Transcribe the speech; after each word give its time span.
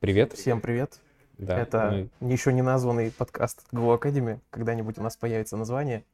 Привет. 0.00 0.32
Всем 0.34 0.60
привет. 0.60 1.00
Да, 1.38 1.58
Это 1.58 2.08
мы- 2.20 2.32
еще 2.32 2.52
не 2.52 2.62
названный 2.62 3.10
подкаст 3.10 3.66
Go 3.72 3.98
Academy. 3.98 4.38
Когда-нибудь 4.50 4.96
у 4.98 5.02
нас 5.02 5.16
появится 5.16 5.56
название. 5.56 6.04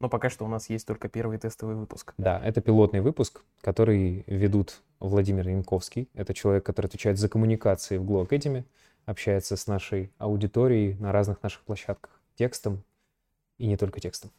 Но 0.00 0.08
пока 0.08 0.30
что 0.30 0.44
у 0.44 0.48
нас 0.48 0.70
есть 0.70 0.86
только 0.86 1.08
первый 1.08 1.38
тестовый 1.38 1.76
выпуск. 1.76 2.14
Да, 2.16 2.40
это 2.42 2.60
пилотный 2.62 3.00
выпуск, 3.00 3.42
который 3.60 4.24
ведут 4.26 4.80
Владимир 4.98 5.46
Янковский. 5.48 6.08
Это 6.14 6.32
человек, 6.32 6.64
который 6.64 6.86
отвечает 6.86 7.18
за 7.18 7.28
коммуникации 7.28 7.98
в 7.98 8.04
Glow 8.04 8.26
Academy, 8.26 8.64
общается 9.04 9.56
с 9.56 9.66
нашей 9.66 10.10
аудиторией 10.18 10.94
на 10.94 11.12
разных 11.12 11.42
наших 11.42 11.62
площадках 11.62 12.20
текстом 12.36 12.82
и 13.58 13.66
не 13.66 13.76
только 13.76 14.00
текстом. 14.00 14.30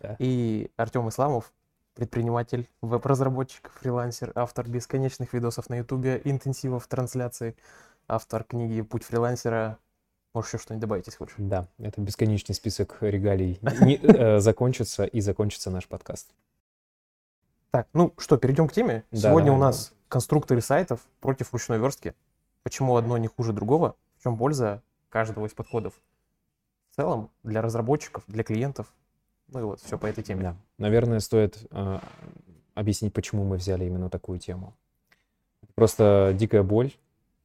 Да. 0.00 0.16
И 0.18 0.70
Артем 0.76 1.08
Исламов, 1.08 1.52
предприниматель, 1.94 2.68
веб-разработчик, 2.80 3.70
фрилансер, 3.78 4.32
автор 4.34 4.68
бесконечных 4.68 5.32
видосов 5.34 5.68
на 5.68 5.76
Ютубе, 5.76 6.20
интенсивов 6.24 6.86
трансляции, 6.88 7.54
автор 8.08 8.44
книги 8.44 8.82
«Путь 8.82 9.04
фрилансера». 9.04 9.78
Можешь 10.32 10.52
еще 10.54 10.62
что-нибудь 10.62 10.80
добавить, 10.80 11.06
если 11.06 11.18
хочешь? 11.18 11.34
Да, 11.38 11.68
это 11.78 12.00
бесконечный 12.00 12.54
список 12.54 12.98
регалий. 13.00 13.58
Не- 13.80 14.00
э, 14.02 14.40
закончится 14.40 15.04
и 15.04 15.20
закончится 15.20 15.70
наш 15.70 15.86
подкаст. 15.86 16.30
Так, 17.70 17.88
ну 17.92 18.12
что, 18.18 18.36
перейдем 18.36 18.68
к 18.68 18.72
теме. 18.72 19.04
Да, 19.10 19.30
Сегодня 19.30 19.52
у 19.52 19.56
нас 19.56 19.92
конструкторы 20.08 20.60
сайтов 20.60 21.00
против 21.20 21.52
ручной 21.52 21.78
верстки. 21.78 22.14
Почему 22.62 22.96
одно 22.96 23.16
не 23.18 23.28
хуже 23.28 23.52
другого? 23.52 23.96
В 24.18 24.22
чем 24.22 24.36
польза 24.36 24.82
каждого 25.08 25.46
из 25.46 25.52
подходов? 25.52 25.94
В 26.90 26.96
целом, 26.96 27.30
для 27.42 27.62
разработчиков, 27.62 28.24
для 28.26 28.44
клиентов. 28.44 28.92
Ну 29.48 29.60
и 29.60 29.62
вот, 29.64 29.80
все 29.80 29.98
по 29.98 30.06
этой 30.06 30.24
теме. 30.24 30.42
Да. 30.42 30.56
Наверное, 30.78 31.20
стоит 31.20 31.66
э, 31.70 31.98
объяснить, 32.74 33.12
почему 33.12 33.44
мы 33.44 33.56
взяли 33.56 33.84
именно 33.84 34.08
такую 34.08 34.38
тему. 34.38 34.74
Просто 35.74 36.34
дикая 36.38 36.62
боль, 36.62 36.92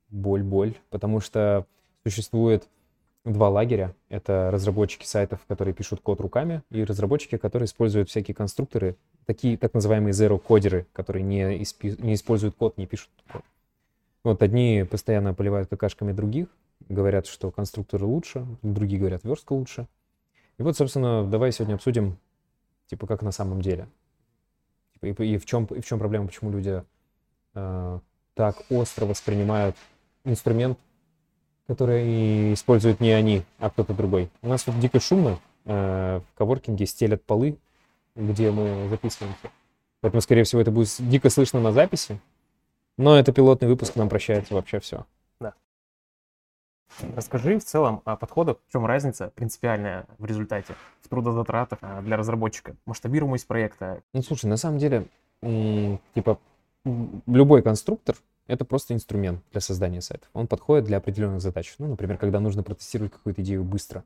боль, 0.09 0.43
боль, 0.43 0.75
потому 0.89 1.19
что 1.19 1.65
существует 2.03 2.67
два 3.25 3.49
лагеря. 3.49 3.95
Это 4.09 4.49
разработчики 4.51 5.05
сайтов, 5.05 5.41
которые 5.47 5.73
пишут 5.73 6.01
код 6.01 6.21
руками, 6.21 6.63
и 6.69 6.83
разработчики, 6.83 7.37
которые 7.37 7.65
используют 7.65 8.09
всякие 8.09 8.35
конструкторы, 8.35 8.95
такие 9.25 9.57
так 9.57 9.73
называемые 9.73 10.13
zero-кодеры, 10.13 10.87
которые 10.93 11.23
не, 11.23 11.61
испи- 11.61 12.01
не 12.01 12.13
используют 12.13 12.55
код, 12.55 12.77
не 12.77 12.87
пишут 12.87 13.09
код. 13.31 13.43
Вот 14.23 14.41
одни 14.43 14.85
постоянно 14.89 15.33
поливают 15.33 15.69
какашками 15.69 16.11
других, 16.11 16.47
говорят, 16.87 17.27
что 17.27 17.51
конструкторы 17.51 18.05
лучше, 18.05 18.45
другие 18.61 18.99
говорят, 18.99 19.23
верстка 19.23 19.53
лучше. 19.53 19.87
И 20.57 20.63
вот, 20.63 20.75
собственно, 20.75 21.25
давай 21.25 21.51
сегодня 21.51 21.75
обсудим, 21.75 22.17
типа, 22.87 23.07
как 23.07 23.21
на 23.21 23.31
самом 23.31 23.61
деле. 23.61 23.87
Типа, 24.93 25.23
и, 25.23 25.33
и 25.33 25.37
в 25.37 25.45
чем, 25.45 25.65
и 25.65 25.79
в 25.79 25.85
чем 25.85 25.99
проблема, 25.99 26.27
почему 26.27 26.51
люди 26.51 26.83
э, 27.53 27.99
так 28.33 28.57
остро 28.69 29.05
воспринимают 29.05 29.75
инструмент, 30.25 30.77
который 31.67 32.53
используют 32.53 32.99
не 32.99 33.11
они, 33.11 33.43
а 33.59 33.69
кто-то 33.69 33.93
другой. 33.93 34.29
У 34.41 34.47
нас 34.47 34.63
тут 34.63 34.79
дико 34.79 34.99
шумно, 34.99 35.39
э, 35.65 36.19
в 36.19 36.37
коворкинге 36.37 36.85
стелят 36.85 37.23
полы, 37.23 37.57
где 38.15 38.51
мы 38.51 38.87
записываемся. 38.89 39.51
Поэтому, 40.01 40.21
скорее 40.21 40.43
всего, 40.43 40.61
это 40.61 40.71
будет 40.71 40.89
дико 40.99 41.29
слышно 41.29 41.59
на 41.59 41.71
записи. 41.71 42.19
Но 42.97 43.17
это 43.17 43.31
пилотный 43.31 43.67
выпуск, 43.67 43.95
нам 43.95 44.09
прощается 44.09 44.53
вообще 44.53 44.79
все. 44.79 45.05
Расскажи 47.15 47.59
в 47.59 47.63
целом 47.63 48.01
о 48.03 48.15
подходах, 48.15 48.57
в 48.67 48.71
чем 48.71 48.85
разница 48.85 49.31
принципиальная 49.35 50.05
в 50.17 50.25
результате, 50.25 50.73
в 51.01 51.07
трудозатратах 51.07 51.79
а, 51.81 52.01
для 52.01 52.17
разработчика, 52.17 52.75
масштабируемость 52.85 53.47
проекта. 53.47 54.01
Ну, 54.11 54.21
слушай, 54.21 54.47
на 54.47 54.57
самом 54.57 54.79
деле, 54.79 55.05
типа, 55.41 56.39
любой 57.27 57.61
конструктор— 57.61 58.15
это 58.49 58.65
просто 58.65 58.95
инструмент 58.95 59.41
для 59.51 59.61
создания 59.61 60.01
сайтов. 60.01 60.27
Он 60.33 60.47
подходит 60.47 60.85
для 60.85 60.97
определенных 60.97 61.39
задач. 61.39 61.75
Ну, 61.77 61.87
например, 61.87 62.17
когда 62.17 62.39
нужно 62.39 62.63
протестировать 62.63 63.13
какую-то 63.13 63.43
идею 63.43 63.63
быстро. 63.63 64.03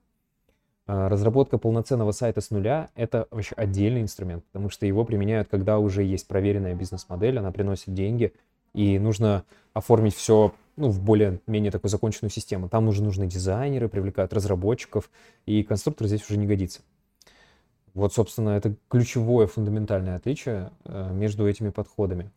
А, 0.86 1.08
Разработка 1.08 1.58
полноценного 1.58 2.12
сайта 2.12 2.42
с 2.42 2.52
нуля— 2.52 2.90
это 2.96 3.26
вообще 3.32 3.56
отдельный 3.56 4.02
инструмент, 4.02 4.44
потому 4.52 4.70
что 4.70 4.86
его 4.86 5.06
применяют, 5.06 5.48
когда 5.48 5.80
уже 5.80 6.04
есть 6.04 6.28
проверенная 6.28 6.76
бизнес-модель, 6.76 7.40
она 7.40 7.54
приносит 7.54 7.94
деньги, 7.94 8.34
и 8.74 9.00
нужно 9.00 9.46
оформить 9.74 10.14
все 10.14 10.54
ну, 10.76 10.90
в 10.90 11.02
более-менее 11.02 11.72
такую 11.72 11.90
законченную 11.90 12.30
систему. 12.30 12.68
Там 12.68 12.90
уже 12.90 13.02
нужны 13.02 13.28
дизайнеры, 13.28 13.88
привлекают 13.88 14.34
разработчиков, 14.34 15.10
и 15.46 15.64
конструктор 15.64 16.08
здесь 16.08 16.30
уже 16.30 16.38
не 16.38 16.48
годится. 16.48 16.82
Вот, 17.94 18.14
собственно, 18.14 18.50
это 18.50 18.76
ключевое 18.90 19.48
фундаментальное 19.48 20.18
отличие 20.18 20.72
э, 20.84 21.14
между 21.14 21.48
этими 21.48 21.70
подходами. 21.70 22.30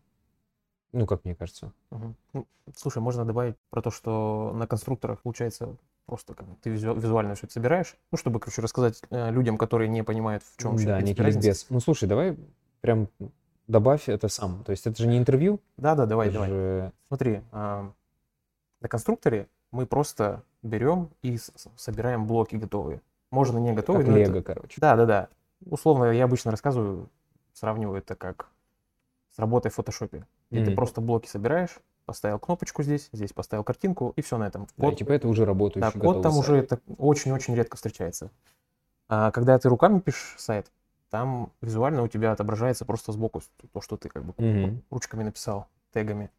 Ну, 0.96 1.06
как 1.06 1.24
мне 1.26 1.34
кажется. 1.34 1.72
Ну, 1.90 2.46
Слушай, 2.74 2.98
можно 3.02 3.24
добавить 3.26 3.56
про 3.70 3.82
то, 3.82 3.90
что 3.90 4.52
на 4.54 4.66
конструкторах 4.66 5.20
получается 5.20 5.76
просто 6.06 6.34
как 6.34 6.46
ты 6.62 6.70
визу- 6.70 6.98
визуально 6.98 7.34
все 7.34 7.46
это 7.46 7.52
собираешь, 7.52 7.96
ну, 8.10 8.16
чтобы, 8.18 8.40
короче, 8.40 8.62
рассказать 8.62 9.02
э, 9.10 9.30
людям, 9.30 9.58
которые 9.58 9.88
не 9.88 10.02
понимают, 10.02 10.42
в 10.42 10.56
чем 10.56 10.70
вообще, 10.72 10.86
да, 10.86 11.02
некий 11.02 11.20
разница. 11.20 11.48
ликбез. 11.48 11.66
Ну, 11.68 11.80
слушай, 11.80 12.08
давай 12.08 12.38
прям 12.80 13.08
добавь 13.66 14.08
это 14.08 14.28
сам. 14.28 14.64
То 14.64 14.70
есть 14.70 14.86
это 14.86 14.96
же 15.02 15.06
не 15.06 15.18
интервью. 15.18 15.60
Да-да, 15.76 16.06
давай, 16.06 16.28
это 16.28 16.34
давай. 16.34 16.48
же- 16.48 16.92
Смотри, 17.08 17.42
а, 17.52 17.92
на 18.80 18.88
конструкторе 18.88 19.48
мы 19.72 19.84
просто 19.84 20.42
берем 20.62 21.10
и 21.22 21.38
собираем 21.76 22.26
блоки 22.26 22.56
готовые. 22.56 23.02
Можно 23.30 23.58
не 23.58 23.72
готовые, 23.74 24.04
Как 24.04 24.14
но 24.14 24.18
это- 24.18 24.30
лего, 24.32 24.42
короче. 24.42 24.80
Да, 24.80 24.96
да, 24.96 25.04
да. 25.06 25.28
Условно, 25.66 26.04
я 26.12 26.24
обычно 26.24 26.52
рассказываю, 26.52 27.10
сравниваю 27.52 27.98
это 27.98 28.14
как 28.14 28.48
с 29.34 29.38
работой 29.38 29.70
в 29.70 29.74
фотошопе, 29.74 30.24
где 30.50 30.60
ты 30.60 30.66
Мгм. 30.66 30.76
просто 30.76 31.00
блоки 31.00 31.28
собираешь, 31.28 31.78
поставил 32.04 32.38
кнопочку 32.38 32.82
здесь, 32.82 33.08
здесь 33.12 33.32
поставил 33.32 33.64
картинку, 33.64 34.12
и 34.16 34.22
все 34.22 34.38
на 34.38 34.46
этом. 34.46 34.66
Да, 34.76 34.84
Код, 34.84 34.98
типа 34.98 35.12
это 35.12 35.28
уже 35.28 35.44
работающий 35.44 35.92
да, 35.98 36.06
код 36.06 36.22
там 36.22 36.32
сайт. 36.32 36.44
уже 36.44 36.56
это 36.58 36.80
очень-очень 36.98 37.54
редко 37.54 37.76
встречается. 37.76 38.30
А 39.08 39.30
когда 39.30 39.58
ты 39.58 39.68
руками 39.68 40.00
пишешь 40.00 40.34
сайт, 40.38 40.70
там 41.10 41.52
визуально 41.60 42.02
у 42.02 42.08
тебя 42.08 42.32
отображается 42.32 42.84
просто 42.84 43.12
сбоку 43.12 43.42
то, 43.72 43.80
что 43.80 43.96
ты 43.96 44.08
как 44.08 44.24
бы 44.24 44.34
Мгм. 44.38 44.82
ручками 44.90 45.22
написал, 45.24 45.68
тегами, 45.92 46.30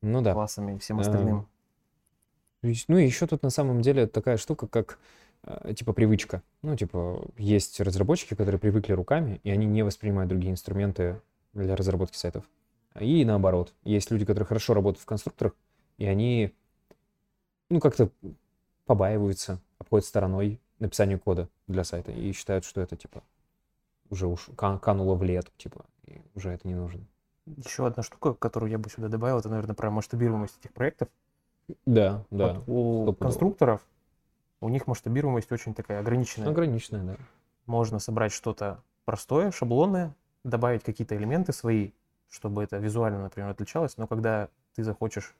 Ну 0.00 0.22
да. 0.22 0.32
классами 0.34 0.76
и 0.76 0.78
всем 0.78 0.98
А, 0.98 1.00
остальным. 1.02 1.46
Ну 2.62 2.96
и 2.98 3.04
еще 3.04 3.26
тут 3.26 3.42
на 3.42 3.50
самом 3.50 3.82
деле 3.82 4.06
такая 4.06 4.36
штука, 4.36 4.68
как 4.68 4.98
э, 5.44 5.74
типа 5.74 5.92
привычка. 5.92 6.42
Ну, 6.62 6.76
типа, 6.76 7.24
есть 7.36 7.80
разработчики, 7.80 8.34
которые 8.34 8.60
привыкли 8.60 8.92
руками, 8.92 9.40
и 9.42 9.50
они 9.50 9.66
не 9.66 9.82
воспринимают 9.82 10.28
другие 10.28 10.52
инструменты 10.52 11.20
для 11.54 11.74
разработки 11.74 12.16
сайтов. 12.16 12.44
И 13.00 13.24
наоборот, 13.24 13.74
есть 13.84 14.10
люди, 14.10 14.24
которые 14.24 14.46
хорошо 14.46 14.74
работают 14.74 15.02
в 15.02 15.06
конструкторах, 15.06 15.54
и 15.98 16.06
они, 16.06 16.52
ну, 17.70 17.80
как-то 17.80 18.10
побаиваются, 18.86 19.60
обходят 19.78 20.04
стороной 20.06 20.60
написание 20.78 21.18
кода 21.18 21.48
для 21.68 21.84
сайта 21.84 22.12
и 22.12 22.32
считают, 22.32 22.64
что 22.64 22.80
это, 22.80 22.96
типа, 22.96 23.22
уже 24.10 24.26
уж 24.26 24.48
кан- 24.56 24.78
кануло 24.78 25.14
в 25.14 25.22
лету, 25.22 25.50
типа, 25.56 25.84
и 26.06 26.20
уже 26.34 26.50
это 26.50 26.68
не 26.68 26.74
нужно. 26.74 27.00
Еще 27.46 27.86
одна 27.86 28.02
штука, 28.02 28.34
которую 28.34 28.70
я 28.70 28.78
бы 28.78 28.90
сюда 28.90 29.08
добавил, 29.08 29.38
это, 29.38 29.48
наверное, 29.48 29.74
про 29.74 29.90
масштабируемость 29.90 30.58
этих 30.60 30.72
проектов. 30.72 31.08
Да, 31.86 32.24
да. 32.30 32.54
Вот 32.54 32.64
у 32.66 33.02
стопудово. 33.02 33.14
конструкторов 33.14 33.86
у 34.60 34.68
них 34.68 34.86
масштабируемость 34.86 35.50
очень 35.50 35.74
такая 35.74 36.00
ограниченная. 36.00 36.48
Ограниченное, 36.48 37.02
да. 37.04 37.16
Можно 37.66 37.98
собрать 37.98 38.32
что-то 38.32 38.82
простое, 39.04 39.50
шаблонное, 39.50 40.14
добавить 40.44 40.82
какие-то 40.82 41.16
элементы 41.16 41.52
свои, 41.52 41.92
чтобы 42.32 42.64
это 42.64 42.78
визуально, 42.78 43.22
например, 43.22 43.50
отличалось. 43.50 43.98
Но 43.98 44.06
когда 44.06 44.48
ты 44.74 44.82
захочешь 44.82 45.34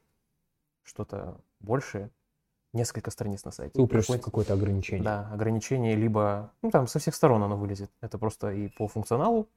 что-то 0.83 1.41
большее, 1.61 2.11
несколько 2.75 3.11
страниц 3.11 3.45
на 3.45 3.51
сайте. 3.51 3.73
Ты 3.75 3.81
упрешься 3.83 4.19
в 4.19 4.21
какое-то 4.21 4.53
ограничение. 4.53 5.03
Да, 5.03 5.31
ограничение 5.33 5.97
либо, 5.97 6.53
ну 6.61 6.71
там 6.71 6.87
со 6.87 6.99
всех 6.99 7.15
сторон 7.15 7.43
оно 7.43 7.57
вылезет. 7.57 7.91
Это 8.03 8.19
просто 8.19 8.51
и 8.53 8.69
по 8.69 8.89
функционалу, 8.89 9.49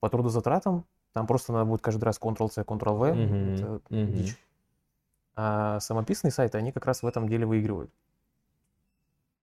по 0.00 0.08
трудозатратам. 0.08 0.86
Там 1.12 1.26
просто 1.26 1.52
надо 1.52 1.66
будет 1.66 1.82
каждый 1.82 2.04
раз 2.04 2.18
Ctrl-C, 2.18 2.62
Ctrl-V. 2.62 3.14
Мгм, 3.14 3.54
Это 3.54 3.80
мгм. 3.90 4.12
дичь. 4.12 4.38
А 5.34 5.78
самописные 5.80 6.30
сайты, 6.30 6.56
они 6.56 6.72
как 6.72 6.86
раз 6.86 7.02
в 7.02 7.06
этом 7.06 7.28
деле 7.28 7.44
выигрывают. 7.44 7.90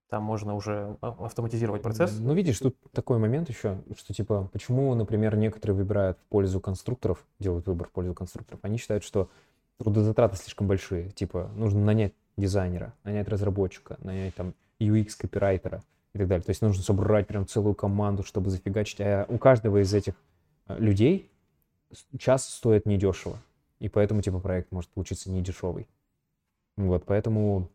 Там 0.10 0.24
можно 0.24 0.56
уже 0.56 0.98
а- 1.02 1.26
автоматизировать 1.26 1.82
процесс. 1.82 2.18
Ну, 2.20 2.34
видишь, 2.34 2.60
тут 2.60 2.78
такой 2.92 3.18
момент 3.18 3.50
еще, 3.50 3.82
что 3.98 4.14
типа, 4.14 4.50
почему, 4.54 4.94
например, 4.94 5.36
некоторые 5.36 5.76
выбирают 5.76 6.20
в 6.20 6.24
пользу 6.30 6.60
конструкторов, 6.60 7.26
делают 7.40 7.66
выбор 7.68 7.88
в 7.88 7.92
пользу 7.92 8.14
конструкторов, 8.14 8.60
они 8.64 8.78
считают, 8.78 9.04
что 9.04 9.30
трудозатраты 9.78 10.38
слишком 10.38 10.68
большие. 10.68 11.10
Типа, 11.12 11.50
нужно 11.56 11.84
нанять 11.84 12.14
дизайнера, 12.38 12.94
нанять 13.04 13.28
разработчика, 13.28 13.98
нанять 14.00 14.36
там 14.36 14.54
UX-копирайтера 14.80 15.82
и 16.14 16.20
так 16.20 16.28
далее. 16.28 16.44
То 16.44 16.52
есть 16.52 16.62
нужно 16.62 16.84
собрать 16.84 17.28
прям 17.28 17.48
целую 17.48 17.76
команду, 17.76 18.24
чтобы 18.24 18.50
зафигачить. 18.50 19.02
А 19.02 19.26
у 19.28 19.38
каждого 19.38 19.82
из 19.82 19.94
этих 19.94 20.14
э, 20.68 20.78
людей 20.80 21.32
час 22.18 22.48
стоит 22.48 22.86
недешево. 22.86 23.38
И 23.80 23.90
поэтому, 23.90 24.22
типа, 24.22 24.40
проект 24.40 24.72
может 24.72 24.90
получиться 24.92 25.32
недешевый. 25.32 25.88
Вот, 26.78 27.06
поэтому 27.06 27.70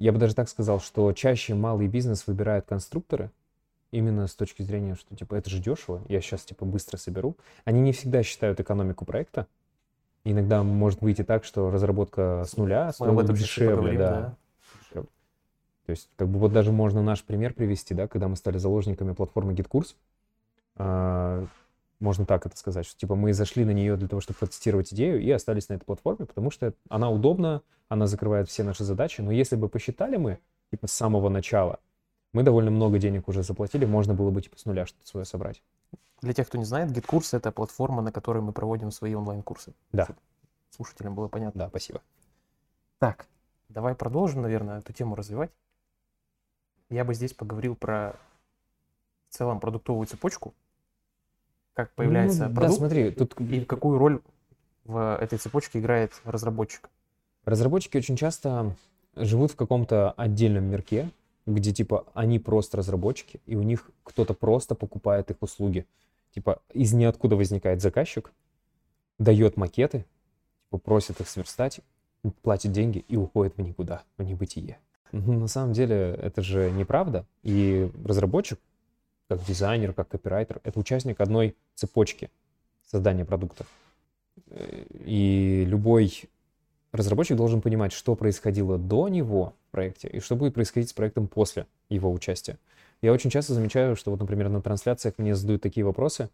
я 0.00 0.12
бы 0.12 0.18
даже 0.18 0.34
так 0.34 0.48
сказал, 0.48 0.80
что 0.80 1.12
чаще 1.12 1.54
малый 1.54 1.86
бизнес 1.86 2.26
выбирает 2.26 2.66
конструкторы 2.66 3.30
именно 3.92 4.26
с 4.26 4.34
точки 4.34 4.62
зрения, 4.62 4.96
что, 4.96 5.14
типа, 5.14 5.36
это 5.36 5.48
же 5.48 5.60
дешево, 5.60 6.02
я 6.08 6.20
сейчас, 6.20 6.42
типа, 6.42 6.64
быстро 6.64 6.96
соберу. 6.96 7.36
Они 7.64 7.80
не 7.80 7.92
всегда 7.92 8.24
считают 8.24 8.58
экономику 8.58 9.04
проекта, 9.04 9.46
Иногда 10.24 10.62
может 10.62 11.00
выйти 11.00 11.24
так, 11.24 11.44
что 11.44 11.70
разработка 11.70 12.44
с 12.46 12.56
нуля 12.56 12.86
Мы 12.86 12.92
стоила 12.92 13.12
об 13.12 13.16
бы 13.16 13.24
этом 13.24 13.36
чуть 13.36 13.44
дешевле, 13.46 13.70
поговорим, 13.70 13.98
да. 13.98 14.36
да. 14.92 15.02
То 15.86 15.90
есть, 15.90 16.08
как 16.16 16.28
бы 16.28 16.38
вот 16.38 16.52
даже 16.52 16.72
можно 16.72 17.02
наш 17.02 17.24
пример 17.24 17.54
привести, 17.54 17.94
да, 17.94 18.06
когда 18.06 18.28
мы 18.28 18.36
стали 18.36 18.58
заложниками 18.58 19.12
платформы 19.12 19.54
GitKurs. 19.54 19.94
Можно 22.00 22.26
так 22.26 22.46
это 22.46 22.56
сказать, 22.56 22.86
что 22.86 22.98
типа 22.98 23.14
мы 23.14 23.32
зашли 23.32 23.64
на 23.64 23.70
нее 23.70 23.96
для 23.96 24.08
того, 24.08 24.20
чтобы 24.20 24.38
протестировать 24.38 24.92
идею 24.92 25.20
и 25.20 25.30
остались 25.30 25.68
на 25.68 25.74
этой 25.74 25.84
платформе, 25.84 26.26
потому 26.26 26.50
что 26.50 26.74
она 26.88 27.10
удобна, 27.10 27.62
она 27.88 28.06
закрывает 28.06 28.48
все 28.48 28.64
наши 28.64 28.84
задачи. 28.84 29.20
Но 29.20 29.30
если 29.30 29.56
бы 29.56 29.68
посчитали 29.68 30.16
мы, 30.16 30.38
типа 30.70 30.86
с 30.86 30.92
самого 30.92 31.28
начала, 31.28 31.78
мы 32.32 32.42
довольно 32.42 32.70
много 32.70 32.98
денег 32.98 33.28
уже 33.28 33.42
заплатили, 33.42 33.84
можно 33.84 34.14
было 34.14 34.30
бы 34.30 34.40
типа 34.40 34.58
с 34.58 34.64
нуля 34.64 34.86
что-то 34.86 35.06
свое 35.06 35.26
собрать. 35.26 35.62
Для 36.22 36.32
тех, 36.32 36.46
кто 36.48 36.58
не 36.58 36.64
знает, 36.64 36.90
GitKurs— 36.90 37.28
это 37.36 37.50
платформа, 37.50 38.02
на 38.02 38.12
которой 38.12 38.42
мы 38.42 38.52
проводим 38.52 38.90
свои 38.90 39.14
онлайн-курсы. 39.14 39.74
Да. 39.92 40.08
Слушателям 40.70 41.14
было 41.14 41.28
понятно. 41.28 41.60
Да, 41.60 41.68
спасибо. 41.68 42.02
Так, 42.98 43.26
давай 43.68 43.94
продолжим, 43.94 44.42
наверное, 44.42 44.78
эту 44.78 44.92
тему 44.92 45.16
развивать. 45.16 45.50
Я 46.90 47.04
бы 47.04 47.14
здесь 47.14 47.32
поговорил 47.32 47.74
про 47.74 48.16
в 49.28 49.36
целом 49.36 49.60
продуктовую 49.60 50.06
цепочку, 50.06 50.54
как 51.84 51.94
появляется 51.94 52.48
Ну, 52.48 52.54
продукт 52.54 52.70
Да, 52.70 52.76
смотри, 52.76 53.10
тут 53.10 53.40
и 53.40 53.64
какую 53.64 53.98
роль 53.98 54.20
в 54.84 55.16
этой 55.20 55.38
цепочке 55.38 55.78
играет 55.78 56.12
разработчик. 56.24 56.88
разработчики 57.44 57.96
очень 57.96 58.16
часто 58.16 58.76
живут 59.16 59.52
в 59.52 59.56
каком-то 59.56 60.12
отдельном 60.12 60.64
мирке, 60.64 61.10
где 61.46 61.72
типа 61.72 62.06
они 62.14 62.38
просто 62.38 62.76
разработчики, 62.76 63.40
и 63.46 63.56
у 63.56 63.62
них 63.62 63.90
кто-то 64.04 64.34
просто 64.34 64.74
покупает 64.74 65.30
их 65.30 65.36
услуги. 65.40 65.86
Типа 66.34 66.60
из 66.72 66.92
ниоткуда 66.92 67.36
возникает 67.36 67.80
заказчик, 67.80 68.32
дает 69.18 69.56
макеты, 69.56 70.04
типа 70.66 70.78
просит 70.78 71.20
их 71.20 71.28
сверстать, 71.28 71.80
платит 72.42 72.72
деньги 72.72 72.98
и 73.08 73.16
уходит 73.16 73.56
в 73.56 73.60
никуда, 73.62 74.02
в 74.18 74.22
небытие. 74.22 74.78
Ну, 75.12 75.40
На 75.40 75.48
самом 75.48 75.72
деле 75.72 76.14
это 76.22 76.42
же 76.42 76.70
неправда. 76.70 77.26
И 77.42 77.90
разработчик, 78.04 78.60
как 79.28 79.44
дизайнер, 79.44 79.92
как 79.92 80.08
копирайтер, 80.08 80.60
это 80.62 80.78
участник 80.78 81.20
одной 81.20 81.56
цепочки 81.80 82.30
создания 82.86 83.24
продуктов. 83.24 83.66
Э, 84.48 84.84
И 85.04 85.64
любой 85.66 86.28
разработчик 86.92 87.36
должен 87.36 87.60
понимать, 87.60 87.92
что 87.92 88.14
происходило 88.14 88.78
до 88.78 89.08
него 89.08 89.54
в 89.68 89.70
проекте 89.72 90.08
и 90.08 90.20
что 90.20 90.36
будет 90.36 90.54
происходить 90.54 90.90
с 90.90 90.92
проектом 90.92 91.28
после 91.28 91.66
его 91.88 92.12
участия. 92.12 92.58
Я 93.02 93.12
очень 93.12 93.30
часто 93.30 93.54
замечаю, 93.54 93.96
что 93.96 94.10
вот, 94.10 94.20
например, 94.20 94.48
на 94.48 94.60
трансляциях 94.60 95.14
мне 95.18 95.34
задают 95.34 95.62
такие 95.62 95.86
вопросы, 95.86 96.28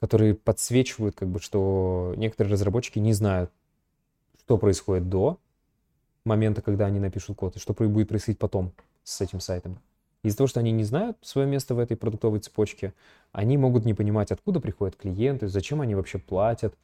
которые 0.00 0.34
подсвечивают, 0.34 1.14
как 1.14 1.28
бы, 1.28 1.40
что 1.40 2.12
некоторые 2.16 2.52
разработчики 2.52 2.98
не 2.98 3.12
знают, 3.12 3.50
что 4.40 4.58
происходит 4.58 5.08
до 5.08 5.38
момента, 6.24 6.60
когда 6.60 6.86
они 6.86 7.00
напишут 7.00 7.38
код, 7.38 7.56
и 7.56 7.58
что 7.58 7.72
будет 7.72 8.08
происходить 8.08 8.38
потом 8.38 8.72
с 9.04 9.20
этим 9.20 9.40
сайтом. 9.40 9.78
Из-за 10.22 10.36
того, 10.36 10.46
что 10.46 10.60
они 10.60 10.70
не 10.70 10.84
знают 10.84 11.18
свое 11.22 11.48
место 11.48 11.74
в 11.74 11.80
этой 11.80 11.96
продуктовой 11.96 12.38
цепочке, 12.38 12.94
они 13.32 13.58
могут 13.58 13.84
не 13.84 13.92
понимать, 13.92 14.30
откуда 14.30 14.60
приходят 14.60 14.96
клиенты, 14.96 15.48
зачем 15.48 15.80
они 15.80 15.94
вообще 15.96 16.18
платят, 16.18 16.76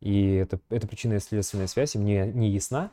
и 0.00 0.34
это, 0.34 0.60
эта 0.68 0.86
причинная 0.86 1.16
и 1.16 1.20
следственная 1.20 1.66
связь 1.66 1.96
им 1.96 2.04
не, 2.04 2.26
не 2.26 2.50
ясна. 2.50 2.92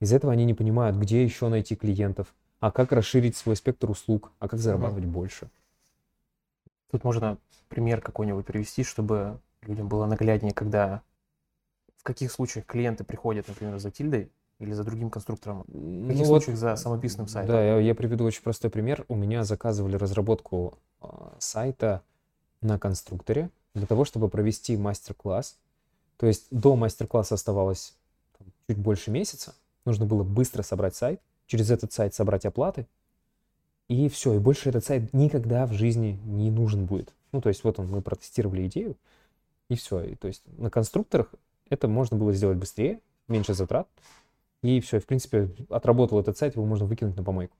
Из-за 0.00 0.16
этого 0.16 0.32
они 0.32 0.44
не 0.44 0.54
понимают, 0.54 0.96
где 0.96 1.22
еще 1.22 1.48
найти 1.48 1.76
клиентов, 1.76 2.34
а 2.58 2.72
как 2.72 2.90
расширить 2.90 3.36
свой 3.36 3.54
спектр 3.54 3.90
услуг, 3.90 4.32
а 4.40 4.48
как 4.48 4.58
зарабатывать 4.58 5.04
больше. 5.04 5.48
Тут 6.90 7.04
можно 7.04 7.38
пример 7.68 8.00
какой-нибудь 8.00 8.46
привести, 8.46 8.82
чтобы 8.82 9.40
людям 9.62 9.88
было 9.88 10.06
нагляднее, 10.06 10.52
когда 10.52 11.02
в 11.96 12.02
каких 12.02 12.32
случаях 12.32 12.66
клиенты 12.66 13.04
приходят, 13.04 13.46
например, 13.46 13.78
за 13.78 13.90
тильдой 13.90 14.30
или 14.58 14.72
за 14.72 14.84
другим 14.84 15.10
конструктором, 15.10 15.64
в 15.68 15.74
Ну 15.74 16.08
каких 16.08 16.26
вот, 16.26 16.42
случаях 16.42 16.58
за 16.58 16.76
самописным 16.76 17.28
сайтом. 17.28 17.54
Да, 17.54 17.62
я, 17.62 17.78
я 17.78 17.94
приведу 17.94 18.24
очень 18.24 18.42
простой 18.42 18.70
пример. 18.70 19.04
У 19.08 19.14
меня 19.14 19.44
заказывали 19.44 19.96
разработку 19.96 20.78
а, 21.00 21.36
сайта 21.38 22.02
на 22.60 22.78
конструкторе 22.78 23.50
для 23.74 23.86
того, 23.86 24.04
чтобы 24.04 24.28
провести 24.28 24.76
мастер-класс. 24.76 25.58
То 26.16 26.26
есть 26.26 26.46
до 26.50 26.74
мастер-класса 26.74 27.36
оставалось 27.36 27.96
там, 28.36 28.48
чуть 28.66 28.78
больше 28.78 29.10
месяца. 29.10 29.54
Нужно 29.84 30.06
было 30.06 30.24
быстро 30.24 30.62
собрать 30.62 30.96
сайт, 30.96 31.20
через 31.46 31.70
этот 31.70 31.92
сайт 31.92 32.14
собрать 32.14 32.44
оплаты, 32.44 32.86
и 33.86 34.08
все, 34.08 34.34
и 34.34 34.38
больше 34.38 34.68
этот 34.68 34.84
сайт 34.84 35.14
никогда 35.14 35.66
в 35.66 35.72
жизни 35.72 36.20
не 36.24 36.50
нужен 36.50 36.84
будет. 36.84 37.14
Ну, 37.32 37.40
то 37.40 37.48
есть 37.48 37.64
вот 37.64 37.78
он, 37.78 37.88
мы 37.88 38.02
протестировали 38.02 38.66
идею, 38.66 38.96
и 39.68 39.76
все. 39.76 40.02
И, 40.02 40.14
то 40.14 40.28
есть 40.28 40.42
на 40.58 40.70
конструкторах 40.70 41.32
это 41.70 41.88
можно 41.88 42.16
было 42.16 42.32
сделать 42.32 42.58
быстрее, 42.58 43.00
меньше 43.28 43.54
затрат, 43.54 43.88
и 44.62 44.80
все, 44.80 44.98
в 44.98 45.06
принципе, 45.06 45.50
отработал 45.70 46.20
этот 46.20 46.36
сайт, 46.36 46.56
его 46.56 46.64
можно 46.64 46.86
выкинуть 46.86 47.16
на 47.16 47.22
помойку. 47.22 47.56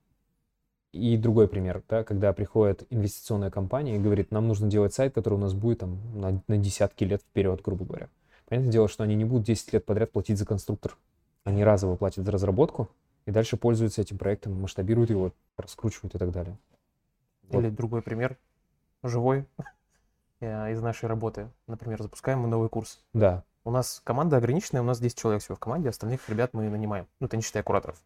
И 0.92 1.16
другой 1.16 1.48
пример, 1.48 1.82
да, 1.88 2.02
когда 2.02 2.32
приходит 2.32 2.86
инвестиционная 2.90 3.50
компания 3.50 3.96
и 3.96 4.00
говорит, 4.00 4.30
нам 4.30 4.48
нужно 4.48 4.68
делать 4.68 4.94
сайт, 4.94 5.14
который 5.14 5.34
у 5.34 5.38
нас 5.38 5.52
будет 5.52 5.80
там 5.80 5.98
на, 6.18 6.42
на 6.48 6.56
десятки 6.56 7.04
лет 7.04 7.20
вперед, 7.20 7.60
грубо 7.62 7.84
говоря. 7.84 8.08
Понятное 8.48 8.72
дело, 8.72 8.88
что 8.88 9.04
они 9.04 9.14
не 9.14 9.26
будут 9.26 9.46
10 9.46 9.74
лет 9.74 9.84
подряд 9.84 10.10
платить 10.10 10.38
за 10.38 10.46
конструктор. 10.46 10.96
Они 11.44 11.62
разово 11.62 11.96
платят 11.96 12.24
за 12.24 12.32
разработку 12.32 12.88
и 13.26 13.30
дальше 13.30 13.58
пользуются 13.58 14.00
этим 14.00 14.16
проектом, 14.16 14.58
масштабируют 14.60 15.10
его, 15.10 15.32
раскручивают 15.58 16.14
и 16.14 16.18
так 16.18 16.30
далее. 16.30 16.56
Вот. 17.42 17.60
Или 17.60 17.68
другой 17.68 18.00
пример, 18.00 18.38
живой, 19.02 19.44
из 20.40 20.80
нашей 20.80 21.06
работы. 21.08 21.50
Например, 21.66 22.02
запускаем 22.02 22.40
мы 22.40 22.48
новый 22.48 22.70
курс. 22.70 23.04
Да, 23.12 23.44
У 23.68 23.70
нас 23.70 24.00
команда 24.02 24.38
ограниченная, 24.38 24.80
у 24.80 24.86
нас 24.86 24.98
10 24.98 25.18
человек 25.18 25.42
всего 25.42 25.54
в 25.54 25.58
команде, 25.58 25.90
остальных 25.90 26.26
ребят 26.30 26.54
мы 26.54 26.70
нанимаем. 26.70 27.06
Ну, 27.20 27.26
это 27.26 27.36
не 27.36 27.42
считая 27.42 27.62
кураторов. 27.62 28.02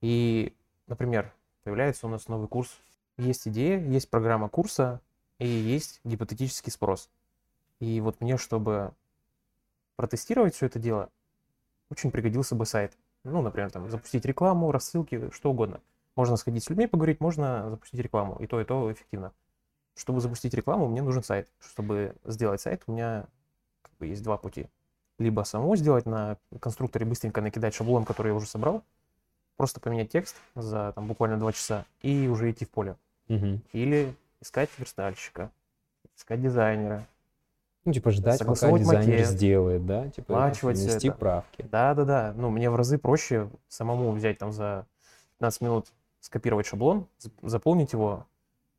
И, 0.00 0.56
например, 0.86 1.34
появляется 1.64 2.06
у 2.06 2.08
нас 2.08 2.28
новый 2.28 2.48
курс. 2.48 2.80
Есть 3.18 3.46
идея, 3.46 3.78
есть 3.78 4.08
программа 4.08 4.48
курса 4.48 5.02
и 5.38 5.46
есть 5.46 6.00
гипотетический 6.04 6.72
спрос. 6.72 7.10
И 7.78 8.00
вот 8.00 8.22
мне, 8.22 8.38
чтобы 8.38 8.94
протестировать 9.96 10.54
все 10.54 10.64
это 10.64 10.78
дело, 10.78 11.10
очень 11.90 12.10
пригодился 12.10 12.54
бы 12.54 12.64
сайт. 12.64 12.96
Ну, 13.22 13.42
например, 13.42 13.70
там 13.70 13.90
запустить 13.90 14.24
рекламу, 14.24 14.72
рассылки, 14.72 15.28
что 15.30 15.50
угодно. 15.50 15.82
Можно 16.16 16.38
сходить 16.38 16.64
с 16.64 16.70
людьми 16.70 16.86
поговорить, 16.86 17.20
можно 17.20 17.68
запустить 17.68 18.00
рекламу. 18.00 18.36
И 18.36 18.46
то, 18.46 18.58
и 18.58 18.64
то 18.64 18.90
эффективно. 18.90 19.34
Чтобы 19.94 20.22
запустить 20.22 20.54
рекламу, 20.54 20.88
мне 20.88 21.02
нужен 21.02 21.22
сайт. 21.22 21.50
Чтобы 21.58 22.16
сделать 22.24 22.62
сайт, 22.62 22.84
у 22.86 22.92
меня 22.92 23.26
бы 24.00 24.06
есть 24.06 24.22
два 24.22 24.36
пути. 24.36 24.66
Либо 25.18 25.42
самому 25.42 25.76
сделать 25.76 26.06
на 26.06 26.38
конструкторе, 26.60 27.06
быстренько 27.06 27.40
накидать 27.40 27.74
шаблон, 27.74 28.04
который 28.04 28.28
я 28.28 28.34
уже 28.34 28.46
собрал, 28.46 28.82
просто 29.56 29.78
поменять 29.80 30.10
текст 30.10 30.36
за 30.54 30.92
там, 30.94 31.06
буквально 31.06 31.38
два 31.38 31.52
часа 31.52 31.84
и 32.00 32.26
уже 32.26 32.50
идти 32.50 32.64
в 32.64 32.70
поле. 32.70 32.96
Мгм. 33.28 33.60
Или 33.72 34.14
искать 34.40 34.70
верстальщика, 34.78 35.50
искать 36.16 36.40
дизайнера. 36.40 37.06
Ну, 37.84 37.92
типа 37.92 38.10
ждать, 38.10 38.38
пока 38.40 38.72
дизайнер 38.72 39.12
макет, 39.12 39.26
сделает, 39.26 39.86
да, 39.86 40.08
типа 40.08 40.52
внести 40.62 41.08
это. 41.08 41.16
правки. 41.16 41.62
Да-да-да, 41.70 42.34
ну 42.36 42.50
мне 42.50 42.70
в 42.70 42.76
разы 42.76 42.98
проще 42.98 43.48
самому 43.68 44.10
взять 44.12 44.38
там 44.38 44.52
за 44.52 44.86
15 45.38 45.60
минут, 45.62 45.86
скопировать 46.20 46.66
шаблон, 46.66 47.06
зап- 47.18 47.48
заполнить 47.48 47.92
его 47.92 48.26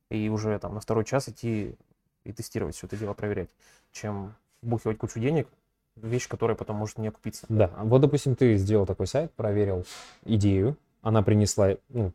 и 0.09 0.29
уже 0.29 0.57
там 0.59 0.75
на 0.75 0.79
второй 0.79 1.05
час 1.05 1.29
идти 1.29 1.75
и 2.23 2.33
тестировать 2.33 2.75
все 2.75 2.85
это 2.87 2.97
дело, 2.97 3.13
проверять, 3.13 3.49
чем 3.91 4.35
вбухивать 4.61 4.97
кучу 4.97 5.19
денег, 5.19 5.47
вещь, 5.95 6.27
которая 6.27 6.55
потом 6.55 6.77
может 6.77 6.97
не 6.97 7.07
окупиться. 7.07 7.45
Да, 7.49 7.71
вот, 7.83 8.01
допустим, 8.01 8.35
ты 8.35 8.55
сделал 8.55 8.85
такой 8.85 9.07
сайт, 9.07 9.31
проверил 9.33 9.85
идею, 10.25 10.77
она 11.01 11.21
принесла 11.23 11.77
ну, 11.89 12.13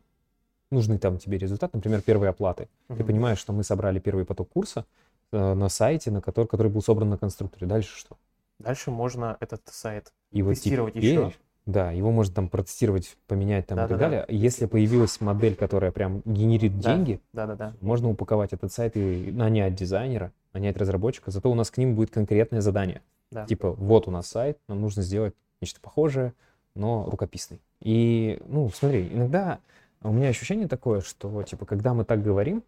нужный 0.71 0.97
там 0.97 1.17
тебе 1.17 1.37
результат, 1.37 1.73
например, 1.73 2.01
первые 2.01 2.29
оплаты. 2.29 2.69
Ты 2.87 2.95
Мгм. 2.95 3.05
понимаешь, 3.07 3.39
что 3.39 3.53
мы 3.53 3.63
собрали 3.63 3.99
первый 3.99 4.25
поток 4.25 4.49
курса 4.49 4.85
э, 5.31 5.53
на 5.53 5.69
сайте, 5.69 6.11
на 6.11 6.21
который, 6.21 6.47
который 6.47 6.71
был 6.71 6.81
собран 6.81 7.09
на 7.09 7.17
конструкторе. 7.17 7.67
Дальше 7.67 7.97
что? 7.97 8.17
Дальше 8.59 8.89
можно 8.91 9.37
этот 9.39 9.61
сайт 9.67 10.13
И 10.31 10.41
вот 10.41 10.55
тестировать 10.55 10.93
теперь, 10.95 11.19
еще. 11.19 11.33
Да, 11.67 11.91
его 11.91 12.11
можно 12.11 12.33
там 12.33 12.47
протестировать, 12.49 13.17
поменять 13.27 13.67
там 13.67 13.77
и 13.77 13.81
так 13.81 13.89
Да-да-да. 13.89 14.09
далее. 14.25 14.25
Если 14.29 14.65
появилась 14.65 15.19
модель, 15.19 15.53
которая 15.53 15.91
прям 15.91 16.21
генерит 16.23 16.79
Да. 16.79 16.95
деньги, 16.95 17.19
Да-да-да. 17.33 17.73
можно 17.81 18.09
упаковать 18.09 18.53
этот 18.53 18.71
сайт 18.71 18.95
и 18.95 19.31
нанять 19.31 19.75
дизайнера, 19.75 20.31
нанять 20.53 20.77
разработчика, 20.77 21.29
зато 21.29 21.51
у 21.51 21.55
нас 21.55 21.69
к 21.69 21.77
ним 21.77 21.93
будет 21.93 22.09
конкретное 22.09 22.61
задание. 22.61 23.01
Да. 23.31 23.45
Типа, 23.45 23.73
вот 23.73 24.07
у 24.07 24.11
нас 24.11 24.27
сайт, 24.27 24.57
нам 24.69 24.79
нужно 24.79 25.03
сделать 25.03 25.35
нечто 25.61 25.81
похожее, 25.81 26.33
но 26.73 27.05
рукописный. 27.09 27.59
И, 27.81 28.41
ну, 28.47 28.69
смотри, 28.69 29.09
иногда 29.11 29.59
у 30.03 30.13
меня 30.13 30.29
ощущение 30.29 30.69
такое, 30.69 31.01
что, 31.01 31.43
типа, 31.43 31.65
когда 31.65 31.93
мы 31.93 32.05
так 32.05 32.23
говорим, 32.23 32.63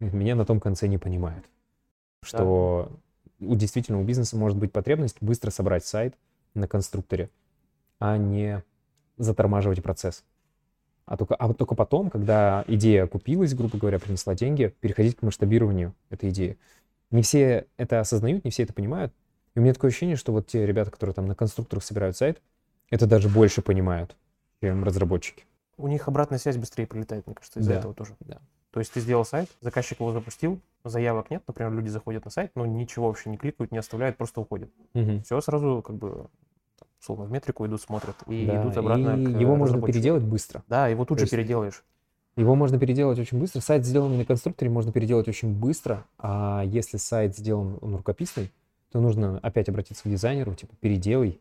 меня 0.00 0.34
на 0.34 0.44
том 0.44 0.58
конце 0.58 0.88
не 0.88 0.98
понимают. 0.98 1.44
Что 2.24 2.90
у 3.38 3.54
действительно 3.54 4.00
у 4.00 4.04
бизнеса 4.04 4.36
может 4.36 4.58
быть 4.58 4.72
потребность 4.72 5.18
быстро 5.20 5.50
собрать 5.50 5.84
сайт 5.84 6.16
на 6.56 6.68
конструкторе, 6.68 7.30
а 7.98 8.16
не 8.16 8.62
затормаживать 9.16 9.82
процесс. 9.82 10.24
А 11.04 11.16
только, 11.16 11.36
а 11.36 11.46
вот 11.46 11.56
только 11.56 11.74
потом, 11.74 12.10
когда 12.10 12.64
идея 12.66 13.04
окупилась, 13.04 13.54
грубо 13.54 13.78
говоря, 13.78 13.98
принесла 13.98 14.34
деньги, 14.34 14.74
переходить 14.80 15.16
к 15.16 15.22
масштабированию 15.22 15.94
этой 16.10 16.30
идеи. 16.30 16.58
Не 17.10 17.22
все 17.22 17.66
это 17.76 18.00
осознают, 18.00 18.44
не 18.44 18.50
все 18.50 18.64
это 18.64 18.72
понимают. 18.72 19.12
И 19.54 19.60
у 19.60 19.62
меня 19.62 19.72
такое 19.72 19.90
ощущение, 19.90 20.16
что 20.16 20.32
вот 20.32 20.48
те 20.48 20.66
ребята, 20.66 20.90
которые 20.90 21.14
там 21.14 21.26
на 21.26 21.36
конструкторах 21.36 21.84
собирают 21.84 22.16
сайт, 22.16 22.42
это 22.90 23.06
даже 23.06 23.28
больше 23.28 23.62
понимают, 23.62 24.16
чем 24.60 24.82
разработчики. 24.82 25.44
У 25.78 25.86
них 25.86 26.08
обратная 26.08 26.38
связь 26.38 26.56
быстрее 26.56 26.86
прилетает, 26.86 27.26
мне 27.26 27.34
кажется, 27.34 27.60
из-за 27.60 27.72
Да, 27.72 27.78
этого 27.78 27.94
тоже. 27.94 28.16
да. 28.20 28.40
То 28.72 28.80
есть 28.80 28.92
ты 28.92 29.00
сделал 29.00 29.24
сайт, 29.24 29.48
заказчик 29.60 30.00
его 30.00 30.12
запустил, 30.12 30.60
заявок 30.84 31.30
нет, 31.30 31.42
например, 31.46 31.72
люди 31.72 31.88
заходят 31.88 32.24
на 32.24 32.30
сайт, 32.30 32.50
но 32.54 32.66
ничего 32.66 33.06
вообще 33.06 33.30
не 33.30 33.36
кликают, 33.36 33.72
не 33.72 33.78
оставляют, 33.78 34.16
просто 34.16 34.40
уходят. 34.40 34.70
Мгм. 34.94 35.22
Все 35.22 35.40
сразу 35.40 35.82
как 35.86 35.96
бы 35.96 36.28
условно 37.06 37.24
в 37.26 37.30
метрику 37.30 37.64
идут, 37.66 37.80
смотрят 37.80 38.16
и 38.26 38.46
Да, 38.46 38.62
идут 38.62 38.76
обратно 38.76 39.16
и 39.16 39.24
к 39.26 39.40
его 39.40 39.52
можно 39.54 39.64
разработчику. 39.76 39.92
переделать 39.92 40.22
быстро. 40.24 40.62
Да, 40.68 40.88
его 40.88 41.04
тут 41.04 41.18
То 41.18 41.20
же 41.20 41.24
есть- 41.24 41.32
переделаешь. 41.32 41.84
Его 42.36 42.54
можно 42.54 42.78
переделать 42.78 43.18
очень 43.18 43.38
быстро. 43.38 43.60
Сайт, 43.60 43.86
сделанный 43.86 44.18
на 44.18 44.24
конструкторе, 44.26 44.70
можно 44.70 44.92
переделать 44.92 45.26
очень 45.26 45.54
быстро. 45.54 46.04
А 46.18 46.62
если 46.66 46.98
сайт 46.98 47.34
сделан 47.36 47.78
он 47.80 47.96
рукописный, 47.96 48.52
то 48.92 49.00
нужно 49.00 49.38
опять 49.38 49.68
обратиться 49.70 50.02
к 50.02 50.08
дизайнеру, 50.10 50.54
типа 50.54 50.74
переделай. 50.80 51.40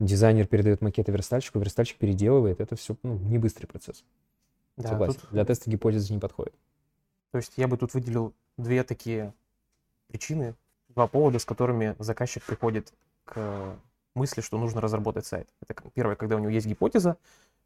Дизайнер 0.00 0.46
передает 0.48 0.80
макеты 0.80 1.12
верстальщику, 1.12 1.60
верстальщик 1.60 1.98
переделывает. 1.98 2.60
Это 2.60 2.74
все 2.74 2.96
ну, 3.04 3.14
не 3.16 3.38
быстрый 3.38 3.66
процесс. 3.66 4.02
Да, 4.76 4.88
Согласен. 4.88 5.20
тут- 5.20 5.30
Для 5.30 5.44
теста 5.44 5.70
гипотезы 5.70 6.12
не 6.12 6.18
подходит. 6.18 6.54
То 7.30 7.38
есть 7.38 7.52
я 7.56 7.68
бы 7.68 7.76
тут 7.76 7.94
выделил 7.94 8.32
две 8.56 8.82
такие 8.82 9.32
причины, 10.08 10.54
два 10.88 11.06
повода, 11.06 11.38
с 11.38 11.44
которыми 11.44 11.94
заказчик 12.00 12.42
приходит 12.42 12.92
к 13.24 13.76
мысли, 14.14 14.40
что 14.40 14.58
нужно 14.58 14.80
разработать 14.80 15.26
сайт. 15.26 15.48
Это 15.66 15.74
первое, 15.92 16.16
когда 16.16 16.36
у 16.36 16.38
него 16.38 16.50
есть 16.50 16.66
гипотеза, 16.66 17.16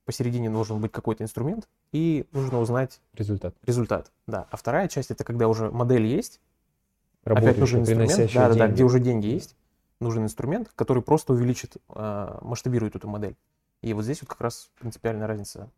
посередине 0.04 0.50
должен 0.50 0.80
быть 0.80 0.90
какой-то 0.90 1.22
инструмент, 1.22 1.68
и 1.92 2.26
нужно 2.32 2.60
узнать 2.60 3.00
Результат. 3.14 3.54
результат. 3.64 4.10
Да. 4.26 4.46
А 4.50 4.56
вторая 4.56 4.88
часть 4.88 5.10
это 5.10 5.22
когда 5.24 5.48
уже 5.48 5.70
модель 5.70 6.06
есть, 6.06 6.40
опять 7.24 7.58
нужен 7.58 7.80
инструмент, 7.80 8.32
да, 8.32 8.48
да, 8.48 8.54
да, 8.54 8.68
где 8.68 8.84
уже 8.84 9.00
деньги 9.00 9.26
есть, 9.26 9.54
нужен 10.00 10.24
инструмент, 10.24 10.70
который 10.74 11.02
просто 11.02 11.32
увеличит, 11.32 11.76
а, 11.88 12.38
масштабирует 12.42 12.96
эту 12.96 13.08
модель. 13.08 13.36
И 13.82 13.92
вот 13.92 14.04
здесь 14.04 14.22
вот 14.22 14.30
как 14.30 14.40
раз 14.40 14.70
принципиальная 14.80 15.26
разница 15.26 15.70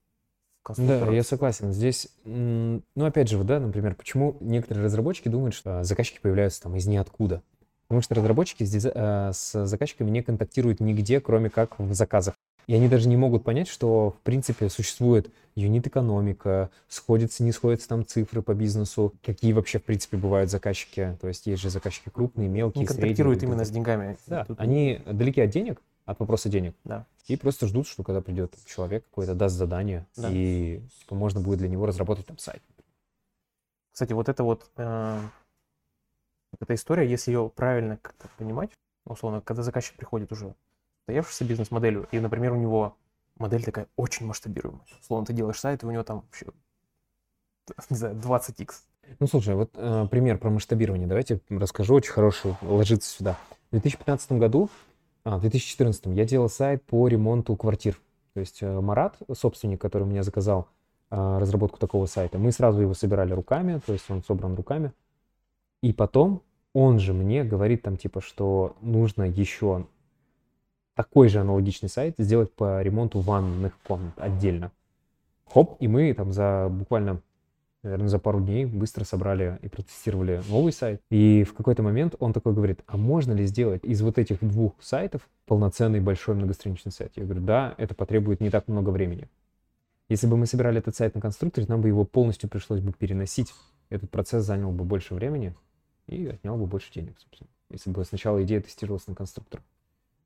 Да, 0.76 1.10
я 1.10 1.22
согласен. 1.22 1.72
Здесь, 1.72 2.08
ну, 2.24 2.82
опять 2.96 3.28
же, 3.28 3.36
вот, 3.36 3.46
да, 3.46 3.58
например, 3.60 3.94
почему 3.94 4.36
некоторые 4.40 4.84
разработчики 4.84 5.28
думают, 5.28 5.54
что 5.54 5.80
а, 5.80 5.84
заказчики 5.84 6.20
появляются 6.20 6.62
там 6.62 6.76
из 6.76 6.86
ниоткуда. 6.86 7.42
Потому 7.90 8.02
что 8.02 8.14
разработчики 8.14 8.62
с, 8.62 8.72
диза- 8.72 8.92
а, 8.94 9.32
с 9.32 9.66
заказчиками 9.66 10.10
не 10.10 10.22
контактируют 10.22 10.78
нигде, 10.78 11.18
кроме 11.20 11.50
как 11.50 11.76
в 11.80 11.92
заказах. 11.92 12.34
И 12.68 12.74
они 12.74 12.86
даже 12.88 13.08
не 13.08 13.16
могут 13.16 13.42
понять, 13.42 13.66
что, 13.66 14.10
в 14.12 14.22
принципе, 14.22 14.68
существует 14.68 15.28
юнит-экономика, 15.56 16.70
сходятся, 16.86 17.42
не 17.42 17.50
сходятся 17.50 17.88
там 17.88 18.06
цифры 18.06 18.42
по 18.42 18.54
бизнесу, 18.54 19.12
какие 19.24 19.52
вообще, 19.52 19.80
в 19.80 19.82
принципе, 19.82 20.18
бывают 20.18 20.50
заказчики. 20.52 21.18
То 21.20 21.26
есть 21.26 21.48
есть 21.48 21.60
же 21.62 21.68
заказчики 21.68 22.10
крупные, 22.10 22.48
мелкие, 22.48 22.82
Не 22.82 22.86
контактируют 22.86 23.42
именно 23.42 23.64
с 23.64 23.70
деньгами. 23.70 24.16
Да, 24.28 24.44
Тут- 24.44 24.60
они 24.60 25.02
далеки 25.04 25.40
от 25.40 25.50
денег, 25.50 25.82
от 26.04 26.20
вопроса 26.20 26.48
денег. 26.48 26.76
Да. 26.84 27.06
И 27.26 27.34
просто 27.34 27.66
ждут, 27.66 27.88
что 27.88 28.04
когда 28.04 28.20
придет 28.20 28.54
человек 28.66 29.04
какой-то, 29.10 29.34
даст 29.34 29.56
задание, 29.56 30.06
Да. 30.16 30.28
и 30.30 30.80
можно 31.10 31.40
будет 31.40 31.58
для 31.58 31.68
него 31.68 31.86
разработать 31.86 32.26
там 32.26 32.38
сайт. 32.38 32.62
Кстати, 33.92 34.12
вот 34.12 34.28
это 34.28 34.44
вот 34.44 34.70
э, 34.76 35.20
эта 36.58 36.74
история, 36.74 37.08
если 37.08 37.30
ее 37.30 37.50
правильно 37.54 37.98
как-то 37.98 38.28
понимать, 38.38 38.70
условно, 39.04 39.40
когда 39.40 39.62
заказчик 39.62 39.96
приходит 39.96 40.32
уже 40.32 40.54
состоявшейся 41.00 41.44
бизнес-моделью, 41.44 42.08
и, 42.12 42.20
например, 42.20 42.52
у 42.52 42.56
него 42.56 42.96
модель 43.36 43.64
такая 43.64 43.86
очень 43.96 44.26
масштабируемая. 44.26 44.84
Условно, 45.00 45.26
ты 45.26 45.32
делаешь 45.32 45.58
сайт, 45.58 45.82
и 45.82 45.86
у 45.86 45.90
него 45.90 46.02
там 46.02 46.20
вообще, 46.20 46.46
не 47.90 47.96
знаю, 47.96 48.16
20x. 48.16 48.68
Ну, 49.18 49.26
слушай, 49.26 49.54
вот 49.54 49.70
э, 49.74 50.06
пример 50.10 50.38
про 50.38 50.50
масштабирование. 50.50 51.08
Давайте 51.08 51.40
расскажу, 51.48 51.94
очень 51.94 52.12
хороший, 52.12 52.54
ложится 52.62 53.10
сюда. 53.10 53.36
В 53.68 53.72
2015 53.72 54.32
году, 54.32 54.68
а, 55.24 55.38
в 55.38 55.40
2014 55.40 56.06
я 56.06 56.24
делал 56.24 56.48
сайт 56.48 56.84
по 56.84 57.08
ремонту 57.08 57.56
квартир. 57.56 58.00
То 58.34 58.40
есть 58.40 58.62
э, 58.62 58.80
Марат, 58.80 59.16
собственник, 59.32 59.80
который 59.80 60.06
меня 60.06 60.22
заказал 60.22 60.68
э, 61.10 61.38
разработку 61.40 61.78
такого 61.78 62.06
сайта, 62.06 62.38
мы 62.38 62.52
сразу 62.52 62.80
его 62.80 62.94
собирали 62.94 63.32
руками, 63.32 63.80
то 63.84 63.92
есть 63.92 64.08
он 64.10 64.22
собран 64.22 64.54
руками. 64.54 64.92
И 65.82 65.92
потом 65.92 66.42
он 66.72 66.98
же 66.98 67.12
мне 67.12 67.44
говорит 67.44 67.82
там 67.82 67.96
типа, 67.96 68.20
что 68.20 68.76
нужно 68.80 69.24
еще 69.24 69.86
такой 70.94 71.28
же 71.28 71.40
аналогичный 71.40 71.88
сайт 71.88 72.14
сделать 72.18 72.52
по 72.52 72.82
ремонту 72.82 73.20
ванных 73.20 73.78
комнат 73.86 74.14
отдельно. 74.16 74.70
Хоп, 75.46 75.76
и 75.80 75.88
мы 75.88 76.12
там 76.14 76.32
за 76.32 76.68
буквально 76.70 77.22
наверное, 77.82 78.08
за 78.08 78.18
пару 78.18 78.40
дней 78.40 78.66
быстро 78.66 79.04
собрали 79.04 79.58
и 79.62 79.68
протестировали 79.68 80.42
новый 80.48 80.72
сайт. 80.72 81.00
И 81.10 81.44
в 81.44 81.54
какой-то 81.54 81.82
момент 81.82 82.14
он 82.18 82.32
такой 82.32 82.52
говорит, 82.52 82.80
а 82.86 82.96
можно 82.96 83.32
ли 83.32 83.46
сделать 83.46 83.84
из 83.84 84.02
вот 84.02 84.18
этих 84.18 84.40
двух 84.40 84.74
сайтов 84.80 85.28
полноценный 85.46 86.00
большой 86.00 86.34
многостраничный 86.34 86.92
сайт? 86.92 87.12
Я 87.16 87.24
говорю, 87.24 87.40
да, 87.40 87.74
это 87.78 87.94
потребует 87.94 88.40
не 88.40 88.50
так 88.50 88.68
много 88.68 88.90
времени. 88.90 89.28
Если 90.08 90.26
бы 90.26 90.36
мы 90.36 90.46
собирали 90.46 90.78
этот 90.78 90.96
сайт 90.96 91.14
на 91.14 91.20
конструкторе, 91.20 91.66
нам 91.68 91.80
бы 91.80 91.88
его 91.88 92.04
полностью 92.04 92.50
пришлось 92.50 92.80
бы 92.80 92.92
переносить. 92.92 93.54
Этот 93.88 94.10
процесс 94.10 94.44
занял 94.44 94.72
бы 94.72 94.84
больше 94.84 95.14
времени 95.14 95.54
и 96.10 96.26
отнял 96.26 96.56
бы 96.56 96.66
больше 96.66 96.92
денег, 96.92 97.18
собственно. 97.20 97.48
Если 97.70 97.90
бы 97.90 98.04
сначала 98.04 98.42
идея 98.42 98.60
тестировалась 98.60 99.06
на 99.06 99.14
конструкторе. 99.14 99.62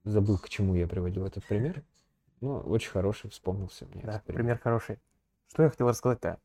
Забыл, 0.05 0.39
к 0.39 0.49
чему 0.49 0.75
я 0.75 0.89
приводил 0.89 1.27
этот 1.27 1.45
пример. 1.45 1.83
Но 2.41 2.61
очень 2.61 2.91
хороший, 2.91 3.31
вспомнился 3.31 3.87
мне. 3.87 4.03
Да, 4.03 4.23
пример. 4.25 4.43
пример 4.43 4.59
хороший. 4.59 4.99
Что 5.51 5.63
я 5.63 5.71
хотел 5.71 5.89
рассказать-то? 5.89 6.39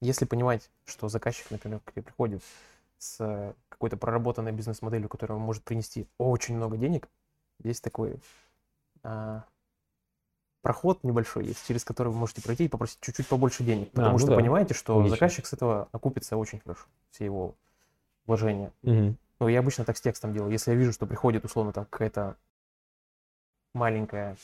Если 0.00 0.24
понимать, 0.24 0.70
что 0.84 1.08
заказчик, 1.08 1.50
например, 1.50 1.80
к 1.84 1.92
тебе 1.92 2.02
приходит 2.02 2.42
с 2.98 3.20
э, 3.20 3.54
какой-то 3.68 3.96
проработанной 3.96 4.52
бизнес-моделью, 4.52 5.08
которая 5.08 5.38
может 5.38 5.62
принести 5.62 6.08
очень 6.18 6.56
много 6.56 6.76
денег, 6.76 7.08
есть 7.62 7.82
такой 7.82 8.18
а, 9.02 9.44
проход 10.62 11.04
небольшой 11.04 11.46
есть, 11.46 11.66
через 11.66 11.84
который 11.84 12.08
вы 12.08 12.18
можете 12.18 12.42
пройти 12.42 12.64
и 12.64 12.68
попросить 12.68 12.98
чуть-чуть 13.00 13.28
побольше 13.28 13.62
денег. 13.62 13.90
Потому 13.92 14.12
ну 14.12 14.18
что 14.18 14.28
да. 14.28 14.36
понимаете, 14.36 14.74
что 14.74 14.96
Логично. 14.96 15.16
заказчик 15.16 15.46
с 15.46 15.52
этого 15.52 15.88
окупится 15.92 16.36
очень 16.36 16.60
хорошо, 16.60 16.86
все 17.10 17.24
его 17.26 17.54
вложения. 18.26 18.72
Мгм. 18.82 19.16
Ну, 19.40 19.48
я 19.48 19.60
обычно 19.60 19.84
так 19.84 19.96
с 19.96 20.00
текстом 20.00 20.32
делаю. 20.34 20.52
Если 20.52 20.70
я 20.70 20.76
вижу, 20.76 20.92
что 20.92 21.06
приходит, 21.06 21.44
условно, 21.44 21.72
там 21.72 21.86
какая-то 21.88 22.36
маленькая 23.74 24.36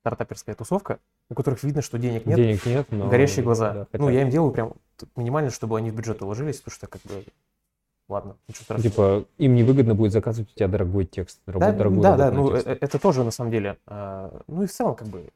стартаперская 0.00 0.54
тусовка, 0.54 0.98
у 1.28 1.34
которых 1.34 1.62
видно, 1.62 1.82
что 1.82 1.98
денег 1.98 2.26
нет, 2.26 2.36
Денег 2.36 2.64
нет, 2.66 2.86
но... 2.90 3.08
горящие 3.08 3.44
глаза. 3.44 3.72
да, 3.72 3.86
ну, 3.92 4.06
хотят. 4.06 4.14
я 4.14 4.22
им 4.22 4.30
делаю 4.30 4.52
прям 4.52 4.72
минимально, 5.16 5.50
чтобы 5.50 5.76
они 5.76 5.90
в 5.90 5.94
бюджет 5.94 6.22
уложились, 6.22 6.58
потому 6.60 6.74
что 6.74 6.86
как 6.86 7.02
бы... 7.02 7.24
Ладно, 8.08 8.36
ничего 8.48 8.64
страшного. 8.64 8.90
Типа, 8.90 9.28
им 9.38 9.54
невыгодно 9.54 9.94
будет 9.94 10.10
заказывать 10.12 10.50
у 10.50 10.54
тебя 10.56 10.66
дорогой 10.66 11.04
текст. 11.04 11.40
дорогой- 11.46 11.60
да, 11.68 11.72
дорогую 11.72 12.02
да, 12.02 12.16
да, 12.16 12.30
работу 12.30 12.42
над 12.42 12.42
ну, 12.42 12.50
э- 12.50 12.54
текстом. 12.54 12.72
э- 12.72 12.78
это 12.80 12.98
тоже 12.98 13.24
на 13.24 13.30
самом 13.30 13.50
деле. 13.52 13.78
а, 13.86 14.42
ну 14.48 14.64
и 14.64 14.66
в 14.66 14.72
целом, 14.72 14.96
как 14.96 15.06
бы, 15.06 15.28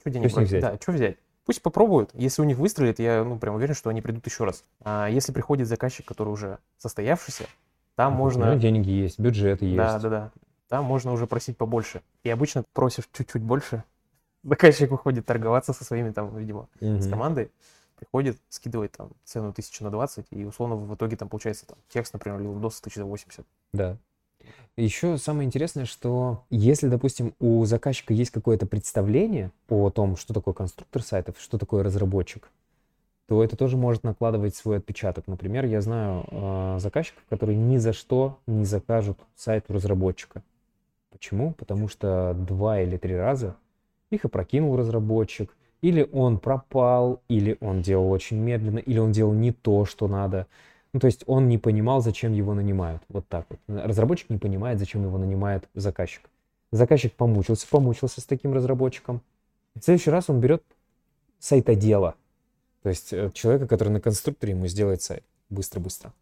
что 0.00 0.10
денег 0.10 0.34
брать? 0.34 0.48
взять? 0.48 0.60
Да, 0.60 0.76
что 0.78 0.92
взять? 0.92 1.16
Пусть 1.48 1.62
попробуют. 1.62 2.10
Если 2.12 2.42
у 2.42 2.44
них 2.44 2.58
выстрелит, 2.58 2.98
я 2.98 3.24
ну, 3.24 3.38
прям 3.38 3.54
уверен, 3.54 3.72
что 3.74 3.88
они 3.88 4.02
придут 4.02 4.26
еще 4.26 4.44
раз. 4.44 4.64
А 4.84 5.08
если 5.08 5.32
приходит 5.32 5.66
заказчик, 5.66 6.04
который 6.04 6.28
уже 6.28 6.58
состоявшийся, 6.76 7.46
там 7.94 8.12
Ну, 8.12 8.18
можно... 8.18 8.54
деньги 8.56 8.90
есть, 8.90 9.18
бюджет 9.18 9.62
есть. 9.62 9.74
Да, 9.74 9.98
да, 9.98 10.08
да. 10.10 10.32
Там 10.68 10.84
можно 10.84 11.10
уже 11.10 11.26
просить 11.26 11.56
побольше. 11.56 12.02
И 12.22 12.28
обычно 12.28 12.64
просишь 12.74 13.08
чуть-чуть 13.14 13.40
больше, 13.40 13.82
заказчик 14.42 14.90
выходит 14.90 15.24
торговаться 15.24 15.72
со 15.72 15.84
своими 15.84 16.10
там, 16.10 16.36
видимо, 16.36 16.68
с 16.80 16.84
Мгм. 17.06 17.10
командой, 17.10 17.50
приходит, 17.96 18.36
скидывает 18.50 18.92
там 18.92 19.08
цену 19.24 19.54
тысячу 19.54 19.84
на 19.84 19.90
20, 19.90 20.26
и 20.28 20.44
условно 20.44 20.76
в 20.76 20.94
итоге 20.96 21.16
там 21.16 21.30
получается 21.30 21.64
там 21.66 21.78
текст, 21.88 22.12
например, 22.12 22.40
или 22.40 22.46
видос 22.46 22.78
тысяч 22.82 22.96
за 22.96 23.06
80. 23.06 23.46
Да. 23.72 23.96
Еще 24.76 25.18
самое 25.18 25.46
интересное, 25.46 25.86
что 25.86 26.44
если, 26.50 26.88
допустим, 26.88 27.34
у 27.40 27.64
заказчика 27.64 28.14
есть 28.14 28.30
какое-то 28.30 28.66
представление 28.66 29.50
о 29.68 29.90
том, 29.90 30.16
что 30.16 30.32
такое 30.32 30.54
конструктор 30.54 31.02
сайтов, 31.02 31.36
что 31.40 31.58
такое 31.58 31.82
разработчик, 31.82 32.48
то 33.26 33.42
это 33.42 33.56
тоже 33.56 33.76
может 33.76 34.04
накладывать 34.04 34.54
свой 34.54 34.78
отпечаток. 34.78 35.26
Например, 35.26 35.64
я 35.66 35.80
знаю 35.80 36.24
э, 36.30 36.76
заказчиков, 36.78 37.22
которые 37.28 37.58
ни 37.58 37.76
за 37.76 37.92
что 37.92 38.38
не 38.46 38.64
закажут 38.64 39.18
сайт 39.36 39.64
у 39.68 39.74
разработчика. 39.74 40.42
Почему? 41.10 41.52
Потому 41.52 41.88
что 41.88 42.34
два 42.34 42.80
или 42.80 42.96
три 42.96 43.16
раза 43.16 43.56
их 44.10 44.24
опрокинул 44.24 44.76
разработчик, 44.76 45.54
или 45.82 46.08
он 46.12 46.38
пропал, 46.38 47.20
или 47.28 47.56
он 47.60 47.82
делал 47.82 48.10
очень 48.10 48.38
медленно, 48.38 48.78
или 48.78 48.98
он 48.98 49.12
делал 49.12 49.32
не 49.32 49.52
то, 49.52 49.84
что 49.84 50.08
надо. 50.08 50.46
Ну, 50.92 51.00
то 51.00 51.06
есть 51.06 51.24
он 51.26 51.48
не 51.48 51.58
понимал, 51.58 52.00
зачем 52.00 52.32
его 52.32 52.54
нанимают. 52.54 53.02
Вот 53.08 53.28
так 53.28 53.46
вот. 53.50 53.60
Разработчик 53.68 54.30
не 54.30 54.38
понимает, 54.38 54.78
зачем 54.78 55.02
его 55.02 55.18
нанимает 55.18 55.68
заказчик. 55.74 56.30
Заказчик 56.72 57.12
помучился, 57.14 57.66
помучился 57.68 58.20
с 58.20 58.24
таким 58.24 58.52
разработчиком. 58.52 59.22
В 59.74 59.82
следующий 59.82 60.10
раз 60.10 60.28
он 60.28 60.40
берет 60.40 60.62
сайтодела. 61.38 62.14
То 62.82 62.88
есть 62.88 63.12
э, 63.12 63.30
человека, 63.32 63.66
который 63.66 63.90
на 63.90 64.00
конструкторе 64.00 64.52
ему 64.52 64.66
сделает 64.66 65.02
сайт. 65.02 65.24
Быстро-быстро. 65.50 66.12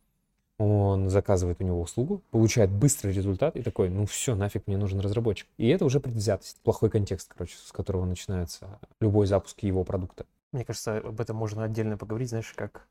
Он 0.59 1.11
заказывает 1.11 1.61
у 1.61 1.65
него 1.65 1.81
услугу, 1.81 2.23
получает 2.31 2.71
быстрый 2.71 3.13
результат 3.13 3.57
и 3.57 3.63
такой, 3.63 3.91
ну 3.91 4.07
все, 4.07 4.35
нафиг 4.35 4.67
мне 4.67 4.79
нужен 4.79 5.01
разработчик. 5.01 5.47
И 5.59 5.69
это 5.69 5.85
уже 5.85 6.01
предвзятость, 6.01 6.59
плохой 6.63 6.89
контекст, 6.89 7.33
короче, 7.35 7.57
с 7.59 7.73
которого 7.73 8.07
начинается 8.07 8.79
любой 9.01 9.27
запуск 9.27 9.63
его 9.63 9.85
продукта. 9.85 10.25
Мне 10.53 10.65
кажется, 10.65 10.99
об 10.99 11.21
этом 11.21 11.37
можно 11.37 11.65
отдельно 11.65 11.99
поговорить, 11.99 12.31
знаешь, 12.31 12.53
как, 12.57 12.89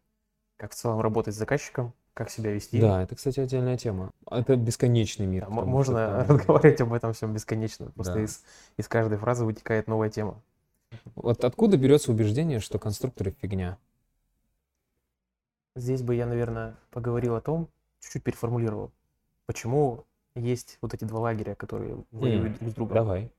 как 0.57 0.71
в 0.71 0.75
целом 0.75 1.01
работать 1.01 1.35
с 1.35 1.37
заказчиком, 1.37 1.93
как 2.13 2.29
себя 2.29 2.51
вести. 2.51 2.79
Да, 2.79 3.03
это, 3.03 3.15
кстати, 3.15 3.39
отдельная 3.39 3.77
тема. 3.77 4.11
Это 4.29 4.55
бесконечный 4.55 5.25
мир. 5.25 5.45
Да, 5.45 5.49
можно 5.49 6.23
что 6.23 6.33
разговаривать 6.33 6.81
об 6.81 6.93
этом 6.93 7.13
всем 7.13 7.33
бесконечно. 7.33 7.91
Просто 7.91 8.15
Да. 8.15 8.23
из, 8.23 8.43
из 8.77 8.87
каждой 8.87 9.17
фразы 9.17 9.45
вытекает 9.45 9.87
новая 9.87 10.09
тема. 10.09 10.41
Вот 11.15 11.43
откуда 11.43 11.77
берется 11.77 12.11
убеждение, 12.11 12.59
что 12.59 12.79
конструкторы 12.79 13.31
фигня? 13.31 13.77
Здесь 15.75 16.01
бы 16.01 16.15
я, 16.15 16.25
наверное, 16.25 16.75
поговорил 16.91 17.35
о 17.35 17.41
том, 17.41 17.67
чуть-чуть 17.99 18.23
переформулировал, 18.23 18.91
почему 19.45 20.05
есть 20.35 20.77
вот 20.81 20.93
эти 20.93 21.03
два 21.03 21.19
лагеря, 21.19 21.55
которые 21.55 21.97
воюют 22.11 22.57
друг 22.59 22.71
с 22.71 22.73
другом. 22.73 22.95
Давай. 22.95 23.31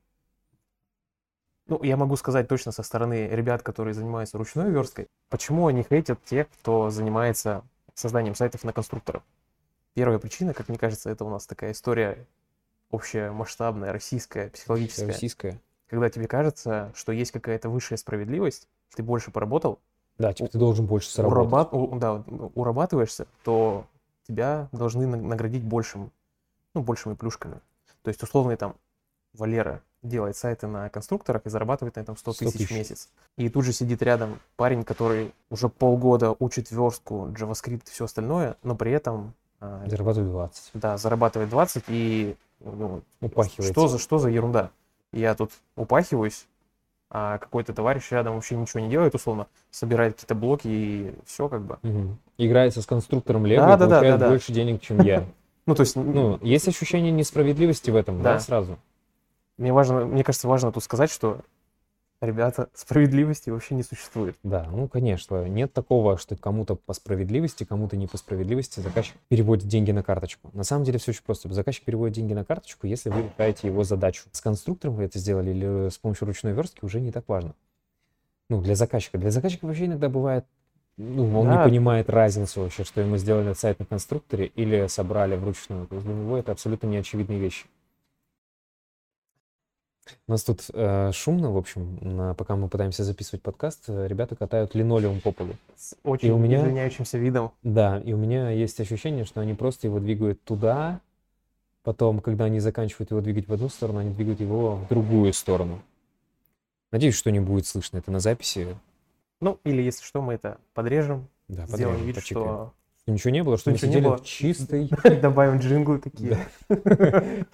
Ну, 1.67 1.83
я 1.83 1.97
могу 1.97 2.15
сказать 2.15 2.47
точно 2.47 2.71
со 2.71 2.81
стороны 2.83 3.27
ребят, 3.27 3.61
которые 3.61 3.93
занимаются 3.93 4.37
ручной 4.37 4.71
версткой, 4.71 5.07
почему 5.29 5.67
они 5.67 5.83
хейтят 5.83 6.23
тех, 6.23 6.47
кто 6.61 6.89
занимается 6.89 7.63
созданием 7.93 8.35
сайтов 8.35 8.63
на 8.63 8.71
конструкторах. 8.73 9.23
Первая 9.93 10.19
причина, 10.19 10.53
как 10.53 10.69
мне 10.69 10.77
кажется, 10.77 11.09
это 11.09 11.25
у 11.25 11.29
нас 11.29 11.45
такая 11.45 11.71
история 11.73 12.25
общая, 12.89 13.31
масштабная, 13.31 13.91
российская, 13.91 14.49
психологическая. 14.49 15.07
Российская. 15.07 15.61
Когда 15.89 16.09
тебе 16.09 16.27
кажется, 16.27 16.91
что 16.95 17.11
есть 17.11 17.31
какая-то 17.31 17.69
высшая 17.69 17.97
справедливость, 17.97 18.67
ты 18.95 19.03
больше 19.03 19.31
поработал, 19.31 19.79
Да, 20.17 20.33
типа 20.33 20.49
ты 20.49 20.57
должен 20.57 20.85
больше 20.85 21.09
сработать. 21.09 21.51
урабат- 21.51 21.73
у- 21.73 21.99
да, 21.99 22.23
урабатываешься, 22.55 23.27
то 23.43 23.85
тебя 24.27 24.69
должны 24.71 25.05
на- 25.07 25.17
наградить 25.17 25.63
большим, 25.63 26.11
ну, 26.73 26.81
большими 26.81 27.13
плюшками. 27.15 27.59
То 28.03 28.09
есть, 28.09 28.21
условный 28.23 28.55
там 28.55 28.75
Валера 29.33 29.81
делает 30.03 30.35
сайты 30.37 30.67
на 30.67 30.89
конструкторах 30.89 31.41
и 31.45 31.49
зарабатывает 31.49 31.95
на 31.95 32.01
этом 32.01 32.17
100 32.17 32.33
100 32.33 32.45
тысяч 32.51 32.69
в 32.69 32.73
месяц. 32.73 33.09
И 33.37 33.49
тут 33.49 33.65
же 33.65 33.73
сидит 33.73 34.01
рядом 34.01 34.39
парень, 34.55 34.83
который 34.83 35.33
уже 35.49 35.69
полгода 35.69 36.35
учит 36.39 36.71
верстку, 36.71 37.27
JavaScript 37.29 37.83
и 37.87 37.91
все 37.91 38.05
остальное, 38.05 38.55
но 38.63 38.75
при 38.75 38.91
этом 38.91 39.33
а, 39.59 39.83
Зарабатываю 39.87 40.31
20. 40.31 40.69
да, 40.75 40.97
зарабатывает 40.97 41.49
20 41.49 41.83
и 41.87 42.35
ну, 42.59 43.01
Упахивается. 43.21 43.73
что 43.73 43.87
за, 43.87 43.97
что 43.99 44.17
за 44.19 44.29
ерунда? 44.29 44.69
Я 45.11 45.33
тут 45.35 45.51
упахиваюсь, 45.75 46.47
а 47.09 47.37
какой-то 47.37 47.73
товарищ 47.73 48.11
рядом 48.11 48.35
вообще 48.35 48.55
ничего 48.55 48.81
не 48.81 48.89
делает, 48.89 49.15
условно, 49.15 49.47
собирает 49.71 50.15
какие-то 50.15 50.35
блоки 50.35 50.67
и 50.67 51.15
все 51.25 51.47
как 51.47 51.61
бы. 51.63 51.77
Мгм. 51.81 52.17
Играется 52.37 52.81
с 52.81 52.85
конструктором 52.85 53.45
Лего 53.45 53.65
Да, 53.65 53.75
и 53.75 53.77
да, 53.77 53.85
да, 53.85 53.95
получает 53.95 54.19
да, 54.19 54.25
да. 54.25 54.29
больше 54.29 54.51
денег, 54.51 54.81
чем 54.81 55.01
я. 55.01 55.25
Ну, 55.65 55.75
то 55.75 55.81
есть, 55.81 55.97
Ну, 55.97 56.39
есть 56.43 56.65
ощущение 56.69 57.11
несправедливости 57.11 57.91
в 57.91 57.97
этом, 57.97 58.21
да, 58.21 58.35
Да. 58.35 58.39
сразу? 58.39 58.77
Мне 59.57 59.73
важно, 59.73 60.05
мне 60.05 60.23
кажется, 60.23 60.47
важно 60.47 60.71
тут 60.71 60.83
сказать, 60.83 61.11
что, 61.11 61.41
ребята, 62.21 62.69
справедливости 62.73 63.49
вообще 63.49 63.75
не 63.75 63.83
существует. 63.83 64.35
Да, 64.43 64.67
ну, 64.71 64.87
конечно. 64.87 65.47
Нет 65.47 65.73
такого, 65.73 66.17
что 66.17 66.35
кому-то 66.35 66.75
по 66.75 66.93
справедливости, 66.93 67.63
кому-то 67.63 67.95
не 67.97 68.07
по 68.07 68.17
справедливости 68.17 68.79
заказчик 68.79 69.15
переводит 69.29 69.67
деньги 69.67 69.91
на 69.91 70.03
карточку. 70.03 70.49
На 70.53 70.63
самом 70.63 70.83
деле 70.83 70.99
все 70.99 71.11
очень 71.11 71.23
просто. 71.23 71.51
Заказчик 71.53 71.83
переводит 71.85 72.15
деньги 72.15 72.33
на 72.33 72.45
карточку, 72.45 72.87
если 72.87 73.09
вы 73.09 73.23
решаете 73.23 73.67
его 73.67 73.83
задачу. 73.83 74.23
С 74.31 74.41
конструктором 74.41 74.95
вы 74.95 75.03
это 75.03 75.19
сделали 75.19 75.51
или 75.51 75.89
с 75.89 75.97
помощью 75.97 76.27
ручной 76.27 76.53
верстки 76.53 76.83
уже 76.85 76.99
не 77.01 77.11
так 77.11 77.27
важно. 77.27 77.53
Ну, 78.49 78.61
для 78.61 78.75
заказчика. 78.75 79.17
Для 79.17 79.31
заказчика 79.31 79.65
вообще 79.65 79.85
иногда 79.85 80.07
бывает, 80.07 80.45
ну, 80.97 81.23
он 81.39 81.47
не 81.49 81.55
Да. 81.55 81.63
понимает 81.63 82.09
разницу 82.09 82.61
вообще, 82.61 82.83
что 82.83 83.01
ему 83.01 83.17
сделали 83.17 83.53
сайт 83.53 83.79
на 83.79 83.85
конструкторе 83.85 84.45
или 84.55 84.87
собрали 84.87 85.35
вручную. 85.35 85.85
То 85.87 85.95
есть 85.95 86.07
для 86.07 86.15
него 86.15 86.37
это 86.37 86.53
абсолютно 86.53 86.87
неочевидные 86.87 87.39
вещи. 87.39 87.65
У 90.27 90.31
нас 90.31 90.43
тут 90.43 90.65
э, 90.73 91.11
шумно, 91.13 91.51
в 91.51 91.57
общем, 91.57 91.97
на- 92.01 92.33
пока 92.33 92.55
мы 92.55 92.67
пытаемся 92.69 93.03
записывать 93.03 93.41
подкаст, 93.41 93.85
э, 93.87 94.07
ребята 94.07 94.35
катают 94.35 94.75
линолеум 94.75 95.21
по 95.21 95.31
полу. 95.31 95.53
С 95.75 95.95
очень 96.03 96.29
у 96.31 96.37
меня- 96.37 96.61
извиняющимся 96.61 97.17
видом. 97.17 97.51
Да, 97.63 97.99
и 97.99 98.13
у 98.13 98.17
меня 98.17 98.49
есть 98.49 98.79
ощущение, 98.79 99.25
что 99.25 99.41
они 99.41 99.53
просто 99.53 99.87
его 99.87 99.99
двигают 99.99 100.43
туда, 100.43 100.99
потом, 101.83 102.19
когда 102.19 102.45
они 102.45 102.59
заканчивают 102.59 103.11
его 103.11 103.21
двигать 103.21 103.47
в 103.47 103.53
одну 103.53 103.69
сторону, 103.69 103.99
они 103.99 104.13
двигают 104.13 104.39
его 104.41 104.75
в 104.75 104.87
другую 104.89 105.33
сторону. 105.33 105.81
Надеюсь, 106.91 107.15
что 107.15 107.31
не 107.31 107.39
будет 107.39 107.65
слышно 107.67 107.97
это 107.97 108.11
на 108.11 108.19
записи. 108.19 108.75
Ну, 109.41 109.59
или 109.63 109.81
если 109.81 110.03
что, 110.03 110.21
мы 110.21 110.33
это 110.33 110.57
подрежем, 110.73 111.27
Да, 111.47 111.65
сделаем 111.67 111.97
подрежем, 111.97 112.05
вид, 112.07 112.15
почекаем. 112.15 112.45
что 112.47 112.73
Что 113.03 113.11
ничего 113.11 113.29
не 113.31 113.43
было, 113.43 113.57
что 113.57 113.75
что 113.75 113.85
мы 113.87 113.91
ничего 113.91 114.01
не 114.01 114.07
было. 114.07 114.17
в 114.17 114.23
чистой... 114.25 114.89
добавим 115.21 115.59
джинглы 115.59 115.99
такие. 115.99 116.37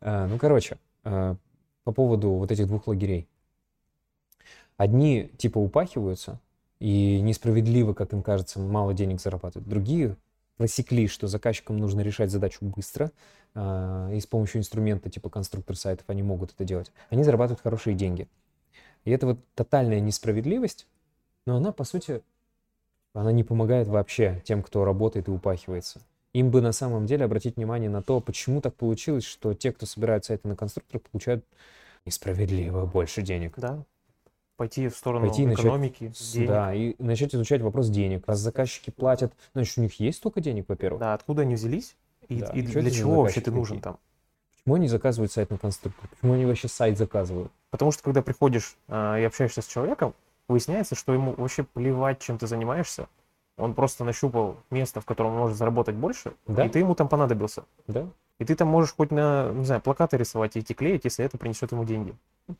А, 0.00 0.26
Ну, 0.28 0.38
короче, 0.38 0.78
а, 1.04 1.36
по 1.84 1.92
поводу 1.92 2.30
вот 2.30 2.50
этих 2.50 2.66
двух 2.66 2.86
лагерей. 2.86 3.28
Одни 4.76 5.30
типа 5.38 5.58
упахиваются 5.58 6.40
и 6.80 7.20
несправедливо, 7.20 7.94
как 7.94 8.12
им 8.12 8.22
кажется, 8.22 8.58
мало 8.58 8.92
денег 8.92 9.20
зарабатывают. 9.20 9.68
Другие 9.68 10.16
просекли, 10.56 11.06
что 11.08 11.26
заказчикам 11.26 11.78
нужно 11.78 12.00
решать 12.00 12.30
задачу 12.30 12.64
быстро, 12.64 13.12
а, 13.54 14.10
и 14.12 14.20
с 14.20 14.26
помощью 14.26 14.60
инструмента 14.60 15.10
типа 15.10 15.30
конструктор 15.30 15.76
сайтов 15.76 16.04
они 16.08 16.22
могут 16.22 16.52
это 16.52 16.64
делать. 16.64 16.92
Они 17.10 17.22
зарабатывают 17.22 17.60
хорошие 17.60 17.94
деньги. 17.94 18.28
И 19.04 19.10
это 19.10 19.26
вот 19.26 19.38
тотальная 19.54 20.00
несправедливость, 20.00 20.86
но 21.46 21.56
она, 21.56 21.72
по 21.72 21.84
сути, 21.84 22.22
она 23.12 23.32
не 23.32 23.44
помогает 23.44 23.86
вообще 23.86 24.42
тем, 24.44 24.62
кто 24.62 24.84
работает 24.84 25.28
и 25.28 25.30
упахивается. 25.30 26.00
Им 26.34 26.50
бы 26.50 26.60
на 26.60 26.72
самом 26.72 27.06
деле 27.06 27.24
обратить 27.24 27.56
внимание 27.56 27.88
на 27.88 28.02
то, 28.02 28.20
почему 28.20 28.60
так 28.60 28.74
получилось, 28.74 29.24
что 29.24 29.54
те, 29.54 29.72
кто 29.72 29.86
собирают 29.86 30.24
сайты 30.24 30.48
на 30.48 30.56
конструкторах, 30.56 31.02
получают 31.04 31.44
несправедливо 32.04 32.86
больше 32.86 33.22
денег. 33.22 33.54
Да. 33.56 33.84
Пойти 34.56 34.88
в 34.88 34.96
сторону 34.96 35.28
Пойти 35.28 35.46
начать 35.46 35.64
экономики, 35.64 36.12
С- 36.14 36.32
денег. 36.32 36.48
Да, 36.48 36.74
и 36.74 36.96
начать 36.98 37.34
изучать 37.34 37.60
вопрос 37.62 37.88
денег. 37.88 38.26
Раз 38.26 38.40
заказчики 38.40 38.90
платят, 38.90 39.32
значит, 39.52 39.78
у 39.78 39.80
них 39.80 39.98
есть 40.00 40.18
столько 40.18 40.40
денег, 40.40 40.66
во-первых. 40.68 41.00
Да, 41.00 41.14
откуда 41.14 41.42
они 41.42 41.54
взялись 41.54 41.96
и, 42.28 42.40
Да, 42.40 42.46
и 42.48 42.62
для 42.62 42.82
за 42.82 42.90
чего 42.90 43.22
вообще 43.22 43.40
ты 43.40 43.52
нужен 43.52 43.80
там. 43.80 43.98
Почему 44.56 44.74
они 44.74 44.88
заказывают 44.88 45.30
сайт 45.30 45.50
на 45.50 45.58
конструктор? 45.58 46.08
Почему 46.08 46.34
они 46.34 46.46
вообще 46.46 46.66
сайт 46.66 46.98
заказывают? 46.98 47.52
Потому 47.70 47.92
что 47.92 48.02
когда 48.02 48.22
приходишь 48.22 48.76
а, 48.88 49.18
и 49.18 49.22
общаешься 49.22 49.62
с 49.62 49.66
человеком, 49.66 50.14
выясняется, 50.48 50.96
что 50.96 51.12
ему 51.12 51.34
вообще 51.34 51.62
плевать, 51.62 52.18
чем 52.20 52.38
ты 52.38 52.46
занимаешься. 52.48 53.08
Он 53.56 53.74
просто 53.74 54.04
нащупал 54.04 54.56
место, 54.70 55.00
в 55.00 55.04
котором 55.04 55.32
он 55.32 55.38
может 55.38 55.56
заработать 55.56 55.94
больше, 55.94 56.32
Да. 56.46 56.64
и 56.64 56.68
ты 56.68 56.80
ему 56.80 56.94
там 56.94 57.08
понадобился. 57.08 57.64
Да? 57.86 58.08
И 58.40 58.44
ты 58.44 58.56
там 58.56 58.66
можешь 58.66 58.92
хоть 58.96 59.12
на, 59.12 59.50
не 59.52 59.64
знаю, 59.64 59.80
плакаты 59.80 60.16
рисовать 60.16 60.56
и 60.56 60.60
идти 60.60 60.74
клеить, 60.74 61.04
если 61.04 61.24
это 61.24 61.38
принесет 61.38 61.70
ему 61.70 61.84
деньги. 61.84 62.14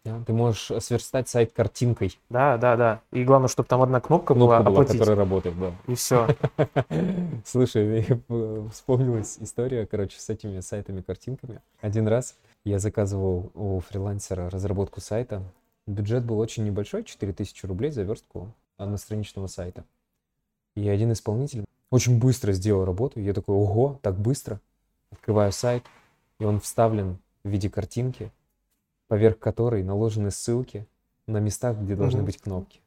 Да. 0.04 0.22
Ты 0.24 0.33
можешь 0.33 0.70
сверстать 0.83 1.28
сайт 1.28 1.52
картинкой. 1.52 2.18
Да, 2.30 2.57
да, 2.59 2.76
да. 2.76 3.00
И 3.11 3.24
главное, 3.24 3.48
чтобы 3.48 3.68
там 3.68 3.83
одна 3.83 4.00
кнопка, 4.00 4.35
была 4.35 4.57
Кнопка 4.59 4.70
была, 4.70 4.80
оплатить. 4.83 4.98
которая 5.00 5.16
работает, 5.16 5.59
да. 5.59 5.72
И 5.88 5.94
все. 5.96 6.28
Слушай, 7.44 8.07
вспомнилась 8.72 9.37
история, 9.40 9.87
короче, 9.87 10.18
с 10.20 10.30
этими 10.30 10.61
сайтами-картинками. 10.61 11.61
Один 11.80 12.07
раз 12.09 12.37
я 12.64 12.78
заказывал 12.78 13.50
у 13.54 13.80
фрилансера 13.80 14.48
разработку 14.50 15.00
сайта. 15.00 15.42
Бюджет 15.87 16.24
был 16.24 16.38
очень 16.38 16.64
небольшой, 16.64 17.04
4000 17.04 17.66
рублей 17.66 17.90
за 17.90 18.02
верстку 18.04 18.48
одностраничного 18.78 19.48
сайта. 19.48 19.85
И 20.76 20.88
один 20.88 21.12
исполнитель 21.12 21.64
очень 21.90 22.18
быстро 22.18 22.52
сделал 22.52 22.84
работу. 22.84 23.20
И 23.20 23.24
я 23.24 23.32
такой, 23.32 23.54
ого, 23.54 23.98
так 24.02 24.18
быстро. 24.18 24.60
Открываю 25.10 25.52
сайт, 25.52 25.84
и 26.40 26.44
он 26.44 26.60
вставлен 26.60 27.18
в 27.44 27.48
виде 27.48 27.70
картинки, 27.70 28.32
поверх 29.06 29.38
которой 29.38 29.84
наложены 29.84 30.30
ссылки 30.30 30.87
на 31.26 31.38
местах, 31.38 31.78
где 31.78 31.94
должны 31.94 32.22
быть 32.22 32.38
кнопки. 32.38 32.80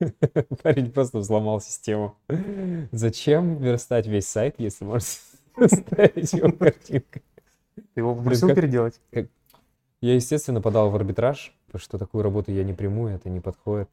Парень 0.62 0.90
просто 0.90 1.18
взломал 1.18 1.60
систему. 1.60 2.16
Зачем 2.92 3.58
верстать 3.58 4.06
весь 4.06 4.26
сайт, 4.26 4.56
если 4.58 4.84
можно 4.84 5.06
ставить 5.66 6.32
его 6.32 6.52
картинкой? 6.52 7.22
Ты 7.76 8.00
его 8.00 8.14
попросил 8.14 8.54
переделать? 8.54 9.00
Я, 10.00 10.14
естественно, 10.14 10.60
подал 10.60 10.90
в 10.90 10.96
арбитраж, 10.96 11.52
что 11.74 11.98
такую 11.98 12.22
работу 12.22 12.52
я 12.52 12.64
не 12.64 12.72
приму, 12.72 13.08
это 13.08 13.28
не 13.28 13.40
подходит. 13.40 13.88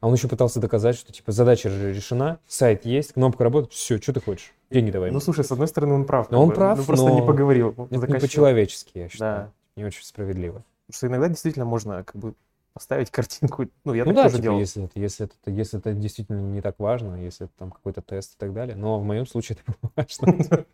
А 0.00 0.06
он 0.08 0.14
еще 0.14 0.28
пытался 0.28 0.60
доказать, 0.60 0.96
что 0.96 1.12
типа 1.12 1.30
задача 1.32 1.68
же 1.68 1.92
решена, 1.92 2.38
сайт 2.46 2.84
есть, 2.86 3.12
кнопка 3.12 3.44
работает, 3.44 3.72
все, 3.74 3.98
что 4.00 4.12
ты 4.14 4.20
хочешь, 4.20 4.52
деньги 4.70 4.90
давай. 4.90 5.10
Ну, 5.10 5.20
слушай, 5.20 5.44
с 5.44 5.52
одной 5.52 5.68
стороны, 5.68 5.92
он 5.94 6.04
прав. 6.06 6.30
Но 6.30 6.38
как 6.38 6.42
он 6.42 6.48
бы. 6.48 6.54
прав, 6.54 6.78
Ну, 6.78 6.84
просто 6.84 7.10
не 7.10 7.20
но 7.20 7.26
поговорил. 7.26 7.74
это 7.90 8.06
не 8.12 8.18
по-человечески, 8.18 8.98
я 8.98 9.08
считаю. 9.08 9.36
Да. 9.46 9.52
Не 9.76 9.84
очень 9.84 10.02
справедливо. 10.04 10.64
Потому 10.86 10.96
что 10.96 11.06
иногда 11.06 11.28
действительно 11.28 11.64
можно 11.66 12.02
как 12.04 12.16
бы 12.16 12.34
поставить 12.72 13.10
картинку. 13.12 13.66
Ну, 13.84 13.92
я 13.94 14.04
ну 14.04 14.10
так 14.10 14.16
да, 14.16 14.22
тоже 14.24 14.36
типа, 14.36 14.42
делал. 14.44 14.58
если 14.58 14.84
это, 14.84 14.98
если, 14.98 15.26
это, 15.26 15.50
если 15.50 15.78
это 15.78 15.92
действительно 15.92 16.40
не 16.40 16.62
так 16.62 16.76
важно, 16.78 17.16
если 17.16 17.44
это 17.46 17.52
там 17.58 17.70
какой-то 17.70 18.00
тест 18.00 18.34
и 18.34 18.38
так 18.38 18.54
далее. 18.54 18.76
Но 18.76 18.98
в 19.00 19.04
моем 19.04 19.26
случае 19.26 19.58
это 19.60 19.76
было 19.82 19.92
важно. 19.96 20.64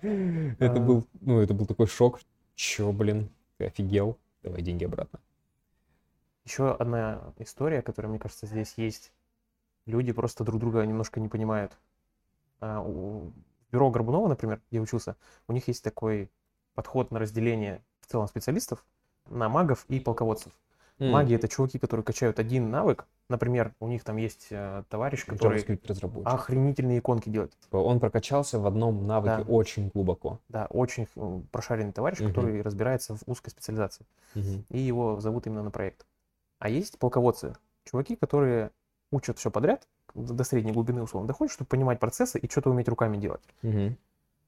Это 0.60 0.76
А. 0.76 0.80
был, 0.80 1.04
ну, 1.20 1.40
это 1.40 1.54
был 1.54 1.66
такой 1.66 1.86
шок. 1.86 2.20
Че, 2.54 2.92
блин, 2.92 3.30
ты 3.58 3.66
офигел? 3.66 4.16
Давай 4.42 4.62
деньги 4.62 4.84
обратно. 4.84 5.18
Еще 6.46 6.70
одна 6.70 7.34
история, 7.38 7.82
которая, 7.82 8.08
мне 8.08 8.18
кажется, 8.20 8.46
здесь 8.46 8.74
есть. 8.76 9.12
Люди 9.84 10.12
просто 10.12 10.44
друг 10.44 10.60
друга 10.60 10.84
немножко 10.86 11.18
не 11.20 11.28
понимают. 11.28 11.76
А, 12.60 12.80
у- 12.80 13.32
бюро 13.72 13.90
Горбунова, 13.90 14.28
например, 14.28 14.60
где 14.68 14.76
я 14.78 14.82
учился, 14.82 15.16
у 15.48 15.52
них 15.52 15.66
есть 15.68 15.82
такой 15.82 16.30
подход 16.74 17.10
на 17.10 17.18
разделение 17.18 17.82
в 18.00 18.06
целом 18.06 18.28
специалистов 18.28 18.84
на 19.28 19.48
магов 19.48 19.84
и 19.88 19.98
полководцев. 19.98 20.52
М. 21.00 21.10
Маги 21.10 21.34
это 21.34 21.48
чуваки, 21.48 21.78
которые 21.78 22.04
качают 22.04 22.38
один 22.38 22.70
навык. 22.70 23.06
Например, 23.28 23.74
у 23.80 23.88
них 23.88 24.04
там 24.04 24.16
есть 24.16 24.46
э, 24.50 24.84
товарищ, 24.88 25.26
который 25.26 25.60
охренительные 26.24 27.00
иконки 27.00 27.28
делает. 27.28 27.52
Типа 27.58 27.76
Он 27.78 27.98
прокачался 27.98 28.58
в 28.60 28.66
одном 28.66 29.04
навыке 29.06 29.38
Да. 29.44 29.52
очень 29.52 29.90
глубоко. 29.92 30.38
Да, 30.48 30.66
очень 30.70 31.08
э, 31.16 31.40
прошаренный 31.50 31.92
товарищ, 31.92 32.20
Мгм. 32.20 32.28
который 32.28 32.62
разбирается 32.62 33.16
в 33.16 33.22
узкой 33.26 33.50
специализации. 33.50 34.06
Мгм. 34.34 34.64
И 34.70 34.78
его 34.78 35.20
зовут 35.20 35.46
именно 35.48 35.64
на 35.64 35.70
проект. 35.72 36.06
А 36.58 36.68
есть 36.68 36.98
полководцы, 36.98 37.54
чуваки, 37.84 38.16
которые 38.16 38.70
учат 39.10 39.38
все 39.38 39.50
подряд, 39.50 39.86
до 40.14 40.44
средней 40.44 40.72
глубины 40.72 41.02
условно 41.02 41.28
доходят, 41.28 41.52
чтобы 41.52 41.68
понимать 41.68 42.00
процессы 42.00 42.38
и 42.38 42.48
что-то 42.48 42.70
уметь 42.70 42.88
руками 42.88 43.16
делать. 43.18 43.42
Мгм. 43.62 43.96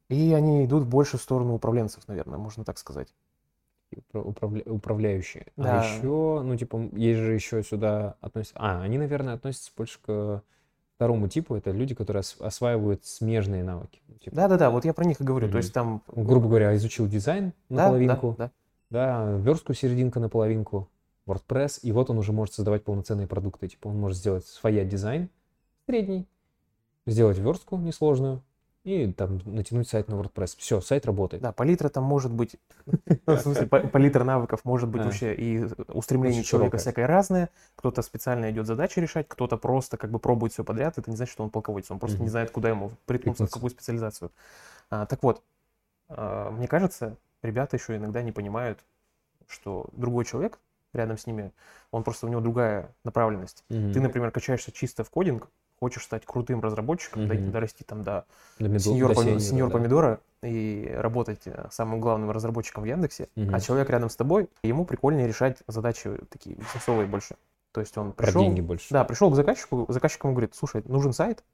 И 0.08 0.32
они 0.32 0.64
идут 0.64 0.86
больше 0.86 1.18
в 1.18 1.22
сторону 1.22 1.54
управленцев, 1.54 2.08
наверное, 2.08 2.38
можно 2.38 2.64
так 2.64 2.78
сказать. 2.78 3.14
Управля- 4.12 4.68
управляющие. 4.70 5.46
Да. 5.56 5.80
А 5.80 5.84
еще, 5.84 6.42
ну, 6.42 6.56
типа, 6.56 6.88
есть 6.92 7.20
же 7.20 7.32
еще 7.34 7.62
сюда 7.62 8.16
относятся... 8.20 8.54
А, 8.58 8.82
они, 8.82 8.98
наверное, 8.98 9.34
относятся 9.34 9.70
больше 9.76 9.98
к 10.04 10.42
второму 10.96 11.28
типу. 11.28 11.54
Это 11.54 11.70
люди, 11.70 11.94
которые 11.94 12.20
ос- 12.20 12.36
осваивают 12.38 13.04
смежные 13.06 13.64
навыки. 13.64 14.00
Ну, 14.08 14.14
типа, 14.16 14.36
Да-да-да, 14.36 14.70
вот 14.70 14.84
я 14.84 14.92
про 14.92 15.04
них 15.04 15.20
и 15.20 15.24
говорю. 15.24 15.46
Мгм. 15.46 15.52
То 15.52 15.58
есть 15.58 15.72
там... 15.72 16.02
грубо 16.08 16.48
говоря, 16.48 16.74
изучил 16.76 17.06
дизайн 17.06 17.52
Да, 17.68 17.76
да, 17.76 17.82
наполовинку, 17.84 18.34
да. 18.38 18.50
да, 18.90 19.32
верстку 19.38 19.72
серединка 19.74 20.20
наполовинку, 20.20 20.88
WordPress, 21.28 21.80
и 21.82 21.92
вот 21.92 22.10
он 22.10 22.18
уже 22.18 22.32
может 22.32 22.54
создавать 22.54 22.84
полноценные 22.84 23.26
продукты. 23.26 23.68
Типа 23.68 23.88
он 23.88 23.98
может 23.98 24.18
сделать 24.18 24.46
своя 24.46 24.84
дизайн 24.84 25.28
средний, 25.86 26.26
сделать 27.06 27.38
верстку 27.38 27.76
несложную 27.76 28.42
и 28.84 29.12
там 29.12 29.40
натянуть 29.44 29.88
сайт 29.88 30.08
на 30.08 30.14
WordPress. 30.14 30.56
Все, 30.56 30.80
сайт 30.80 31.04
работает. 31.04 31.42
Да, 31.42 31.52
палитра 31.52 31.88
там 31.88 32.04
может 32.04 32.32
быть, 32.32 32.56
в 33.26 33.38
смысле, 33.38 33.66
па- 33.66 33.80
палитра 33.80 34.24
навыков 34.24 34.60
может 34.64 34.88
быть 34.88 35.02
вообще 35.02 35.34
и 35.34 35.66
устремление 35.88 36.42
человека 36.42 36.78
всякое 36.78 37.06
разное. 37.06 37.50
Кто-то 37.76 38.00
специально 38.02 38.50
идет 38.50 38.66
задачи 38.66 38.98
решать, 38.98 39.26
кто-то 39.28 39.58
просто 39.58 39.96
как 39.96 40.10
бы 40.10 40.18
пробует 40.18 40.52
все 40.52 40.64
подряд. 40.64 40.96
Это 40.96 41.10
не 41.10 41.16
значит, 41.16 41.32
что 41.32 41.44
он 41.44 41.50
полководец, 41.50 41.90
он 41.90 41.98
просто 41.98 42.22
не 42.22 42.28
знает, 42.28 42.50
куда 42.50 42.70
ему 42.70 42.92
приткнуться, 43.04 43.46
в 43.46 43.50
какую 43.50 43.70
специализацию. 43.70 44.30
А, 44.90 45.04
так 45.04 45.22
вот, 45.22 45.42
а, 46.08 46.50
мне 46.50 46.66
кажется, 46.66 47.16
ребята 47.42 47.76
еще 47.76 47.96
иногда 47.96 48.22
не 48.22 48.32
понимают, 48.32 48.78
что 49.46 49.86
другой 49.92 50.24
человек 50.24 50.58
рядом 50.94 51.18
с 51.18 51.26
ними, 51.26 51.52
он 51.90 52.02
просто 52.02 52.26
у 52.26 52.28
него 52.28 52.40
другая 52.40 52.94
направленность. 53.04 53.64
Мгм. 53.68 53.92
Ты, 53.92 54.00
например, 54.00 54.30
качаешься 54.30 54.72
чисто 54.72 55.04
в 55.04 55.10
кодинг, 55.10 55.48
хочешь 55.80 56.02
стать 56.04 56.24
крутым 56.26 56.60
разработчиком, 56.60 57.24
Мгм. 57.26 57.50
дорасти 57.52 57.84
там 57.84 58.02
до 58.02 58.24
До 58.58 58.78
сеньор, 58.78 59.14
до 59.14 59.20
поми- 59.20 59.24
сеньора, 59.24 59.40
сеньор 59.40 59.68
да. 59.68 59.72
помидора 59.78 60.20
и 60.42 60.90
работать 60.96 61.42
э, 61.46 61.68
самым 61.70 62.00
главным 62.00 62.30
разработчиком 62.30 62.82
в 62.82 62.86
Яндексе, 62.86 63.28
Мгм. 63.36 63.54
а 63.54 63.60
человек 63.60 63.88
рядом 63.90 64.10
с 64.10 64.16
тобой, 64.16 64.48
ему 64.62 64.84
прикольнее 64.84 65.28
решать 65.28 65.58
задачи 65.68 66.10
такие 66.30 66.56
бизнесовые 66.56 67.06
больше. 67.06 67.36
То 67.72 67.80
есть 67.80 67.96
он 67.98 68.12
Про 68.12 68.26
пришел, 68.26 68.42
деньги 68.42 68.60
больше. 68.60 68.86
да, 68.90 69.04
пришел 69.04 69.30
к 69.30 69.34
заказчику, 69.36 69.86
заказчик 69.88 70.24
ему 70.24 70.32
говорит, 70.32 70.54
слушай, 70.56 70.82
нужен 70.86 71.12
сайт, 71.12 71.44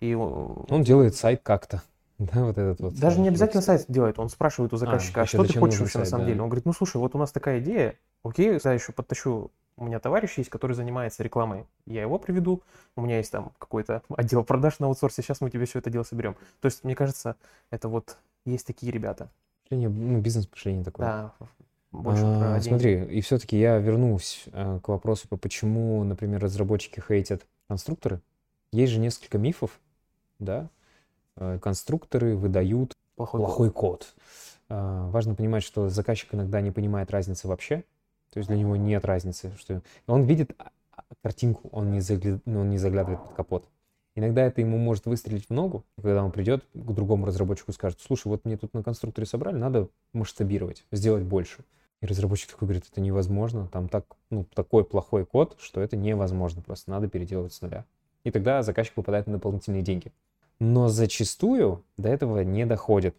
и 0.00 0.14
он- 0.14 0.66
Он 0.68 0.82
делает 0.82 1.14
сайт 1.14 1.40
как-то. 1.42 1.80
Да, 2.18 2.44
вот 2.44 2.58
этот 2.58 2.80
вот. 2.80 2.94
даже 2.94 3.18
не 3.20 3.28
обязательно 3.28 3.60
сайт 3.60 3.86
делает, 3.88 4.18
он 4.18 4.28
спрашивает 4.28 4.72
у 4.72 4.76
заказчика, 4.76 5.22
а, 5.22 5.24
еще 5.24 5.38
что 5.38 5.52
ты 5.52 5.58
хочешь 5.58 5.80
вообще 5.80 5.98
на 5.98 6.04
сайт, 6.04 6.10
самом 6.10 6.24
да. 6.24 6.30
деле? 6.30 6.42
Он 6.42 6.48
говорит, 6.48 6.64
ну 6.64 6.72
слушай, 6.72 6.96
вот 6.98 7.14
у 7.14 7.18
нас 7.18 7.32
такая 7.32 7.58
идея, 7.58 7.96
окей, 8.22 8.58
я 8.62 8.72
еще 8.72 8.92
подтащу, 8.92 9.50
у 9.76 9.84
меня 9.84 9.98
товарищ 9.98 10.38
есть, 10.38 10.48
который 10.48 10.74
занимается 10.74 11.24
рекламой, 11.24 11.66
я 11.86 12.02
его 12.02 12.18
приведу, 12.18 12.62
у 12.94 13.00
меня 13.00 13.18
есть 13.18 13.32
там 13.32 13.52
какой-то 13.58 14.02
отдел 14.16 14.44
продаж 14.44 14.78
на 14.78 14.86
аутсорсе, 14.86 15.22
сейчас 15.22 15.40
мы 15.40 15.50
тебе 15.50 15.66
все 15.66 15.80
это 15.80 15.90
дело 15.90 16.04
соберем. 16.04 16.36
То 16.60 16.66
есть, 16.66 16.84
мне 16.84 16.94
кажется, 16.94 17.34
это 17.70 17.88
вот 17.88 18.16
есть 18.44 18.66
такие 18.66 18.92
ребята. 18.92 19.28
Мышление, 19.64 19.88
ну, 19.88 20.20
бизнес-мышление 20.20 20.84
такое. 20.84 21.06
Да, 21.06 21.32
больше 21.94 22.22
А, 22.24 22.54
про 22.54 22.60
смотри, 22.60 23.04
и 23.04 23.20
все-таки 23.20 23.58
я 23.58 23.78
вернусь 23.78 24.44
э, 24.52 24.80
к 24.82 24.88
вопросу, 24.88 25.28
по 25.28 25.36
почему, 25.36 26.02
например, 26.04 26.40
разработчики 26.40 27.00
хейтят 27.00 27.46
конструкторы. 27.68 28.20
Есть 28.72 28.92
же 28.92 28.98
несколько 28.98 29.38
мифов, 29.38 29.80
да. 30.40 30.68
Э, 31.36 31.58
Конструкторы 31.60 32.36
выдают 32.36 32.92
плохой, 33.16 33.40
код. 33.40 33.46
плохой 33.46 33.70
код. 33.70 34.14
А, 34.68 35.08
Важно 35.10 35.34
понимать, 35.34 35.62
что 35.62 35.88
заказчик 35.88 36.34
иногда 36.34 36.60
не 36.60 36.70
понимает 36.70 37.10
разницы 37.10 37.48
вообще. 37.48 37.84
То 38.32 38.38
есть 38.38 38.48
для 38.48 38.58
него 38.58 38.76
нет 38.76 39.04
разницы, 39.04 39.52
что 39.58 39.82
он 40.06 40.24
видит 40.24 40.52
а, 40.58 40.70
а, 40.96 41.02
картинку, 41.22 41.68
он 41.70 41.92
не, 41.92 41.98
загля- 42.00 42.40
ну, 42.44 42.60
он 42.60 42.70
не 42.70 42.78
заглядывает 42.78 43.22
под 43.22 43.34
капот. 43.34 43.68
Иногда 44.16 44.42
это 44.42 44.60
ему 44.60 44.78
может 44.78 45.06
выстрелить 45.06 45.46
в 45.48 45.52
ногу, 45.52 45.84
когда 45.96 46.24
он 46.24 46.30
придет 46.30 46.64
к 46.72 46.92
другому 46.92 47.26
разработчику 47.26 47.72
и 47.72 47.74
скажет, 47.74 48.00
слушай, 48.00 48.28
вот 48.28 48.44
мне 48.44 48.56
тут 48.56 48.72
на 48.72 48.82
конструкторе 48.82 49.26
собрали, 49.26 49.56
надо 49.56 49.88
масштабировать, 50.12 50.84
сделать 50.92 51.24
больше. 51.24 51.64
И 52.00 52.06
разработчик 52.06 52.50
такой 52.50 52.66
говорит, 52.66 52.84
это 52.90 53.00
невозможно, 53.00 53.66
там 53.68 53.88
так, 53.88 54.04
ну, 54.30 54.44
такой 54.54 54.84
плохой 54.84 55.26
код, 55.26 55.56
что 55.58 55.80
это 55.80 55.96
невозможно, 55.96 56.62
просто 56.62 56.90
надо 56.90 57.08
переделывать 57.08 57.52
с 57.52 57.60
нуля. 57.60 57.84
И 58.22 58.30
тогда 58.30 58.62
заказчик 58.62 58.94
попадает 58.94 59.26
на 59.26 59.34
дополнительные 59.34 59.82
деньги. 59.82 60.12
Но 60.64 60.88
зачастую 60.88 61.84
до 61.98 62.08
этого 62.08 62.40
не 62.40 62.64
доходит. 62.64 63.14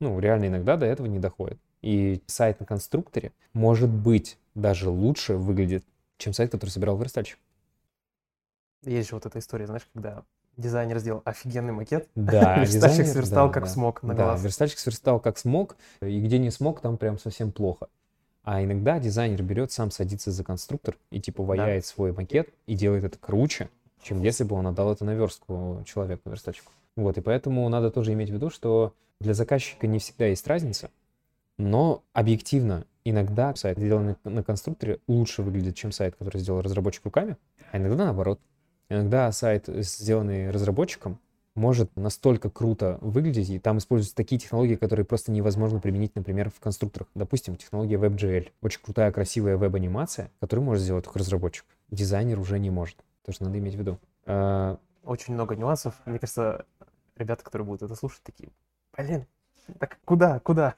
Ну, 0.00 0.18
реально 0.18 0.46
иногда 0.46 0.76
до 0.76 0.86
этого 0.86 1.06
не 1.06 1.20
доходит. 1.20 1.58
И 1.82 2.20
сайт 2.26 2.58
на 2.58 2.66
конструкторе 2.66 3.32
может 3.52 3.88
быть 3.90 4.38
даже 4.56 4.90
лучше 4.90 5.34
выглядит, 5.34 5.84
чем 6.18 6.32
сайт, 6.32 6.50
который 6.50 6.70
собирал 6.70 6.98
верстальщик. 6.98 7.38
Есть 8.82 9.10
же 9.10 9.14
вот 9.14 9.24
эта 9.24 9.38
история, 9.38 9.66
знаешь, 9.66 9.86
когда 9.94 10.24
дизайнер 10.56 10.98
сделал 10.98 11.22
офигенный 11.24 11.72
макет, 11.72 12.08
Да, 12.16 12.58
верстальщик 12.60 13.06
сверстал 13.06 13.46
да, 13.48 13.52
как 13.54 13.64
да. 13.64 13.70
смог 13.70 14.02
на 14.02 14.14
Да, 14.14 14.24
глаз. 14.24 14.42
верстальщик 14.42 14.78
сверстал 14.80 15.20
как 15.20 15.38
смог, 15.38 15.76
и 16.02 16.20
где 16.20 16.38
не 16.38 16.50
смог, 16.50 16.80
там 16.80 16.96
прям 16.96 17.18
совсем 17.20 17.52
плохо. 17.52 17.86
А 18.42 18.64
иногда 18.64 18.98
дизайнер 18.98 19.42
берет, 19.44 19.70
сам 19.70 19.92
садится 19.92 20.32
за 20.32 20.42
конструктор 20.42 20.96
и 21.10 21.20
типа 21.20 21.44
ваяет 21.44 21.86
свой 21.86 22.12
макет 22.12 22.48
и 22.66 22.74
делает 22.74 23.04
это 23.04 23.16
круче, 23.18 23.68
чем 24.02 24.22
если 24.22 24.42
бы 24.42 24.56
он 24.56 24.66
отдал 24.66 24.92
это 24.92 25.04
на 25.04 25.14
верстку 25.14 25.84
человеку, 25.86 26.30
верстальщику. 26.30 26.72
Вот, 26.96 27.18
и 27.18 27.20
поэтому 27.20 27.68
надо 27.68 27.90
тоже 27.90 28.12
иметь 28.12 28.30
в 28.30 28.32
виду, 28.32 28.50
что 28.50 28.94
для 29.20 29.34
заказчика 29.34 29.86
не 29.86 29.98
всегда 29.98 30.26
есть 30.26 30.46
разница, 30.46 30.90
но 31.58 32.02
объективно 32.12 32.86
иногда 33.04 33.54
сайт, 33.54 33.78
сделанный 33.78 34.16
на 34.24 34.42
конструкторе, 34.42 34.98
лучше 35.06 35.42
выглядит, 35.42 35.76
чем 35.76 35.92
сайт, 35.92 36.16
который 36.16 36.38
сделал 36.38 36.62
разработчик 36.62 37.04
руками, 37.04 37.36
а 37.72 37.78
иногда 37.78 38.04
наоборот. 38.04 38.40
Иногда 38.88 39.30
сайт, 39.30 39.66
сделанный 39.68 40.50
разработчиком, 40.50 41.20
может 41.54 41.94
настолько 41.96 42.50
круто 42.50 42.98
выглядеть, 43.00 43.50
и 43.50 43.58
там 43.58 43.78
используются 43.78 44.16
такие 44.16 44.38
технологии, 44.38 44.76
которые 44.76 45.04
просто 45.04 45.30
невозможно 45.32 45.80
применить, 45.80 46.14
например, 46.14 46.50
в 46.50 46.60
конструкторах. 46.60 47.08
Допустим, 47.14 47.56
технология 47.56 47.96
WebGL. 47.96 48.48
Очень 48.62 48.80
крутая, 48.82 49.12
красивая 49.12 49.56
веб-анимация, 49.56 50.30
которую 50.40 50.64
может 50.64 50.82
сделать 50.82 51.04
только 51.04 51.18
разработчик. 51.18 51.64
Дизайнер 51.90 52.38
уже 52.38 52.58
не 52.58 52.70
может. 52.70 52.96
Тоже 53.24 53.38
надо 53.42 53.58
иметь 53.58 53.74
в 53.74 53.78
виду. 53.78 53.98
Очень 55.04 55.34
много 55.34 55.56
нюансов. 55.56 55.94
Мне 56.04 56.18
кажется, 56.18 56.66
ребята, 57.16 57.44
которые 57.44 57.66
будут 57.66 57.82
это 57.82 57.94
слушать, 57.94 58.22
такие, 58.22 58.50
блин, 58.96 59.26
так 59.78 59.98
куда, 60.04 60.40
куда? 60.40 60.74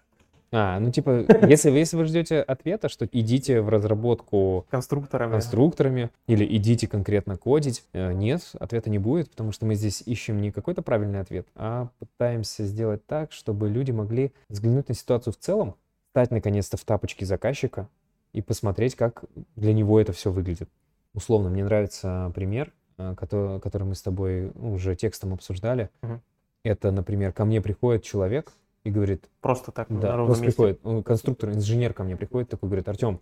А, 0.54 0.78
ну 0.80 0.90
типа, 0.90 1.24
если 1.48 1.70
вы, 1.70 1.78
если 1.78 1.96
вы 1.96 2.04
ждете 2.04 2.40
ответа, 2.40 2.90
что 2.90 3.06
идите 3.10 3.62
в 3.62 3.70
разработку 3.70 4.66
Конструкторами. 4.70 5.32
конструкторами 5.32 6.10
или 6.26 6.44
идите 6.56 6.86
конкретно 6.86 7.38
кодить, 7.38 7.84
э, 7.94 8.12
нет, 8.12 8.42
ответа 8.60 8.90
не 8.90 8.98
будет, 8.98 9.30
потому 9.30 9.52
что 9.52 9.64
мы 9.64 9.74
здесь 9.76 10.02
ищем 10.02 10.42
не 10.42 10.52
какой-то 10.52 10.82
правильный 10.82 11.20
ответ, 11.20 11.48
а 11.54 11.88
пытаемся 11.98 12.64
сделать 12.64 13.06
так, 13.06 13.32
чтобы 13.32 13.70
люди 13.70 13.92
могли 13.92 14.32
взглянуть 14.50 14.90
на 14.90 14.94
ситуацию 14.94 15.32
в 15.32 15.38
целом, 15.38 15.74
стать 16.10 16.30
наконец-то 16.30 16.76
в 16.76 16.84
тапочки 16.84 17.24
заказчика 17.24 17.88
и 18.34 18.42
посмотреть, 18.42 18.94
как 18.94 19.24
для 19.56 19.72
него 19.72 19.98
это 19.98 20.12
все 20.12 20.30
выглядит. 20.30 20.68
Условно, 21.14 21.48
мне 21.48 21.64
нравится 21.64 22.30
пример, 22.34 22.72
который, 22.96 23.60
который 23.60 23.84
мы 23.84 23.94
с 23.94 24.02
тобой 24.02 24.50
уже 24.54 24.94
текстом 24.96 25.32
обсуждали. 25.32 25.90
Мгм. 26.02 26.20
Это, 26.64 26.90
например, 26.90 27.32
ко 27.32 27.44
мне 27.44 27.60
приходит 27.60 28.04
человек 28.04 28.52
и 28.84 28.90
говорит, 28.90 29.28
Просто 29.40 29.72
так, 29.72 29.90
на 29.90 30.00
да, 30.00 30.08
ровном 30.16 30.26
просто 30.26 30.44
месте. 30.44 30.74
приходит, 30.74 31.04
конструктор, 31.06 31.50
инженер 31.50 31.92
ко 31.94 32.04
мне 32.04 32.16
приходит, 32.16 32.48
такой 32.50 32.68
говорит, 32.68 32.88
Артем, 32.88 33.20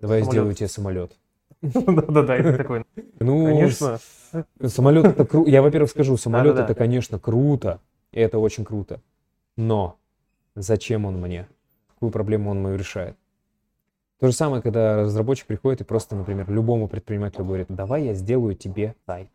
давай 0.00 0.18
я 0.18 0.24
Самолет. 0.24 0.40
сделаю 0.40 0.54
тебе 0.54 0.68
самолет. 0.68 1.12
Да-да-да, 1.62 2.36
это 2.36 2.56
такой, 2.56 2.84
Ну, 3.20 3.44
конечно. 3.46 3.98
самолет 4.64 5.06
это 5.06 5.24
круто. 5.24 5.50
Я, 5.50 5.62
во-первых, 5.62 5.90
скажу, 5.90 6.16
самолет 6.16 6.58
это, 6.58 6.74
конечно, 6.74 7.18
круто. 7.18 7.80
И 8.12 8.20
это 8.20 8.38
очень 8.38 8.64
круто. 8.64 9.00
Но 9.56 9.96
зачем 10.54 11.04
он 11.04 11.20
мне? 11.20 11.46
Какую 11.88 12.10
проблему 12.12 12.50
он 12.50 12.62
мою 12.62 12.76
решает? 12.76 13.16
То 14.18 14.28
же 14.28 14.32
самое, 14.32 14.62
когда 14.62 15.02
разработчик 15.02 15.46
приходит 15.46 15.82
и 15.82 15.84
просто, 15.84 16.16
например, 16.16 16.50
любому 16.50 16.88
предпринимателю 16.88 17.44
говорит, 17.44 17.66
давай 17.68 18.04
я 18.04 18.14
сделаю 18.14 18.54
тебе 18.54 18.94
сайт. 19.06 19.28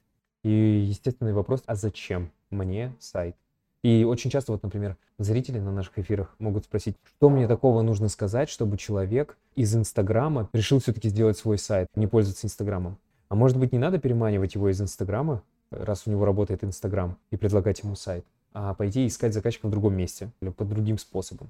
И 0.43 0.49
естественный 0.49 1.33
вопрос, 1.33 1.61
а 1.67 1.75
зачем 1.75 2.31
мне 2.49 2.95
сайт? 2.99 3.35
И 3.83 4.03
очень 4.03 4.31
часто, 4.31 4.51
вот, 4.51 4.63
например, 4.63 4.97
зрители 5.19 5.59
на 5.59 5.71
наших 5.71 5.99
эфирах 5.99 6.35
могут 6.39 6.65
спросить, 6.65 6.97
что 7.03 7.29
мне 7.29 7.47
такого 7.47 7.83
нужно 7.83 8.09
сказать, 8.09 8.49
чтобы 8.49 8.77
человек 8.77 9.37
из 9.55 9.75
Инстаграма 9.75 10.49
решил 10.53 10.79
все-таки 10.79 11.09
сделать 11.09 11.37
свой 11.37 11.59
сайт, 11.59 11.87
не 11.95 12.07
пользоваться 12.07 12.47
Инстаграмом. 12.47 12.97
А 13.29 13.35
может 13.35 13.57
быть, 13.57 13.71
не 13.71 13.79
надо 13.79 13.99
переманивать 13.99 14.55
его 14.55 14.69
из 14.69 14.81
Инстаграма, 14.81 15.43
раз 15.69 16.03
у 16.05 16.11
него 16.11 16.25
работает 16.25 16.63
Инстаграм, 16.63 17.17
и 17.29 17.37
предлагать 17.37 17.81
ему 17.81 17.95
сайт, 17.95 18.25
а 18.53 18.73
пойти 18.73 19.05
искать 19.05 19.33
заказчика 19.33 19.67
в 19.67 19.71
другом 19.71 19.95
месте 19.95 20.31
или 20.41 20.49
под 20.49 20.69
другим 20.69 20.97
способом. 20.97 21.49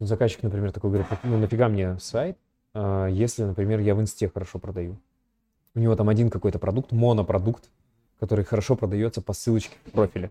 Заказчик, 0.00 0.42
например, 0.42 0.72
такой 0.72 0.90
говорит, 0.90 1.08
ну 1.24 1.38
нафига 1.38 1.68
мне 1.68 1.98
сайт, 1.98 2.38
если, 2.74 3.44
например, 3.44 3.80
я 3.80 3.94
в 3.94 4.00
инсте 4.00 4.28
хорошо 4.28 4.58
продаю. 4.58 4.96
У 5.74 5.78
него 5.78 5.96
там 5.96 6.08
один 6.08 6.30
какой-то 6.30 6.58
продукт, 6.58 6.92
монопродукт, 6.92 7.70
который 8.18 8.44
хорошо 8.44 8.76
продается 8.76 9.22
по 9.22 9.32
ссылочке 9.32 9.76
в 9.86 9.92
профиле. 9.92 10.30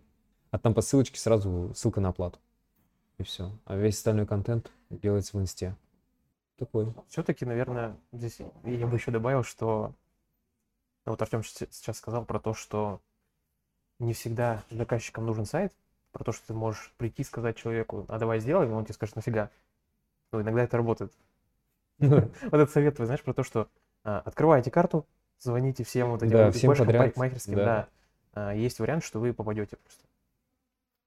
А 0.52 0.60
там 0.60 0.74
по 0.74 0.82
ссылочке 0.82 1.20
сразу 1.20 1.72
ссылка 1.76 2.02
на 2.02 2.10
оплату. 2.10 2.40
И 3.18 3.24
все. 3.24 3.52
А 3.66 3.76
весь 3.76 3.98
остальной 3.98 4.26
контент 4.26 4.72
делается 4.90 5.38
в 5.38 5.42
инсте. 5.42 5.76
Такой. 6.58 6.94
Все-таки, 7.08 7.46
наверное, 7.46 7.96
здесь 8.12 8.40
я 8.64 8.88
бы 8.88 8.96
еще 8.96 9.12
добавил, 9.12 9.44
что 9.44 9.94
вот 11.06 11.22
Артем 11.22 11.44
сейчас 11.44 11.98
сказал 11.98 12.26
про 12.26 12.40
то, 12.40 12.54
что 12.54 13.02
не 14.00 14.14
всегда 14.14 14.64
заказчикам 14.70 15.26
нужен 15.26 15.46
сайт, 15.46 15.74
про 16.12 16.24
то, 16.24 16.32
что 16.32 16.48
ты 16.48 16.54
можешь 16.54 16.94
прийти 16.98 17.24
сказать 17.24 17.58
человеку, 17.58 18.06
а 18.08 18.18
давай 18.20 18.40
сделаем, 18.40 18.72
и 18.72 18.74
он 18.74 18.84
тебе 18.86 18.94
скажет, 18.94 19.16
нафига. 19.16 19.52
Ну, 20.32 20.42
иногда 20.42 20.64
это 20.64 20.78
работает. 20.78 21.14
Вот 22.44 22.54
этот 22.54 22.72
совет, 22.72 23.00
вы 23.00 23.06
знаешь, 23.06 23.22
про 23.22 23.34
то, 23.34 23.44
что 23.44 23.68
а, 24.04 24.20
открывайте 24.20 24.72
карту, 24.72 25.06
звоните 25.40 25.84
всем 25.84 26.12
вот 26.12 26.24
этим 26.24 26.32
да, 26.32 26.52
всем 26.52 26.76
подряд, 26.76 27.04
парикмахерским, 27.04 27.56
да. 27.56 27.66
да. 27.66 27.88
А, 28.34 28.56
есть 28.56 28.80
вариант, 28.80 29.04
что 29.04 29.20
вы 29.20 29.34
попадете 29.34 29.76
просто. 29.78 30.04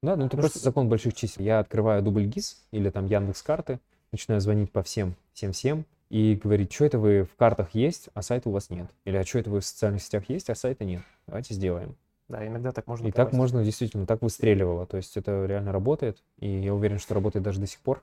Да, 0.03 0.17
ну 0.17 0.27
это 0.27 0.37
просто 0.37 0.59
закон 0.59 0.89
больших 0.89 1.15
чисел. 1.15 1.45
Я 1.45 1.61
открываю 1.61 2.03
дубль 2.03 2.25
ГИС 2.25 2.61
или 2.73 2.91
там 2.91 3.07
Яндекс 3.07 3.43
карты, 3.43 3.79
начинаю 4.11 4.41
звонить 4.41 4.73
по 4.73 4.83
всем, 4.83 5.15
всем-всем 5.33 5.85
и 6.11 6.35
говорить, 6.35 6.73
что 6.73 6.85
это 6.85 6.99
вы 6.99 7.25
в 7.25 7.37
картах 7.37 7.71
есть, 7.75 8.09
а 8.13 8.23
сайта 8.23 8.49
у 8.49 8.53
вас 8.53 8.69
нет. 8.69 8.91
Или 9.05 9.17
а 9.17 9.25
что 9.25 9.39
это 9.39 9.51
вы 9.51 9.61
в 9.61 9.65
социальных 9.65 10.03
сетях 10.03 10.25
есть, 10.29 10.51
а 10.51 10.55
сайта 10.55 10.85
нет. 10.85 11.03
Давайте 11.27 11.55
сделаем. 11.55 11.97
Да, 12.29 12.47
иногда 12.47 12.73
так 12.73 12.87
можно. 12.87 13.07
И 13.07 13.13
так 13.13 13.33
можно 13.33 13.65
действительно, 13.65 14.07
так 14.07 14.23
выстреливало. 14.23 14.87
То 14.87 14.97
есть 14.97 15.17
это 15.17 15.45
реально 15.47 15.73
работает, 15.73 16.23
и 16.39 16.49
я 16.49 16.75
уверен, 16.75 16.99
что 16.99 17.15
работает 17.15 17.45
даже 17.45 17.61
до 17.61 17.67
сих 17.67 17.81
пор. 17.81 18.03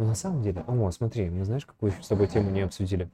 Но 0.00 0.06
на 0.06 0.14
самом 0.14 0.40
деле, 0.40 0.64
о, 0.66 0.90
смотри, 0.92 1.28
мы 1.28 1.44
знаешь, 1.44 1.66
какую 1.66 1.92
с 1.92 2.08
тобой 2.08 2.26
тему 2.26 2.50
не 2.50 2.62
обсудили? 2.62 3.10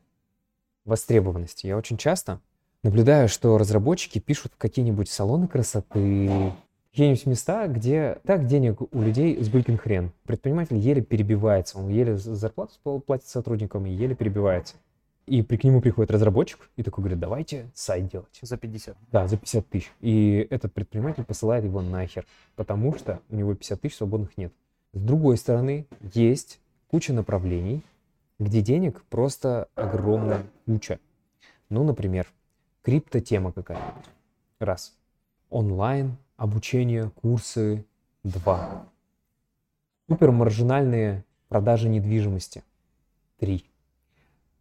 Востребованности. 0.84 1.66
Я 1.66 1.76
очень 1.76 1.96
часто 1.96 2.40
наблюдаю, 2.84 3.28
что 3.28 3.58
разработчики 3.58 4.20
пишут 4.20 4.52
в 4.52 4.56
какие-нибудь 4.56 5.10
салоны 5.10 5.48
красоты, 5.48 6.52
какие-нибудь 6.92 7.26
места, 7.26 7.66
где 7.66 8.20
так 8.24 8.46
денег 8.46 8.82
у 8.82 9.02
людей 9.02 9.42
с 9.42 9.48
булькин 9.48 9.78
хрен. 9.78 10.12
Предприниматель 10.26 10.76
еле 10.76 11.02
перебивается, 11.02 11.76
он 11.76 11.88
еле 11.88 12.16
зарплату 12.18 13.02
платит 13.04 13.26
сотрудникам 13.26 13.84
и 13.86 13.90
еле 13.90 14.14
перебивается. 14.14 14.76
И 15.26 15.42
при, 15.42 15.56
к 15.56 15.64
нему 15.64 15.80
приходит 15.80 16.12
разработчик 16.12 16.70
и 16.76 16.84
такой 16.84 17.02
говорит, 17.02 17.18
давайте 17.18 17.68
сайт 17.74 18.06
делать. 18.12 18.38
За 18.42 18.56
50. 18.56 18.96
Да, 19.10 19.26
за 19.26 19.36
50 19.36 19.68
тысяч. 19.68 19.90
И 20.00 20.46
этот 20.50 20.72
предприниматель 20.72 21.24
посылает 21.24 21.64
его 21.64 21.82
нахер, 21.82 22.24
потому 22.54 22.96
что 22.96 23.18
у 23.28 23.34
него 23.34 23.56
50 23.56 23.80
тысяч 23.80 23.96
свободных 23.96 24.38
нет. 24.38 24.52
С 24.92 25.00
другой 25.00 25.36
стороны, 25.36 25.88
есть 26.14 26.60
куча 26.88 27.12
направлений, 27.12 27.82
где 28.38 28.62
денег 28.62 29.02
просто 29.04 29.68
огромная 29.74 30.42
куча. 30.66 30.98
Ну, 31.68 31.84
например, 31.84 32.26
криптотема 32.82 33.52
какая-нибудь. 33.52 34.04
Раз. 34.58 34.96
Онлайн, 35.50 36.16
обучение, 36.36 37.10
курсы. 37.10 37.84
Два. 38.24 38.88
Супермаржинальные 40.08 41.24
продажи 41.48 41.88
недвижимости. 41.88 42.62
Три. 43.38 43.64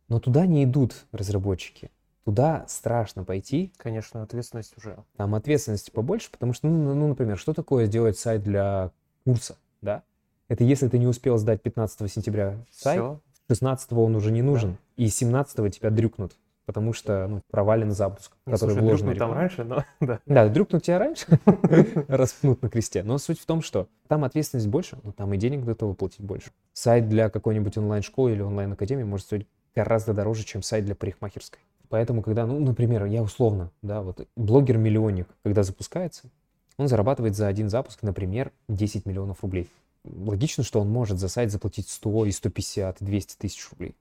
Но 0.07 0.19
туда 0.19 0.45
не 0.45 0.63
идут 0.63 1.05
разработчики. 1.11 1.89
Туда 2.25 2.65
страшно 2.67 3.23
пойти. 3.23 3.71
Конечно, 3.77 4.23
ответственность 4.23 4.75
уже. 4.77 5.03
Там 5.15 5.35
ответственности 5.35 5.91
побольше, 5.91 6.31
потому 6.31 6.53
что, 6.53 6.67
ну, 6.67 6.95
ну, 6.95 7.07
например, 7.07 7.37
что 7.37 7.53
такое 7.53 7.85
сделать 7.85 8.17
сайт 8.17 8.43
для 8.43 8.91
курса, 9.23 9.57
да? 9.81 10.03
Это 10.47 10.63
если 10.63 10.87
ты 10.87 10.99
не 10.99 11.07
успел 11.07 11.37
сдать 11.37 11.61
15 11.61 12.11
сентября 12.11 12.57
сайт, 12.69 13.01
Все. 13.01 13.19
16 13.49 13.91
он 13.93 14.15
уже 14.15 14.31
не 14.31 14.41
нужен, 14.41 14.71
да. 14.71 15.03
и 15.03 15.07
17 15.07 15.75
тебя 15.75 15.89
дрюкнут, 15.89 16.33
потому 16.65 16.93
что 16.93 17.27
ну, 17.27 17.41
провален 17.49 17.91
запуск, 17.91 18.33
ну, 18.45 18.53
который 18.53 18.71
слушай, 18.71 18.83
вложен. 18.83 19.07
Дрюкнут 19.07 19.19
там 19.19 19.33
раньше, 19.33 19.63
но 19.63 19.83
да. 19.99 20.19
Да, 20.25 20.47
дрюкнут 20.49 20.83
тебя 20.83 20.99
раньше, 20.99 21.25
распнут 22.07 22.61
на 22.61 22.69
кресте. 22.69 23.03
Но 23.03 23.17
суть 23.17 23.39
в 23.39 23.45
том, 23.45 23.61
что 23.61 23.87
там 24.07 24.23
ответственность 24.23 24.67
больше, 24.67 24.99
но 25.03 25.11
там 25.11 25.33
и 25.33 25.37
денег 25.37 25.63
готовы 25.63 25.95
платить 25.95 26.21
больше. 26.21 26.51
Сайт 26.73 27.09
для 27.09 27.29
какой-нибудь 27.29 27.77
онлайн-школы 27.77 28.33
или 28.33 28.41
онлайн-академии 28.41 29.03
может 29.03 29.25
стоить 29.25 29.47
гораздо 29.75 30.13
дороже, 30.13 30.43
чем 30.43 30.61
сайт 30.61 30.85
для 30.85 30.95
парикмахерской. 30.95 31.59
Поэтому, 31.89 32.21
когда, 32.21 32.45
ну, 32.45 32.59
например, 32.59 33.05
я 33.05 33.21
условно, 33.21 33.71
да, 33.81 34.01
вот 34.01 34.27
блогер-миллионник, 34.35 35.27
когда 35.43 35.63
запускается, 35.63 36.29
он 36.77 36.87
зарабатывает 36.87 37.35
за 37.35 37.47
один 37.47 37.69
запуск, 37.69 38.01
например, 38.01 38.51
10 38.67 39.05
миллионов 39.05 39.41
рублей. 39.41 39.69
Логично, 40.05 40.63
что 40.63 40.79
он 40.79 40.89
может 40.89 41.19
за 41.19 41.27
сайт 41.27 41.51
заплатить 41.51 41.89
100 41.89 42.25
и 42.27 42.31
150 42.31 43.01
и 43.01 43.05
200 43.05 43.35
тысяч 43.37 43.69
рублей. 43.71 43.95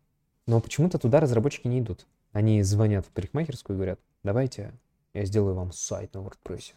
Но 0.47 0.61
почему-то 0.61 0.99
туда 0.99 1.21
разработчики 1.21 1.67
не 1.67 1.81
идут. 1.81 2.07
Они 2.33 2.62
звонят 2.62 3.07
в 3.07 3.11
парикмахерскую 3.11 3.75
и 3.75 3.79
говорят, 3.79 4.01
давайте 4.23 4.75
я 5.14 5.25
сделаю 5.25 5.55
вам 5.55 5.73
сайт 5.73 6.14
на 6.14 6.19
WordPress. 6.19 6.75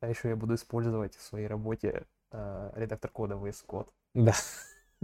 А 0.00 0.08
еще 0.08 0.28
я 0.28 0.36
буду 0.36 0.54
использовать 0.54 1.16
в 1.16 1.22
своей 1.22 1.46
работе 1.46 2.04
э, 2.30 2.72
редактор 2.76 3.10
кода 3.10 3.34
VS 3.34 3.64
Code. 3.66 3.88
Да. 4.14 4.34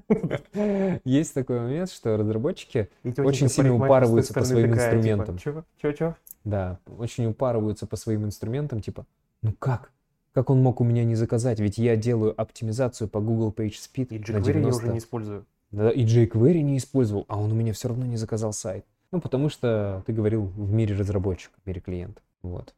Есть 1.05 1.35
такой 1.35 1.61
момент, 1.61 1.91
что 1.91 2.17
разработчики 2.17 2.89
очень 3.19 3.49
сильно 3.49 3.75
упарываются 3.75 4.33
по 4.33 4.45
своим 4.45 4.71
типа, 4.71 4.77
инструментам. 4.77 5.39
Чё, 5.39 5.65
чё? 5.93 6.15
Да, 6.45 6.79
очень 6.87 7.27
упарываются 7.27 7.87
по 7.87 7.97
своим 7.97 8.25
инструментам, 8.25 8.81
типа, 8.81 9.07
ну 9.43 9.53
как? 9.59 9.93
Как 10.33 10.49
он 10.51 10.63
мог 10.63 10.81
у 10.81 10.85
меня 10.85 11.05
не 11.05 11.15
заказать? 11.15 11.61
Ведь 11.61 11.79
я 11.79 11.97
делаю 11.97 12.41
оптимизацию 12.41 13.09
по 13.09 13.21
Google 13.21 13.53
PageSpeed 13.53 14.09
И 14.09 14.19
jQuery 14.19 14.61
я 14.63 14.69
уже 14.69 14.89
не 14.89 14.99
использую. 14.99 15.45
Да, 15.71 15.91
и 15.91 16.05
jQuery 16.05 16.61
не 16.61 16.79
использовал, 16.79 17.25
а 17.29 17.39
он 17.39 17.53
у 17.53 17.55
меня 17.55 17.73
все 17.73 17.89
равно 17.89 18.07
не 18.07 18.17
заказал 18.17 18.53
сайт. 18.53 18.85
Ну, 19.11 19.21
потому 19.21 19.51
что 19.51 20.03
ты 20.07 20.13
говорил 20.13 20.45
в 20.45 20.73
мире 20.73 20.95
разработчика, 20.95 21.55
в 21.63 21.67
мире 21.67 21.81
клиента. 21.81 22.23
Вот. 22.43 22.75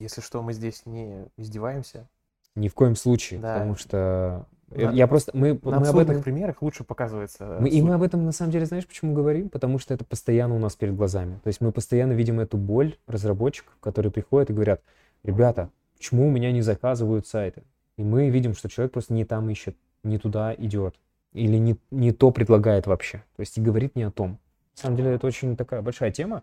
Если 0.00 0.20
что, 0.20 0.42
мы 0.42 0.52
здесь 0.52 0.86
не 0.86 1.26
издеваемся. 1.36 2.08
Ни 2.54 2.68
в 2.68 2.74
коем 2.74 2.96
случае, 2.96 3.40
да. 3.40 3.54
потому 3.54 3.76
что 3.76 4.46
на, 4.70 4.90
я 4.90 5.06
просто 5.06 5.36
мы, 5.36 5.58
на 5.62 5.80
мы 5.80 5.88
об 5.88 5.98
этом 5.98 6.22
примерах 6.22 6.60
лучше 6.62 6.84
показывается. 6.84 7.58
Мы, 7.60 7.68
и 7.68 7.80
мы 7.80 7.94
об 7.94 8.02
этом 8.02 8.24
на 8.24 8.32
самом 8.32 8.52
деле 8.52 8.66
знаешь 8.66 8.86
почему 8.86 9.14
говорим? 9.14 9.48
Потому 9.48 9.78
что 9.78 9.94
это 9.94 10.04
постоянно 10.04 10.54
у 10.54 10.58
нас 10.58 10.76
перед 10.76 10.94
глазами. 10.94 11.38
То 11.42 11.48
есть 11.48 11.60
мы 11.60 11.72
постоянно 11.72 12.12
видим 12.12 12.40
эту 12.40 12.56
боль 12.56 12.96
разработчиков, 13.06 13.76
которые 13.80 14.12
приходят 14.12 14.50
и 14.50 14.52
говорят: 14.52 14.82
ребята, 15.22 15.70
почему 15.98 16.28
у 16.28 16.30
меня 16.30 16.52
не 16.52 16.62
заказывают 16.62 17.26
сайты? 17.26 17.64
И 17.96 18.02
мы 18.02 18.30
видим, 18.30 18.54
что 18.54 18.68
человек 18.68 18.92
просто 18.92 19.12
не 19.12 19.24
там 19.24 19.50
ищет, 19.50 19.76
не 20.02 20.18
туда 20.18 20.54
идет 20.54 20.94
или 21.32 21.56
не 21.56 21.76
не 21.90 22.12
то 22.12 22.30
предлагает 22.30 22.86
вообще. 22.86 23.18
То 23.36 23.40
есть 23.40 23.58
и 23.58 23.60
говорит 23.60 23.96
не 23.96 24.04
о 24.04 24.10
том. 24.10 24.38
На 24.76 24.82
самом 24.82 24.96
деле 24.96 25.10
это 25.10 25.26
очень 25.26 25.56
такая 25.56 25.82
большая 25.82 26.10
тема. 26.10 26.42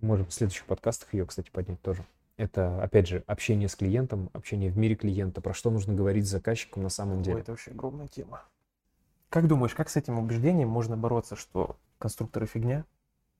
Можем 0.00 0.26
в 0.26 0.32
следующих 0.32 0.66
подкастах 0.66 1.12
ее, 1.14 1.26
кстати, 1.26 1.50
поднять 1.50 1.80
тоже. 1.82 2.04
Это, 2.36 2.82
опять 2.82 3.06
же, 3.06 3.22
общение 3.26 3.68
с 3.68 3.76
клиентом, 3.76 4.30
общение 4.32 4.70
в 4.70 4.78
мире 4.78 4.94
клиента, 4.94 5.42
про 5.42 5.52
что 5.52 5.70
нужно 5.70 5.92
говорить 5.92 6.26
с 6.26 6.30
заказчиком 6.30 6.82
на 6.82 6.88
самом 6.88 7.22
деле. 7.22 7.36
Ой, 7.36 7.42
это 7.42 7.52
вообще 7.52 7.70
огромная 7.70 8.08
тема. 8.08 8.44
Как 9.28 9.46
думаешь, 9.46 9.74
как 9.74 9.90
с 9.90 9.96
этим 9.96 10.18
убеждением 10.18 10.68
можно 10.68 10.96
бороться, 10.96 11.36
что 11.36 11.76
конструкторы 11.98 12.46
фигня 12.46 12.84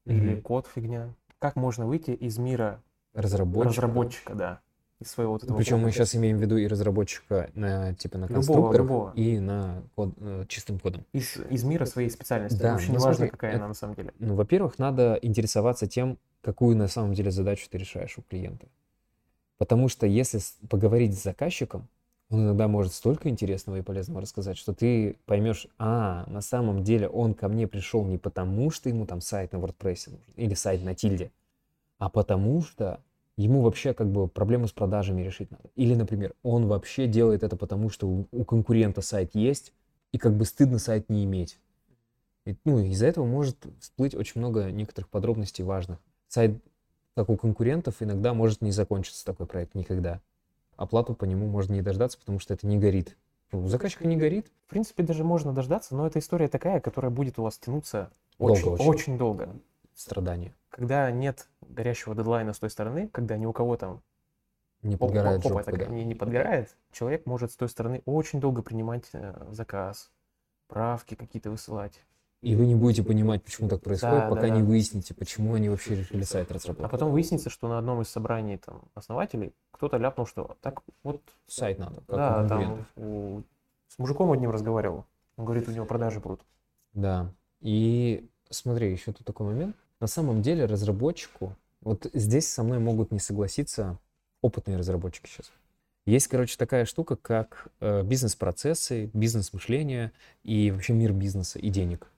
mm-hmm. 0.05 0.12
или 0.12 0.40
код 0.40 0.66
фигня? 0.66 1.14
Как 1.38 1.57
можно 1.57 1.87
выйти 1.87 2.11
из 2.11 2.37
мира 2.37 2.83
разработчика, 3.14 3.81
разработчика 3.81 4.35
да, 4.35 4.61
из 5.00 5.10
своего 5.10 5.32
вот 5.32 5.44
этого 5.44 5.56
Причем 5.56 5.76
кода. 5.76 5.84
мы 5.84 5.92
сейчас 5.92 6.14
имеем 6.14 6.36
в 6.36 6.40
виду 6.40 6.58
и 6.58 6.66
разработчика 6.66 7.50
на 7.54 7.94
типа 7.94 8.18
на 8.18 8.28
конструкторах 8.28 8.76
любого, 8.76 9.08
любого. 9.08 9.12
и 9.14 9.38
на 9.38 9.82
код, 9.94 10.14
э, 10.18 10.44
чистым 10.46 10.78
кодом. 10.78 11.06
Из, 11.12 11.38
из 11.48 11.64
мира 11.64 11.86
своей 11.86 12.10
специальности. 12.10 12.58
Да, 12.58 12.76
Очень 12.76 12.92
ну, 12.92 13.00
важно, 13.00 13.28
какая 13.28 13.52
это, 13.52 13.60
она 13.60 13.68
на 13.68 13.74
самом 13.74 13.94
деле. 13.94 14.12
Ну, 14.18 14.34
во-первых, 14.34 14.78
надо 14.78 15.18
интересоваться 15.22 15.86
тем, 15.86 16.18
какую 16.42 16.76
на 16.76 16.86
самом 16.86 17.14
деле 17.14 17.30
задачу 17.30 17.66
ты 17.70 17.78
решаешь 17.78 18.18
у 18.18 18.22
клиента. 18.22 18.66
Потому 19.56 19.88
что 19.88 20.06
если 20.06 20.40
поговорить 20.68 21.18
с 21.18 21.22
заказчиком, 21.22 21.88
он 22.28 22.44
иногда 22.44 22.68
может 22.68 22.92
столько 22.92 23.28
интересного 23.28 23.76
и 23.76 23.82
полезного 23.82 24.20
рассказать, 24.20 24.56
что 24.56 24.72
ты 24.72 25.16
поймешь, 25.26 25.66
а, 25.78 26.24
на 26.28 26.42
самом 26.42 26.84
деле 26.84 27.08
он 27.08 27.34
ко 27.34 27.48
мне 27.48 27.66
пришел 27.66 28.04
не 28.04 28.18
потому, 28.18 28.70
что 28.70 28.88
ему 28.88 29.04
там 29.06 29.20
сайт 29.20 29.52
на 29.52 29.56
WordPress 29.56 30.10
нужен 30.10 30.20
или 30.36 30.54
сайт 30.54 30.82
на 30.84 30.94
тильде, 30.94 31.32
а 31.98 32.08
потому 32.08 32.62
что 32.62 33.00
ему 33.40 33.62
вообще 33.62 33.94
как 33.94 34.11
бы 34.11 34.29
проблему 34.29 34.68
с 34.68 34.72
продажами 34.72 35.22
решить 35.22 35.50
надо. 35.50 35.68
Или, 35.76 35.94
например, 35.94 36.35
он 36.42 36.66
вообще 36.66 37.07
делает 37.07 37.42
это 37.42 37.57
потому, 37.57 37.90
что 37.90 38.09
у, 38.09 38.26
у 38.33 38.44
конкурента 38.44 39.03
сайт 39.03 39.35
есть, 39.35 39.72
и 40.12 40.18
как 40.18 40.37
бы 40.37 40.44
стыдно 40.44 40.79
сайт 40.79 41.09
не 41.09 41.24
иметь. 41.24 41.59
И, 42.46 42.57
ну, 42.64 42.79
из-за 42.79 43.07
этого 43.07 43.24
может 43.26 43.57
всплыть 43.81 44.14
очень 44.14 44.40
много 44.40 44.70
некоторых 44.70 45.09
подробностей 45.09 45.64
важных. 45.64 45.98
Сайт 46.29 46.62
как 47.14 47.29
у 47.29 47.37
конкурентов, 47.37 47.96
иногда 48.00 48.35
может 48.35 48.62
не 48.62 48.70
закончиться 48.70 49.24
такой 49.24 49.46
проект 49.46 49.74
никогда. 49.74 50.20
Оплату 50.76 51.14
по 51.14 51.24
нему 51.24 51.46
можно 51.46 51.74
не 51.74 51.83
дождаться, 51.83 52.18
потому 52.18 52.38
что 52.38 52.55
это 52.55 52.66
не 52.66 52.79
горит. 52.79 53.16
У 53.53 53.66
заказчика 53.66 54.07
не 54.07 54.16
горит. 54.16 54.46
В 54.66 54.70
принципе, 54.70 55.03
даже 55.03 55.24
можно 55.24 55.53
дождаться, 55.53 55.94
но 55.94 56.07
эта 56.07 56.20
история 56.20 56.48
такая, 56.48 56.81
которая 56.81 57.11
будет 57.11 57.38
у 57.38 57.42
вас 57.42 57.59
тянуться 57.59 58.11
очень 58.38 58.64
долго. 58.64 58.81
Очень, 58.81 58.90
очень 58.90 59.18
долго. 59.18 59.48
Страдания. 60.00 60.54
Когда 60.70 61.10
нет 61.10 61.48
горящего 61.60 62.14
дедлайна 62.14 62.52
с 62.54 62.58
той 62.58 62.70
стороны, 62.70 63.08
когда 63.08 63.36
ни 63.36 63.44
у 63.44 63.52
кого 63.52 63.76
там 63.76 64.02
не 64.82 64.96
подгорает, 64.96 65.42
попа, 65.42 65.62
жопа, 65.62 65.76
да. 65.76 65.86
не, 65.86 66.04
не 66.04 66.14
подгорает, 66.14 66.74
человек 66.90 67.26
может 67.26 67.52
с 67.52 67.56
той 67.56 67.68
стороны 67.68 68.00
очень 68.06 68.40
долго 68.40 68.62
принимать 68.62 69.04
э, 69.12 69.34
заказ, 69.50 70.10
правки 70.68 71.14
какие-то 71.16 71.50
высылать. 71.50 72.00
И 72.40 72.56
вы 72.56 72.64
не 72.64 72.74
будете 72.74 73.02
понимать, 73.02 73.44
почему 73.44 73.68
так 73.68 73.82
происходит, 73.82 74.20
Да, 74.20 74.28
пока 74.30 74.40
да, 74.42 74.48
не 74.48 74.60
да. 74.62 74.66
выясните, 74.66 75.12
почему 75.12 75.52
они 75.54 75.68
вообще 75.68 75.96
решили 75.96 76.22
сайт 76.22 76.50
А 76.50 76.54
разработать. 76.54 76.90
потом 76.90 77.12
выяснится, 77.12 77.50
что 77.50 77.68
на 77.68 77.76
одном 77.76 78.00
из 78.00 78.08
собраний 78.08 78.56
там, 78.56 78.80
основателей 78.94 79.52
кто-то 79.72 79.98
ляпнул, 79.98 80.26
что 80.26 80.56
так 80.62 80.80
вот, 81.02 81.20
Сайт 81.46 81.78
надо, 81.78 81.96
как 82.06 82.08
у 82.08 82.16
да, 82.16 82.34
конкурентов. 82.38 82.86
там 82.94 83.04
у- 83.04 83.42
с 83.88 83.98
мужиком 83.98 84.32
одним 84.32 84.50
разговаривал. 84.50 85.04
Он 85.36 85.44
говорит, 85.44 85.68
у 85.68 85.72
него 85.72 85.84
продажи 85.84 86.20
будут. 86.20 86.40
Да. 86.94 87.30
И 87.60 88.30
смотри, 88.48 88.90
еще 88.90 89.12
тут 89.12 89.26
такой 89.26 89.46
момент. 89.48 89.76
На 90.00 90.06
самом 90.06 90.40
деле 90.40 90.64
разработчику, 90.64 91.56
вот 91.82 92.06
здесь 92.14 92.48
со 92.48 92.62
мной 92.62 92.78
могут 92.78 93.12
не 93.12 93.18
согласиться 93.18 93.98
опытные 94.40 94.78
разработчики 94.78 95.28
сейчас. 95.28 95.52
Есть, 96.06 96.28
короче, 96.28 96.56
такая 96.56 96.86
штука, 96.86 97.16
как 97.16 97.68
э, 97.80 98.02
бизнес-процессы, 98.02 99.10
бизнес-мышление 99.12 100.12
и 100.42 100.70
вообще 100.70 100.94
мир 100.94 101.12
бизнеса 101.12 101.58
и 101.58 101.68
денег. 101.68 102.10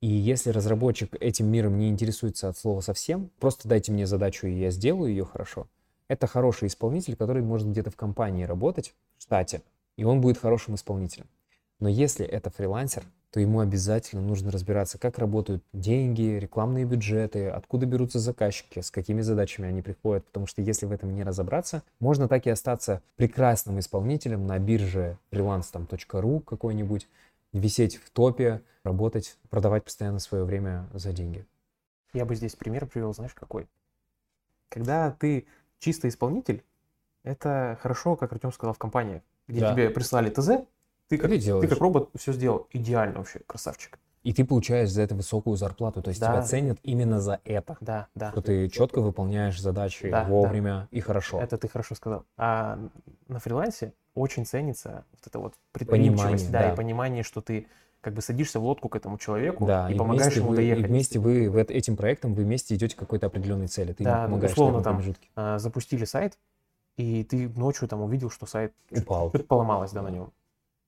И 0.00 0.08
если 0.08 0.50
разработчик 0.50 1.14
этим 1.20 1.46
миром 1.46 1.78
не 1.78 1.88
интересуется 1.88 2.48
от 2.48 2.56
слова 2.56 2.80
совсем, 2.80 3.30
просто 3.38 3.68
дайте 3.68 3.92
мне 3.92 4.06
задачу, 4.06 4.46
и 4.46 4.58
я 4.58 4.70
сделаю 4.70 5.10
ее 5.10 5.24
хорошо. 5.24 5.68
Это 6.08 6.26
хороший 6.26 6.68
исполнитель, 6.68 7.16
который 7.16 7.42
может 7.42 7.68
где-то 7.68 7.90
в 7.90 7.96
компании 7.96 8.44
работать, 8.44 8.94
в 9.18 9.22
штате, 9.22 9.62
и 9.96 10.04
он 10.04 10.20
будет 10.20 10.38
хорошим 10.38 10.74
исполнителем. 10.74 11.26
Но 11.80 11.88
если 11.88 12.24
это 12.24 12.50
фрилансер, 12.50 13.04
то 13.30 13.40
ему 13.40 13.60
обязательно 13.60 14.22
нужно 14.22 14.50
разбираться, 14.50 14.98
как 14.98 15.18
работают 15.18 15.62
деньги, 15.72 16.38
рекламные 16.40 16.84
бюджеты, 16.84 17.48
откуда 17.48 17.84
берутся 17.86 18.18
заказчики, 18.18 18.80
с 18.80 18.90
какими 18.90 19.20
задачами 19.20 19.68
они 19.68 19.82
приходят. 19.82 20.24
Потому 20.26 20.46
что 20.46 20.62
если 20.62 20.86
в 20.86 20.92
этом 20.92 21.14
не 21.14 21.22
разобраться, 21.22 21.82
можно 21.98 22.28
так 22.28 22.46
и 22.46 22.50
остаться 22.50 23.02
прекрасным 23.16 23.78
исполнителем 23.78 24.46
на 24.46 24.58
бирже 24.58 25.18
freelance.ru 25.30 26.40
какой-нибудь, 26.40 27.08
висеть 27.52 27.96
в 27.96 28.10
топе, 28.10 28.62
работать, 28.84 29.36
продавать 29.50 29.84
постоянно 29.84 30.18
свое 30.18 30.44
время 30.44 30.88
за 30.94 31.12
деньги. 31.12 31.44
Я 32.12 32.24
бы 32.24 32.34
здесь 32.34 32.54
пример 32.54 32.86
привел, 32.86 33.12
знаешь, 33.12 33.34
какой. 33.34 33.68
Когда 34.68 35.10
ты 35.10 35.46
чисто 35.78 36.08
исполнитель, 36.08 36.62
это 37.22 37.78
хорошо, 37.82 38.16
как 38.16 38.32
Артем 38.32 38.52
сказал, 38.52 38.72
в 38.74 38.78
компании, 38.78 39.22
где 39.48 39.60
Да. 39.60 39.72
тебе 39.72 39.90
прислали 39.90 40.30
ТЗ, 40.30 40.66
ты 41.08 41.18
как, 41.18 41.30
Ты 41.30 41.68
как 41.68 41.78
робот 41.78 42.10
все 42.16 42.32
сделал 42.32 42.66
идеально 42.72 43.18
вообще, 43.18 43.40
красавчик. 43.46 43.98
И 44.22 44.32
ты 44.32 44.44
получаешь 44.44 44.90
за 44.90 45.02
это 45.02 45.14
высокую 45.14 45.56
зарплату, 45.56 46.02
то 46.02 46.08
есть 46.08 46.20
Да. 46.20 46.32
тебя 46.32 46.42
ценят 46.42 46.78
именно 46.82 47.20
за 47.20 47.40
это. 47.44 47.76
Да, 47.80 48.08
да. 48.16 48.32
Что 48.32 48.42
ты 48.42 48.68
четко 48.68 49.00
выполняешь 49.00 49.60
задачи 49.60 50.10
Да, 50.10 50.24
да. 50.24 50.28
вовремя 50.30 50.88
и 50.90 50.98
хорошо. 51.00 51.40
Это 51.40 51.56
ты 51.58 51.68
хорошо 51.68 51.94
сказал. 51.94 52.24
А 52.36 52.76
на 53.28 53.38
фрилансе 53.38 53.92
очень 54.16 54.44
ценится 54.44 55.04
вот 55.12 55.26
это 55.26 55.38
вот 55.38 55.54
предприимчивость, 55.70 56.46
Понимание, 56.46 56.50
да, 56.50 56.58
да. 56.68 56.72
и 56.72 56.76
понимание, 56.76 57.22
что 57.22 57.40
ты 57.40 57.68
как 58.00 58.14
бы 58.14 58.20
садишься 58.22 58.58
в 58.58 58.64
лодку 58.64 58.88
к 58.88 58.96
этому 58.96 59.16
человеку 59.18 59.64
Да, 59.64 59.88
и, 59.88 59.94
и 59.94 59.96
помогаешь 59.98 60.34
ему 60.34 60.48
вы, 60.50 60.56
доехать. 60.56 60.84
И 60.84 60.88
вместе 60.88 61.18
вы 61.20 61.48
в 61.48 61.56
эт- 61.56 61.70
этим 61.70 61.96
проектом 61.96 62.34
вы 62.34 62.42
вместе 62.42 62.74
идете 62.74 62.96
к 62.96 62.98
какой-то 62.98 63.26
определенной 63.26 63.68
цели. 63.68 63.92
Ты 63.92 64.02
Да, 64.02 64.24
помогаешь 64.24 64.52
условно 64.52 64.82
там 64.82 64.96
промежутке. 64.96 65.28
А, 65.36 65.58
запустили 65.60 66.04
сайт, 66.04 66.36
и 66.96 67.22
ты 67.22 67.48
ночью 67.50 67.86
там 67.86 68.02
увидел, 68.02 68.30
что 68.30 68.46
сайт 68.46 68.72
Упал. 68.90 69.28
что-то 69.28 69.44
поломалось, 69.44 69.92
да, 69.92 70.02
на 70.02 70.08
нем. 70.08 70.32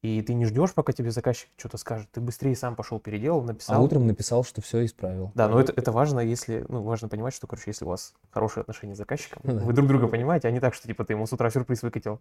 И 0.00 0.22
ты 0.22 0.34
не 0.34 0.44
ждешь, 0.44 0.74
пока 0.74 0.92
тебе 0.92 1.10
заказчик 1.10 1.48
что-то 1.56 1.76
скажет. 1.76 2.08
Ты 2.12 2.20
быстрее 2.20 2.54
сам 2.54 2.76
пошел, 2.76 3.00
переделал, 3.00 3.40
А 3.40 3.44
написал. 3.46 3.82
утром 3.82 4.06
написал, 4.06 4.44
что 4.44 4.60
все 4.62 4.84
исправил. 4.84 5.32
Да, 5.34 5.48
но 5.48 5.60
это, 5.60 5.72
это 5.76 5.90
важно, 5.90 6.20
если, 6.20 6.64
ну, 6.68 6.82
важно 6.82 7.08
понимать, 7.08 7.34
что, 7.34 7.48
короче, 7.48 7.64
если 7.70 7.84
у 7.84 7.88
вас 7.88 8.14
хорошие 8.30 8.60
отношения 8.62 8.94
с 8.94 8.98
заказчиком, 8.98 9.42
Да. 9.44 9.54
вы 9.64 9.72
друг 9.72 9.88
друга 9.88 10.06
понимаете, 10.06 10.46
а 10.46 10.50
не 10.52 10.60
так, 10.60 10.74
что, 10.74 10.86
типа, 10.86 11.04
ты 11.04 11.14
ему 11.14 11.26
с 11.26 11.32
утра 11.32 11.50
сюрприз 11.50 11.82
выкатил. 11.82 12.20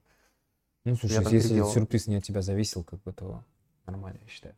Ну, 0.85 0.95
слушай, 0.95 1.17
если 1.31 1.49
переделал. 1.49 1.69
сюрприз 1.69 2.07
не 2.07 2.15
от 2.15 2.23
тебя 2.23 2.41
зависел, 2.41 2.83
как 2.83 3.01
бы, 3.03 3.13
то 3.13 3.43
нормально, 3.85 4.19
я 4.23 4.27
считаю. 4.27 4.55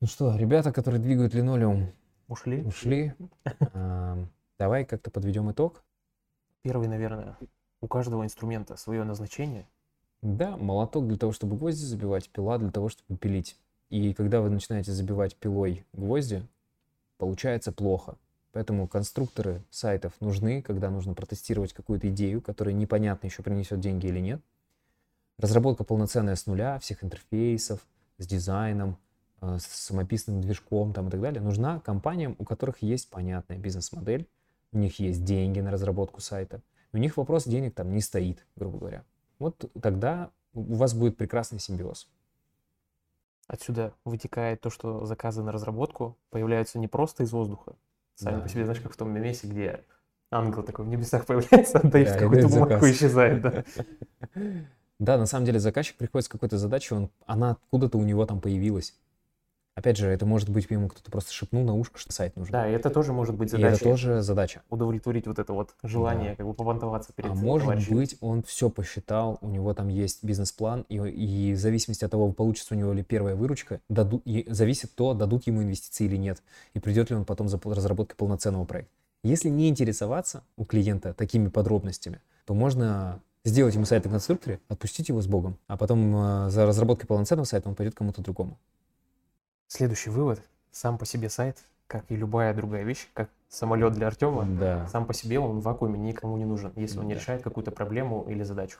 Ну 0.00 0.06
что, 0.08 0.36
ребята, 0.36 0.72
которые 0.72 1.00
двигают 1.00 1.34
линолеум, 1.34 1.92
Ушли. 2.26 2.62
ушли. 2.62 3.14
А, 3.74 4.18
Давай 4.58 4.84
как-то 4.84 5.10
подведем 5.12 5.50
итог. 5.52 5.84
Первый, 6.62 6.88
наверное, 6.88 7.38
у 7.80 7.86
каждого 7.86 8.24
инструмента 8.24 8.76
свое 8.76 9.04
назначение. 9.04 9.68
Да, 10.22 10.56
молоток 10.56 11.06
для 11.06 11.16
того, 11.16 11.32
чтобы 11.32 11.56
гвозди 11.56 11.84
забивать, 11.84 12.28
пила 12.28 12.58
для 12.58 12.70
того, 12.70 12.88
чтобы 12.88 13.18
пилить. 13.18 13.56
И 13.88 14.12
когда 14.14 14.40
вы 14.40 14.50
начинаете 14.50 14.92
забивать 14.92 15.36
пилой 15.36 15.86
гвозди, 15.92 16.46
получается 17.18 17.72
плохо. 17.72 18.16
Поэтому 18.52 18.88
конструкторы 18.88 19.62
сайтов 19.70 20.12
нужны, 20.20 20.62
когда 20.62 20.90
нужно 20.90 21.14
протестировать 21.14 21.72
какую-то 21.72 22.08
идею, 22.08 22.42
которая 22.42 22.74
непонятно 22.74 23.26
еще 23.26 23.42
принесет 23.42 23.80
деньги 23.80 24.06
или 24.06 24.18
нет. 24.18 24.42
Разработка 25.38 25.84
полноценная 25.84 26.34
с 26.34 26.46
нуля, 26.46 26.78
всех 26.80 27.04
интерфейсов, 27.04 27.86
с 28.16 28.26
дизайном, 28.26 28.98
э, 29.40 29.58
с 29.60 29.64
самописным 29.66 30.40
движком 30.40 30.92
там, 30.92 31.08
и 31.08 31.10
так 31.10 31.20
далее, 31.20 31.40
нужна 31.40 31.78
компаниям, 31.78 32.34
у 32.38 32.44
которых 32.44 32.82
есть 32.82 33.08
понятная 33.10 33.58
бизнес-модель, 33.58 34.28
у 34.72 34.78
них 34.78 34.98
есть 34.98 35.24
деньги 35.24 35.60
на 35.60 35.70
разработку 35.70 36.20
сайта, 36.20 36.60
у 36.92 36.96
них 36.98 37.16
вопрос 37.16 37.44
денег 37.44 37.74
там 37.74 37.92
не 37.92 38.00
стоит, 38.00 38.44
грубо 38.56 38.78
говоря. 38.78 39.04
Вот 39.38 39.70
тогда 39.80 40.30
у 40.54 40.74
вас 40.74 40.94
будет 40.94 41.16
прекрасный 41.16 41.58
симбиоз. 41.58 42.08
Отсюда 43.46 43.94
вытекает 44.04 44.60
то, 44.60 44.68
что 44.70 45.06
заказы 45.06 45.42
на 45.42 45.52
разработку 45.52 46.18
появляются 46.30 46.78
не 46.78 46.88
просто 46.88 47.22
из 47.22 47.32
воздуха. 47.32 47.76
Сами 48.14 48.36
Да. 48.36 48.42
по 48.42 48.48
себе, 48.48 48.64
знаешь, 48.64 48.80
как 48.80 48.92
в 48.92 48.96
том 48.96 49.10
месте, 49.10 49.46
где 49.46 49.84
ангел 50.30 50.62
такой 50.62 50.84
в 50.84 50.88
небесах 50.88 51.24
появляется, 51.26 51.78
отдает 51.78 52.08
Да, 52.08 52.18
какую-то 52.18 52.48
бумажку 52.48 52.86
и 52.86 52.92
исчезает, 52.92 53.40
да. 53.42 53.64
Да, 54.98 55.16
на 55.16 55.26
самом 55.26 55.46
деле 55.46 55.60
заказчик 55.60 55.96
приходит 55.96 56.26
с 56.26 56.28
какой-то 56.28 56.58
задачей, 56.58 56.92
он, 56.92 57.10
она 57.24 57.52
откуда-то 57.52 57.98
у 57.98 58.02
него 58.02 58.26
там 58.26 58.40
появилась. 58.40 58.98
Опять 59.78 59.96
же, 59.96 60.08
это 60.08 60.26
может 60.26 60.48
быть 60.48 60.66
ему 60.70 60.88
кто-то 60.88 61.08
просто 61.08 61.32
шепнул 61.32 61.62
на 61.62 61.72
ушко, 61.72 62.00
что 62.00 62.12
сайт 62.12 62.34
нужен. 62.34 62.50
Да, 62.50 62.68
и 62.68 62.72
это 62.72 62.90
тоже 62.90 63.12
может 63.12 63.36
быть 63.36 63.52
И 63.52 63.56
это 63.56 63.66
задача 63.66 63.84
тоже 63.84 64.22
задача. 64.22 64.62
удовлетворить 64.70 65.28
вот 65.28 65.38
это 65.38 65.52
вот 65.52 65.70
желание, 65.84 66.30
Да. 66.30 66.34
как 66.38 66.46
бы 66.46 66.52
побантоваться 66.54 67.12
перед 67.12 67.30
А 67.30 67.34
может 67.34 67.68
товарищем. 67.68 67.94
быть, 67.94 68.16
он 68.20 68.42
все 68.42 68.70
посчитал, 68.70 69.38
у 69.40 69.46
него 69.48 69.72
там 69.74 69.86
есть 69.86 70.24
бизнес-план, 70.24 70.84
и, 70.88 70.96
и 70.96 71.52
в 71.52 71.58
зависимости 71.60 72.04
от 72.04 72.10
того, 72.10 72.32
получится 72.32 72.74
у 72.74 72.76
него 72.76 72.92
ли 72.92 73.04
первая 73.04 73.36
выручка, 73.36 73.80
даду, 73.88 74.20
и 74.24 74.44
зависит 74.48 74.96
то, 74.96 75.14
дадут 75.14 75.46
ему 75.46 75.62
инвестиции 75.62 76.06
или 76.06 76.16
нет, 76.16 76.42
и 76.74 76.80
придет 76.80 77.10
ли 77.10 77.16
он 77.16 77.24
потом 77.24 77.48
за 77.48 77.60
разработкой 77.62 78.16
полноценного 78.16 78.64
проекта. 78.64 78.90
Если 79.22 79.48
не 79.48 79.68
интересоваться 79.68 80.42
у 80.56 80.64
клиента 80.64 81.14
такими 81.14 81.46
подробностями, 81.50 82.20
то 82.46 82.54
можно 82.54 83.20
сделать 83.44 83.76
ему 83.76 83.84
сайт 83.84 84.04
на 84.06 84.10
конструкторе, 84.10 84.58
отпустить 84.68 85.08
его 85.08 85.20
с 85.22 85.28
Богом, 85.28 85.56
а 85.68 85.76
потом 85.76 86.16
э, 86.16 86.50
за 86.50 86.66
разработкой 86.66 87.06
полноценного 87.06 87.44
сайта 87.46 87.68
он 87.68 87.76
пойдет 87.76 87.94
кому-то 87.94 88.22
другому. 88.22 88.58
Следующий 89.68 90.08
вывод. 90.08 90.40
Сам 90.72 90.96
по 90.96 91.04
себе 91.04 91.28
сайт, 91.28 91.58
как 91.86 92.04
и 92.10 92.16
любая 92.16 92.54
другая 92.54 92.84
вещь, 92.84 93.06
как 93.12 93.28
самолет 93.50 93.92
для 93.92 94.06
Артема, 94.06 94.46
Да. 94.46 94.88
сам 94.88 95.04
по 95.06 95.12
себе 95.12 95.38
он 95.38 95.60
в 95.60 95.62
вакууме 95.62 95.98
никому 95.98 96.36
не 96.38 96.46
нужен, 96.46 96.72
если 96.74 96.98
он 96.98 97.06
не 97.06 97.14
Да. 97.14 97.20
решает 97.20 97.42
какую-то 97.42 97.70
проблему 97.70 98.24
или 98.28 98.42
задачу. 98.42 98.78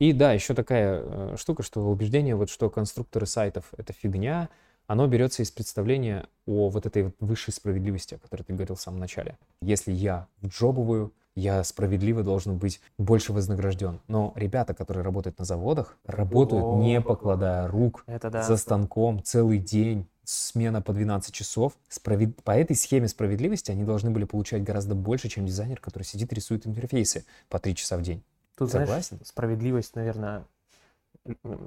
И 0.00 0.12
да, 0.12 0.32
еще 0.32 0.54
такая 0.54 1.02
э, 1.04 1.36
штука, 1.36 1.62
что 1.62 1.88
убеждение, 1.88 2.34
вот 2.34 2.50
что 2.50 2.68
конструкторы 2.68 3.26
сайтов 3.26 3.72
это 3.76 3.92
фигня, 3.92 4.48
оно 4.88 5.06
берется 5.06 5.42
из 5.42 5.50
представления 5.52 6.26
о 6.46 6.68
вот 6.68 6.84
этой 6.86 7.14
высшей 7.20 7.52
справедливости, 7.54 8.14
о 8.14 8.18
которой 8.18 8.42
ты 8.42 8.52
говорил 8.54 8.74
в 8.74 8.80
самом 8.80 8.98
начале. 9.00 9.36
Если 9.60 9.92
я 9.92 10.26
вджобываю, 10.40 11.12
я 11.38 11.62
справедливо 11.64 12.22
должен 12.22 12.58
быть 12.58 12.80
больше 12.98 13.32
вознагражден. 13.32 14.00
Но 14.08 14.32
ребята, 14.34 14.74
которые 14.74 15.04
работают 15.04 15.38
на 15.38 15.44
заводах, 15.44 15.96
работают 16.04 16.78
не 16.78 16.98
О. 16.98 17.02
покладая 17.02 17.68
рук, 17.68 18.02
Это 18.06 18.28
да. 18.30 18.42
за 18.42 18.56
станком 18.56 19.22
целый 19.22 19.58
день, 19.58 20.06
смена 20.24 20.82
по 20.82 20.92
12 20.92 21.32
часов. 21.32 21.74
Справед- 21.88 22.42
По 22.42 22.50
этой 22.50 22.76
схеме 22.76 23.08
справедливости 23.08 23.70
они 23.70 23.84
должны 23.84 24.10
были 24.10 24.24
получать 24.24 24.62
гораздо 24.64 24.94
больше, 24.94 25.28
чем 25.28 25.46
дизайнер, 25.46 25.80
который 25.80 26.02
сидит 26.02 26.32
и 26.32 26.34
рисует 26.34 26.66
интерфейсы 26.66 27.24
по 27.48 27.58
3 27.58 27.74
часа 27.76 27.96
в 27.96 28.02
день. 28.02 28.22
Тут, 28.56 28.70
знаешь, 28.70 28.88
Согласен? 28.88 29.20
справедливость, 29.24 29.94
наверное, 29.94 30.44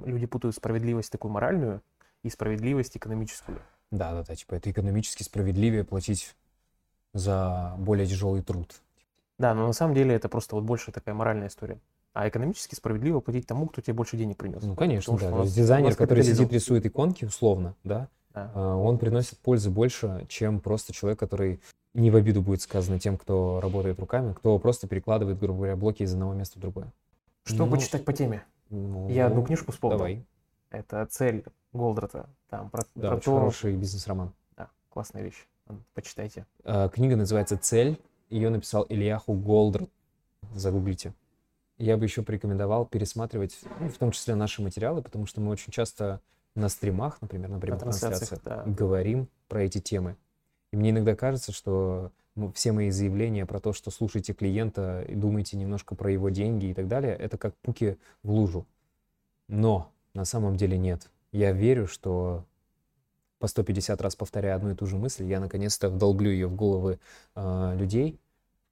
люди 0.04 0.26
путают 0.26 0.54
справедливость 0.54 1.10
такую 1.10 1.32
моральную 1.32 1.80
и 2.22 2.28
справедливость 2.30 2.96
экономическую. 2.96 3.58
Да, 3.90 4.12
да, 4.12 4.22
да, 4.22 4.34
типа 4.36 4.54
это 4.54 4.70
экономически 4.70 5.22
справедливее 5.22 5.84
платить 5.84 6.34
за 7.14 7.74
более 7.78 8.06
тяжелый 8.06 8.42
труд. 8.42 8.80
Да, 9.42 9.54
но 9.54 9.66
на 9.66 9.72
самом 9.72 9.92
деле 9.92 10.14
это 10.14 10.28
просто 10.28 10.54
вот 10.54 10.62
больше 10.62 10.92
такая 10.92 11.16
моральная 11.16 11.48
история. 11.48 11.80
А 12.12 12.28
экономически 12.28 12.76
справедливо 12.76 13.18
платить 13.18 13.44
тому, 13.44 13.66
кто 13.66 13.82
тебе 13.82 13.94
больше 13.94 14.16
денег 14.16 14.36
принес. 14.36 14.62
Ну, 14.62 14.76
конечно, 14.76 15.14
Потому 15.14 15.30
да. 15.32 15.36
То 15.38 15.42
есть 15.42 15.56
дизайнер, 15.56 15.96
который 15.96 16.22
сидит, 16.22 16.52
рисует 16.52 16.86
иконки, 16.86 17.24
условно, 17.24 17.74
да, 17.82 18.08
Да. 18.34 18.52
а, 18.54 18.76
он 18.76 18.98
приносит 18.98 19.40
пользы 19.40 19.68
больше, 19.68 20.26
чем 20.28 20.60
просто 20.60 20.92
человек, 20.92 21.18
который 21.18 21.60
не 21.92 22.12
в 22.12 22.14
обиду 22.14 22.40
будет 22.40 22.62
сказано 22.62 23.00
тем, 23.00 23.18
кто 23.18 23.58
работает 23.60 23.98
руками, 23.98 24.32
кто 24.32 24.56
просто 24.60 24.86
перекладывает, 24.86 25.40
грубо 25.40 25.56
говоря, 25.56 25.74
блоки 25.74 26.04
из 26.04 26.12
одного 26.12 26.34
места 26.34 26.60
в 26.60 26.62
другое. 26.62 26.92
Что 27.42 27.66
Ну, 27.66 27.72
почитать 27.72 28.04
по 28.04 28.12
теме? 28.12 28.44
Ну, 28.70 29.08
Я 29.08 29.26
одну 29.26 29.42
книжку 29.44 29.72
вспомнил. 29.72 29.98
Давай. 29.98 30.24
Это 30.70 31.04
«Цель» 31.06 31.44
Голдрата. 31.72 32.26
Там 32.48 32.70
про, 32.70 32.84
Да, 32.94 33.08
про 33.08 33.16
очень 33.16 33.24
то... 33.24 33.38
хороший 33.38 33.74
бизнес-роман. 33.76 34.32
Да, 34.56 34.68
классная 34.88 35.22
вещь. 35.24 35.48
Почитайте. 35.94 36.46
А, 36.62 36.88
Книга 36.88 37.16
называется 37.16 37.58
«Цель». 37.58 37.98
Ее 38.32 38.48
написал 38.48 38.86
Ильяху 38.88 39.34
Голдрат. 39.34 39.90
Загуглите. 40.54 41.14
Я 41.76 41.96
бы 41.96 42.04
еще 42.04 42.22
порекомендовал 42.22 42.86
пересматривать, 42.86 43.58
ну, 43.78 43.88
в 43.88 43.98
том 43.98 44.10
числе 44.10 44.34
наши 44.34 44.62
материалы, 44.62 45.02
потому 45.02 45.26
что 45.26 45.40
мы 45.40 45.50
очень 45.50 45.70
часто 45.70 46.20
на 46.54 46.68
стримах, 46.68 47.20
например, 47.20 47.50
на 47.50 47.60
прямых 47.60 47.80
трансляциях, 47.80 48.40
трансляциях, 48.40 48.66
да. 48.66 48.72
говорим 48.72 49.28
про 49.48 49.62
эти 49.64 49.78
темы. 49.78 50.16
И 50.72 50.76
мне 50.76 50.90
иногда 50.90 51.14
кажется, 51.14 51.52
что 51.52 52.10
ну, 52.34 52.50
все 52.52 52.72
мои 52.72 52.90
заявления 52.90 53.44
про 53.44 53.60
то, 53.60 53.72
что 53.72 53.90
слушайте 53.90 54.32
клиента 54.32 55.02
и 55.02 55.14
думайте 55.14 55.56
немножко 55.58 55.94
про 55.94 56.10
его 56.10 56.30
деньги 56.30 56.66
и 56.66 56.74
так 56.74 56.88
далее, 56.88 57.14
это 57.14 57.36
как 57.36 57.54
пуки 57.56 57.98
в 58.22 58.30
лужу. 58.30 58.66
Но 59.48 59.90
на 60.14 60.24
самом 60.24 60.56
деле 60.56 60.78
нет. 60.78 61.10
Я 61.32 61.52
верю, 61.52 61.86
что 61.86 62.44
по 63.38 63.48
150 63.48 64.00
раз 64.00 64.14
повторяя 64.14 64.54
одну 64.54 64.70
и 64.70 64.74
ту 64.74 64.86
же 64.86 64.96
мысль, 64.96 65.24
я 65.24 65.40
наконец-то 65.40 65.88
вдолблю 65.90 66.30
ее 66.30 66.46
в 66.46 66.54
головы 66.54 67.00
э, 67.34 67.76
людей, 67.76 68.20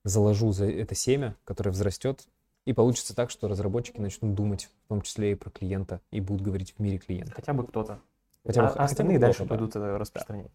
заложу 0.04 0.52
за 0.52 0.66
это 0.66 0.94
семя, 0.94 1.36
которое 1.44 1.70
взрастет, 1.70 2.26
и 2.64 2.72
получится 2.72 3.14
так, 3.14 3.30
что 3.30 3.48
разработчики 3.48 4.00
начнут 4.00 4.34
думать, 4.34 4.68
в 4.86 4.88
том 4.88 5.02
числе 5.02 5.32
и 5.32 5.34
про 5.34 5.50
клиента, 5.50 6.00
и 6.10 6.20
будут 6.20 6.42
говорить 6.42 6.74
в 6.76 6.80
мире 6.80 6.98
клиента. 6.98 7.32
Хотя 7.34 7.52
бы 7.52 7.66
кто-то. 7.66 8.00
Хотя 8.44 8.62
бы- 8.62 8.66
а 8.66 8.70
хотя 8.70 8.78
бы 8.80 8.84
остальные 8.84 9.16
кто-то, 9.18 9.26
дальше 9.26 9.42
да. 9.42 9.48
пойдут 9.48 9.70
это 9.70 9.98
распространять. 9.98 10.50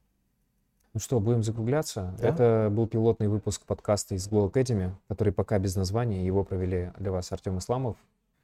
Ну 0.93 0.99
что, 1.01 1.19
будем 1.19 1.43
закругляться. 1.43 2.15
Да. 2.19 2.29
Это 2.29 2.69
был 2.71 2.87
пилотный 2.87 3.27
выпуск 3.27 3.63
подкаста 3.65 4.15
из 4.15 4.29
Glow 4.29 4.49
Academy, 4.49 4.93
который 5.09 5.33
пока 5.33 5.59
без 5.59 5.75
названия. 5.75 6.25
Его 6.25 6.45
провели 6.45 6.93
для 6.97 7.11
вас 7.11 7.31
Артем 7.33 7.57
Исламов. 7.57 7.97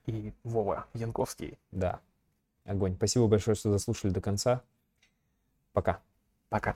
И 0.05 0.33
Вова 0.43 0.85
Янковский. 0.93 1.57
Да, 1.71 2.01
огонь. 2.65 2.95
Спасибо 2.95 3.27
большое, 3.27 3.55
что 3.55 3.71
дослушали 3.71 4.11
до 4.11 4.19
конца. 4.19 4.61
Пока. 5.71 6.01
Пока. 6.49 6.75